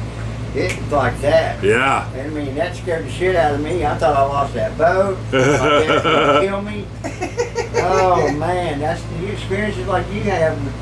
[0.54, 1.64] It was like that.
[1.64, 2.12] Yeah.
[2.12, 3.86] And I mean, that scared the shit out of me.
[3.86, 5.18] I thought I lost that boat.
[5.32, 6.86] My dad's gonna kill me.
[7.84, 10.74] Oh man, that's the experiences like you have with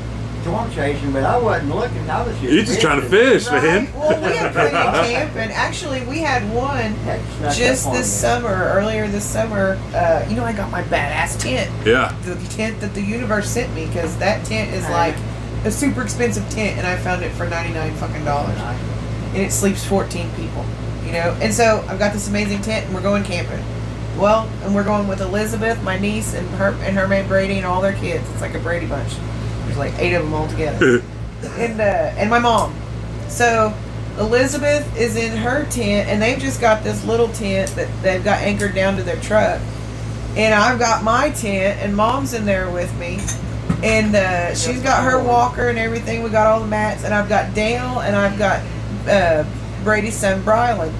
[0.42, 2.08] storm chasing, but I wasn't looking.
[2.10, 2.52] I was just.
[2.52, 3.52] You're just trying to fishing.
[3.52, 3.84] fish, man.
[3.86, 3.94] Right?
[3.94, 6.94] Well, we had plenty of camp, and actually, we had one
[7.54, 8.18] just up on this me.
[8.20, 9.78] summer, earlier this summer.
[9.94, 12.14] Uh, you know, I got my badass tent, Yeah.
[12.24, 15.14] the tent that the universe sent me, because that tent is like
[15.64, 19.52] a super expensive tent, and I found it for ninety nine fucking dollars, and it
[19.52, 20.64] sleeps fourteen people.
[21.04, 23.62] You know, and so I've got this amazing tent, and we're going camping.
[24.18, 27.66] Well, and we're going with Elizabeth, my niece, and her and her man Brady, and
[27.66, 28.28] all their kids.
[28.30, 29.12] It's like a Brady bunch.
[29.70, 31.00] There's like eight of them all together
[31.42, 32.74] and uh, and my mom.
[33.28, 33.72] So
[34.18, 38.40] Elizabeth is in her tent, and they've just got this little tent that they've got
[38.42, 39.60] anchored down to their truck.
[40.36, 43.18] And I've got my tent, and mom's in there with me.
[43.86, 46.24] And uh, she's got her walker and everything.
[46.24, 48.60] We got all the mats, and I've got Dale, and I've got
[49.08, 49.44] uh,
[49.84, 50.92] Brady's son Brylan.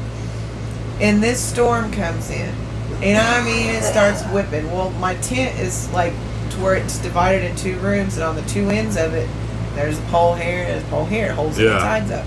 [1.00, 2.54] And this storm comes in,
[3.02, 4.70] and I mean it starts whipping.
[4.70, 6.12] Well, my tent is like
[6.60, 9.28] where it's divided in two rooms, and on the two ends of it,
[9.74, 11.26] there's a pole here and there's a pole here.
[11.26, 11.70] It holds Yeah.
[11.70, 12.24] the sides up.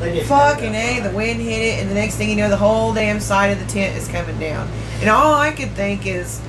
[0.00, 2.56] They Fucking have A, the wind hit it, and the next thing you know, the
[2.56, 4.68] whole damn side of the tent is coming down.
[5.00, 6.40] And all I could think is,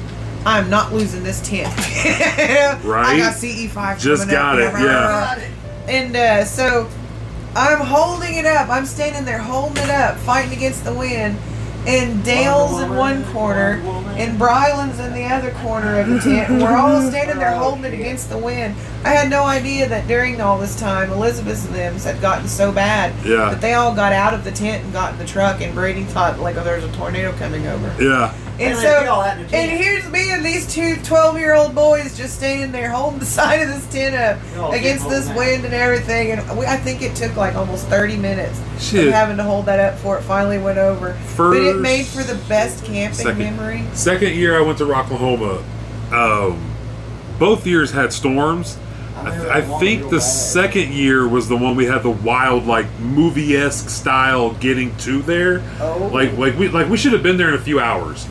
[0.45, 1.73] I'm not losing this tent.
[2.83, 3.05] Right?
[3.15, 4.73] I got CE5 Just got up.
[4.73, 4.85] it, yeah.
[4.85, 5.51] Got it.
[5.87, 6.89] And uh, so
[7.55, 8.69] I'm holding it up.
[8.69, 11.37] I'm standing there holding it up, fighting against the wind.
[11.87, 13.81] And Dale's in one corner,
[14.17, 16.49] and Brylan's in the other corner of the tent.
[16.51, 18.75] And we're all standing there holding it against the wind.
[19.05, 22.71] I had no idea that during all this time, Elizabeth and them had gotten so
[22.73, 23.51] bad Yeah.
[23.51, 25.61] that they all got out of the tent and got in the truck.
[25.61, 27.95] And Brady thought like, oh, there's a tornado coming over.
[28.03, 28.33] Yeah.
[28.59, 29.53] And And so, they all had the tent.
[29.71, 33.25] and here's me and these two 12 year old boys just standing there holding the
[33.25, 36.31] side of this tent up against this wind and everything.
[36.31, 39.07] And we, I think it took like almost 30 minutes Shit.
[39.07, 41.15] of having to hold that up before it finally went over.
[41.37, 43.37] but it made for the best camping second.
[43.39, 43.83] memory.
[43.93, 45.63] Second year I went to Rocklahoma,
[46.11, 46.73] um,
[47.37, 48.77] both years had storms.
[49.17, 52.85] I, th- I think the second year was the one we had the wild, like
[52.99, 55.63] movie esque style getting to there.
[55.79, 56.09] Oh.
[56.13, 58.27] Like, like we like we should have been there in a few hours.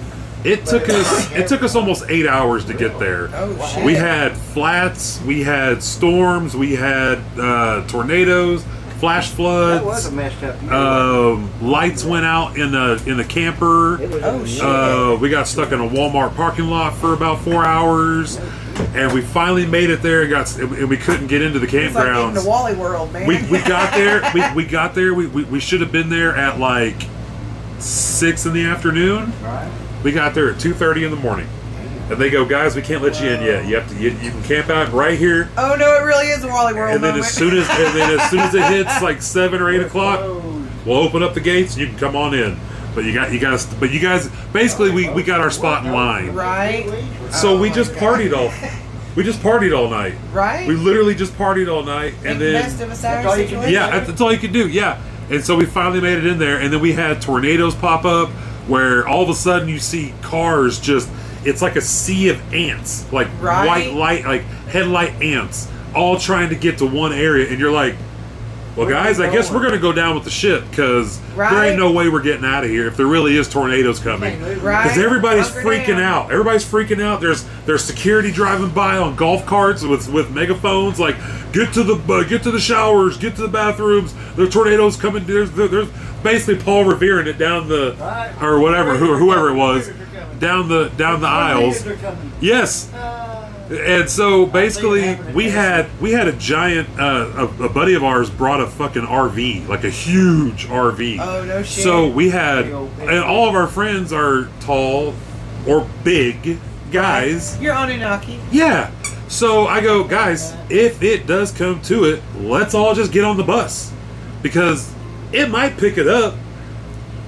[0.46, 3.28] It took us it took us almost eight hours to get there.
[3.34, 3.84] Oh, shit.
[3.84, 8.64] We had flats, we had storms, we had uh, tornadoes,
[8.98, 10.06] flash That was floods.
[10.06, 10.72] a messed up year.
[10.72, 14.00] Um, lights went out in the in the camper.
[14.00, 14.62] It was Oh, a- shit.
[14.62, 18.38] Uh, we got stuck in a Walmart parking lot for about four hours,
[18.94, 20.22] and we finally made it there.
[20.22, 22.46] And got and we couldn't get into the It's like getting to campgrounds.
[22.46, 23.26] Wally World, man.
[23.26, 24.22] we, we got there.
[24.32, 25.12] We, we got there.
[25.12, 26.96] We, we, we should have been there at like
[27.78, 29.32] six in the afternoon.
[29.42, 29.70] Right.
[30.06, 31.48] We got there at two thirty in the morning,
[32.08, 33.66] and they go, guys, we can't let you in yet.
[33.66, 33.96] You have to.
[33.96, 35.50] You, you can camp out right here.
[35.58, 37.26] oh no, it really is a Wally World And then moment.
[37.26, 40.20] as soon as and then as soon as it hits like seven or eight o'clock,
[40.20, 40.86] Closed.
[40.86, 42.56] We'll open up the gates and you can come on in.
[42.94, 45.90] But you got you guys but you guys basically we, we got our spot in
[45.92, 46.32] line.
[46.32, 46.86] right,
[47.32, 48.20] So Oh we my just God.
[48.20, 48.52] partied all
[49.16, 50.14] we just partied all night.
[50.32, 50.68] right.
[50.68, 53.28] We literally just partied all night and Make the then best of a That's Saturday
[53.28, 53.72] all you can situation.
[53.74, 54.68] yeah, that's, that's all you could do.
[54.68, 55.02] Yeah.
[55.30, 58.30] And so we finally made it in there and then we had tornadoes pop up
[58.68, 61.08] where all of a sudden you see cars just
[61.44, 63.66] it's like a sea of ants, like Right.
[63.66, 67.94] white light, like headlight ants, all trying to get to one area, and you're like,
[68.76, 71.90] well, guys, I guess we're gonna go down with the ship because there ain't no
[71.92, 74.40] way we're getting out of here if there really is tornadoes coming.
[74.62, 74.82] Right.
[74.84, 76.26] Because everybody's Hunker freaking down.
[76.26, 76.30] out.
[76.32, 77.20] Everybody's freaking out.
[77.20, 81.16] There's there's security driving by on golf carts with with megaphones, like
[81.52, 84.14] get to the uh, get to the showers, get to the bathrooms.
[84.36, 85.24] The tornadoes coming.
[85.24, 85.88] There's there's
[86.22, 88.32] basically Paul revering it down the Right.
[88.42, 90.38] or whatever who, whoever it was Tornadoes are coming.
[90.38, 91.86] down the down the aisles.
[91.86, 92.16] Are.
[92.40, 92.92] Yes.
[92.92, 93.35] Uh,
[93.70, 98.30] And so basically, we had we had a giant uh, a, a buddy of ours
[98.30, 101.18] brought a fucking RV, like a huge RV.
[101.18, 101.82] Oh, no shit.
[101.82, 105.14] So we had, Big old big and all of our friends are tall
[105.66, 106.58] or big
[106.92, 107.58] guys.
[107.60, 108.38] You're Anunnaki.
[108.52, 108.92] Yeah.
[109.28, 113.36] So I go, guys, if it does come to it, let's all just get on
[113.36, 113.92] the bus
[114.42, 114.94] because
[115.32, 116.34] it might pick it up,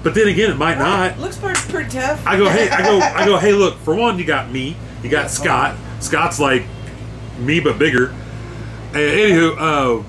[0.05, 1.19] but then again, it might not.
[1.19, 2.25] Looks pretty, pretty tough.
[2.25, 3.77] I go, hey, I go, I go, hey, look.
[3.79, 4.77] For one, you got me.
[5.03, 5.77] You got Scott.
[6.01, 6.65] Scott's like
[7.39, 8.09] me but bigger.
[8.89, 10.03] And anywho, uh,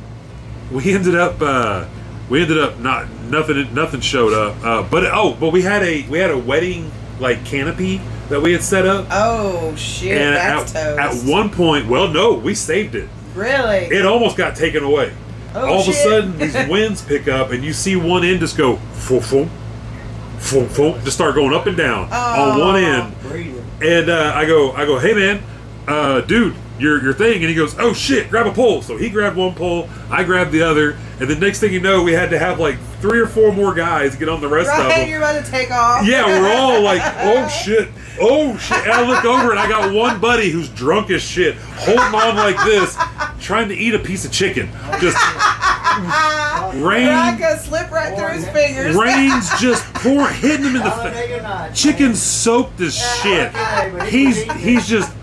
[0.71, 1.85] we ended up, uh,
[2.29, 3.73] we ended up not nothing.
[3.73, 4.63] Nothing showed up.
[4.63, 8.51] Uh, but oh, but we had a we had a wedding like canopy that we
[8.53, 9.07] had set up.
[9.09, 11.25] Oh shit, and that's at, toast.
[11.25, 13.09] at one point, well, no, we saved it.
[13.35, 13.85] really?
[13.87, 15.11] It almost got taken away.
[15.55, 18.55] Oh, All of a sudden, these winds pick up, and you see one end just
[18.55, 19.49] go, foom, foom,
[20.37, 22.75] foom, foom, just start going up and down on one Oh.
[22.75, 23.21] end.
[23.23, 23.65] breathing.
[23.81, 25.41] And uh, I go, I go, hey man,
[25.87, 27.41] uh, dude, your your thing.
[27.41, 28.81] And he goes, oh shit, grab a pole.
[28.81, 32.03] So he grabbed one pole, I grabbed the other, and the next thing you know,
[32.03, 34.77] we had to have like three or four more guys get on the rest of
[34.77, 35.09] right, them.
[35.09, 36.05] you're about to take off.
[36.05, 38.77] Yeah, we're all like, oh shit, oh shit.
[38.79, 42.35] And I look over and I got one buddy who's drunk as shit, holding on
[42.35, 42.97] like this,
[43.39, 44.69] trying to eat a piece of chicken.
[44.99, 45.17] Just
[46.75, 48.95] rain, Raka slip right through his fingers.
[48.95, 51.81] rain's just pouring, hitting him in the face.
[51.81, 53.51] Chicken soaked as shit.
[54.07, 55.13] He's he's just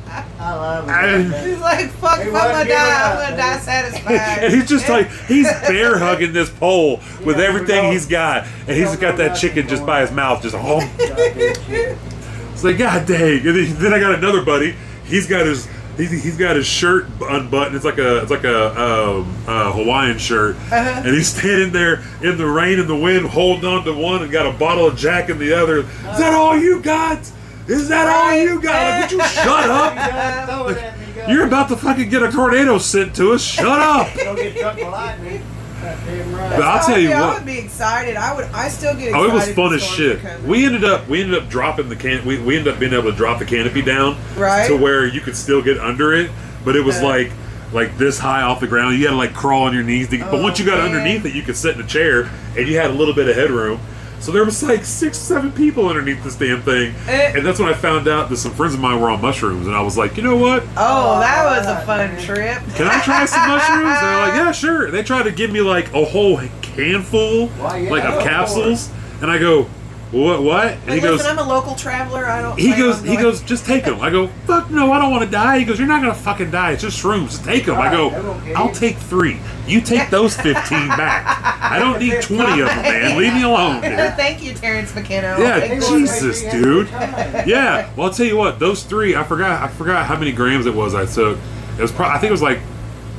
[0.47, 1.47] I love it.
[1.49, 4.45] He's like, fuck, He if I'm gonna die, up, I'm gonna die satisfied.
[4.45, 8.47] and he's just like he's bear hugging this pole with Yeah, everything we he's got,
[8.67, 10.81] and he's don't got know that nothing chicken just going by his mouth, just oh.
[10.99, 11.99] Goddamn.
[12.53, 13.47] It's like God dang.
[13.47, 14.75] And then, then I got another buddy.
[15.05, 17.75] He's got his he's, he's got his shirt unbuttoned.
[17.77, 20.75] It's like a it's like a, um, a Hawaiian shirt, Uh-huh.
[21.05, 24.31] and he's standing there in the rain and the wind, holding on to one and
[24.31, 25.81] got a bottle of Jack in the other.
[25.81, 27.19] Is that all you got?
[27.69, 28.73] Is that all you got?
[28.73, 29.95] Like, would you shut up?
[29.95, 31.31] gotta throw it at me, God.
[31.31, 33.43] You're about to fucking get a tornado sent to us.
[33.43, 34.09] Shut up.
[34.15, 35.43] Don't get struck by lightning.
[35.81, 37.39] But I'll tell would you be- I what.
[37.39, 38.17] would be excited.
[38.17, 38.45] I would.
[38.47, 39.15] I still get excited.
[39.27, 40.21] Oh, it was fun as shit.
[40.43, 42.25] We ended up we ended up dropping the can.
[42.25, 44.67] We, we ended up being able to drop the canopy down Right.
[44.69, 46.31] to where you could still get under it,
[46.65, 47.05] but it was Uh.
[47.05, 47.33] like
[47.73, 48.97] like this high off the ground.
[48.97, 50.09] You had to like crawl on your knees.
[50.09, 50.87] To, but Oh, once you got man.
[50.87, 53.35] underneath it, you could sit in a chair and you had a little bit of
[53.37, 53.81] headroom.
[54.21, 57.33] So there was like six, seven people underneath this damn thing, Eh.
[57.37, 59.77] and that's when I found out that some friends of mine were on mushrooms, and
[59.77, 60.63] I was like, you know what?
[60.77, 62.59] Oh, that was a Oh, fun trip.
[62.75, 64.01] Can I try some mushrooms?
[64.01, 64.91] They're like, yeah, sure.
[64.91, 68.91] They tried to give me like a whole handful, Why, yeah, like of for capsules,
[69.23, 69.69] and I go,
[70.13, 70.43] what?
[70.43, 70.67] What?
[70.69, 72.27] And Like, he goes, listen, I'm a local traveler.
[72.27, 72.57] I don't.
[72.59, 74.01] he plan goes, on he goes, just take them.
[74.01, 75.59] I go, fuck no, I don't want to die.
[75.59, 76.73] He goes, you're not gonna fucking die.
[76.73, 77.31] It's just shrooms.
[77.31, 77.77] Just take them.
[77.77, 78.55] I go, okay.
[78.55, 79.41] I'll take three.
[79.67, 81.27] You take those fifteen back.
[81.61, 83.19] I don't need twenty of them, man.
[83.19, 83.99] Leave me alone, dude.
[84.15, 85.37] Thank you, Terence McKenna.
[85.41, 86.89] Yeah, Jesus, dude.
[86.89, 87.91] Yeah.
[87.97, 88.61] Well, I'll tell you what.
[88.61, 89.61] Those three, I forgot.
[89.63, 91.37] I forgot how many grams it was I took.
[91.79, 92.15] It was probably.
[92.17, 92.61] I think it was like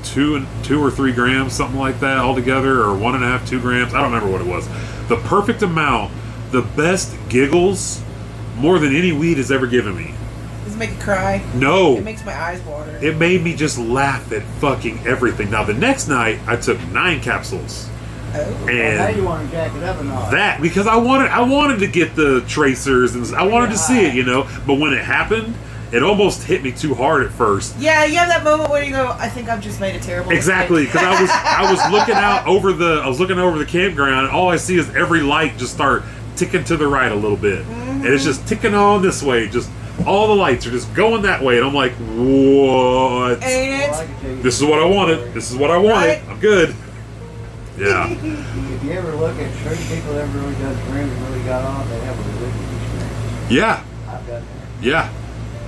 [0.04, 3.46] two and two or three grams, something like that, altogether, or one and a half,
[3.48, 3.94] two grams.
[3.94, 4.68] I don't remember what it was.
[5.10, 6.14] The perfect amount.
[6.52, 8.02] The best giggles,
[8.56, 10.14] more than any weed has ever given me.
[10.64, 11.44] Does it make you cry?
[11.56, 11.98] No.
[11.98, 12.98] It makes my eyes water.
[13.02, 15.50] It made me just laugh at fucking everything.
[15.50, 17.88] Now the next night, I took nine capsules,
[18.34, 18.40] oh.
[18.66, 20.32] Well, now and you want to jack it up a notch.
[20.32, 24.06] that because I wanted I wanted to get the tracers and I wanted to see
[24.06, 24.48] it, you know.
[24.66, 25.56] But when it happened,
[25.94, 27.78] it almost hit me too hard at first.
[27.78, 30.32] Yeah, you have that moment where you go, I think I've just made a terrible
[30.32, 33.66] Exactly, because I was I was looking out over the I was looking over the
[33.66, 36.04] campground, and all I see is every light just start
[36.38, 38.50] ticking to the right a little bit, and it's just mm-hmm.
[38.50, 39.48] ticking on this way.
[39.50, 39.70] Just
[40.06, 43.44] all the lights are just going that way, and I'm like, what?
[43.44, 43.90] Ain't it?
[43.90, 45.34] can tell you This is what I wanted.
[45.34, 46.08] This is what I wanted.
[46.08, 46.30] Right.
[46.30, 46.76] I'm good.
[47.78, 48.08] Yeah.
[48.78, 51.66] If you ever look at certain people that ever really done shrooms and really got
[51.66, 53.52] on, they have a religious experience.
[53.52, 53.84] Yeah.
[54.08, 54.84] I've done that.
[54.86, 55.10] Yeah.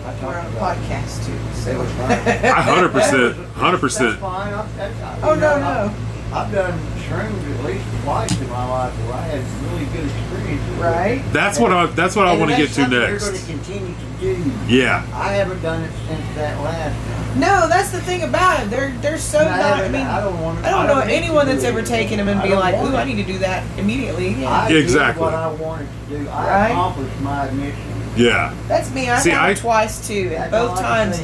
[0.06, 0.82] I We're talked on a about it.
[0.84, 1.34] podcast too.
[1.34, 1.80] It So.
[1.80, 2.54] was fine.
[2.54, 4.20] Hundred percent, hundred That's percent.
[4.20, 4.54] fine.
[4.54, 5.96] I'm, that's, Oh no know, no.
[6.32, 6.78] I, I've done
[7.08, 10.70] shrooms at least twice in my life where I had really good experiences.
[10.78, 11.24] Right?
[11.34, 11.86] That's what I.
[11.88, 13.30] That's what I want to get to something You're next.
[13.30, 14.52] going to continue to do.
[14.68, 15.06] Yeah.
[15.14, 17.40] I haven't done it since that last time.
[17.40, 18.70] No, that's the thing about it.
[18.70, 19.66] They're they're so And I not.
[19.66, 20.66] I haven't- mean, I don't want.
[20.66, 21.68] I don't know need to anyone that's it.
[21.68, 24.30] ever taken them and I be like, want "Ooh, I need to do that immediately."
[24.34, 24.50] Yeah.
[24.50, 25.24] I Exactly.
[25.26, 26.30] did what I wanted to do.
[26.30, 26.72] I Right.
[26.72, 27.82] accomplished my mission.
[28.18, 28.54] Yeah.
[28.68, 29.10] That's me.
[29.10, 31.20] I've See, had I- it twice too, and That's all both I can times.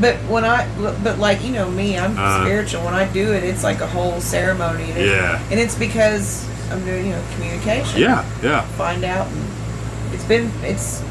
[0.00, 0.24] Say about that.
[0.24, 0.66] But when I,
[1.04, 2.42] but like you know me, I'm Uh.
[2.44, 2.84] spiritual.
[2.84, 4.84] When I do it, it's like a whole ceremony.
[4.90, 5.40] And it- Yeah.
[5.50, 8.00] and it's because I'm doing you know communication.
[8.00, 8.24] Yeah.
[8.42, 8.62] Yeah.
[8.76, 9.26] Find out.
[9.28, 9.44] And
[10.14, 11.02] it's been it's,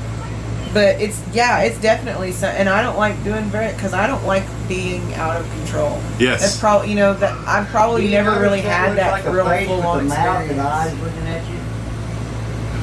[0.74, 2.48] but it's yeah, it's definitely so.
[2.48, 5.99] And I don't like doing very because I don't like being out of control.
[6.19, 6.41] Yes.
[6.41, 9.82] That's probably you know that I've probably you never really had that like real full
[9.88, 11.57] on the mouth and eyes looking at you.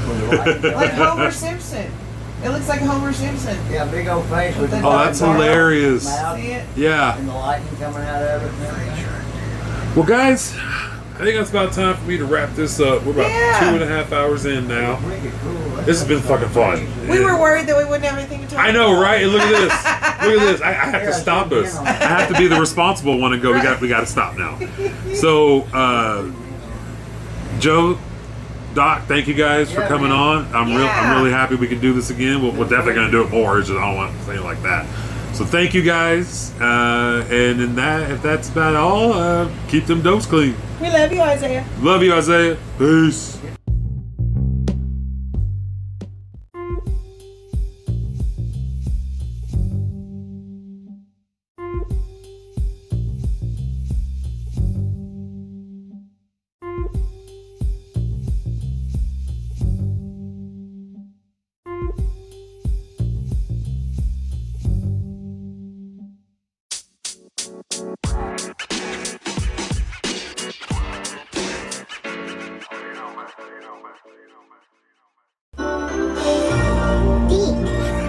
[0.09, 0.21] When
[0.61, 0.91] the light Like.
[0.93, 1.91] Homer Simpson.
[2.45, 3.59] It looks like Homer Simpson.
[3.71, 6.05] Yeah, big old face with Oh, that's hilarious.
[6.05, 6.65] mouth See it?
[6.77, 7.17] Yeah.
[7.17, 9.97] And the lightning coming out of it.
[9.97, 10.55] Well, guys,
[11.15, 13.03] I think that's about time for me to wrap this up.
[13.05, 13.61] We're about Yeah.
[13.61, 14.97] two and a half hours in now.
[15.43, 15.53] Cool.
[15.85, 16.87] This has been fucking fun.
[17.09, 19.03] We were worried that we wouldn't have anything to talk I know, about.
[19.03, 19.27] right?
[19.27, 19.73] Look at this.
[20.29, 20.61] Look at this.
[20.61, 21.77] I, I have Yeah, to stop zoom us.
[21.77, 23.53] I have to be the responsible one and go.
[23.53, 23.81] We got.
[23.81, 24.59] We got to stop now.
[25.15, 26.25] So, uh,
[27.61, 27.99] Jo,
[28.75, 30.19] Doc, thank you guys for coming man.
[30.19, 30.55] on.
[30.55, 30.87] I'm real.
[30.87, 32.43] I'm really happy we can do this again.
[32.43, 33.59] We're, we're definitely going to do it more.
[33.59, 34.85] It's just I don't want to say it like that.
[35.35, 36.53] So thank you guys.
[36.61, 40.57] Uh, and in that, if that's about all, uh, keep them dopes clean.
[40.81, 41.67] We love you, Isaiah.
[41.81, 42.59] Love you, Isaiah.
[42.79, 43.34] Peace.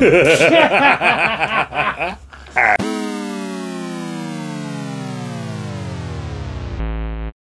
[0.05, 1.05] D.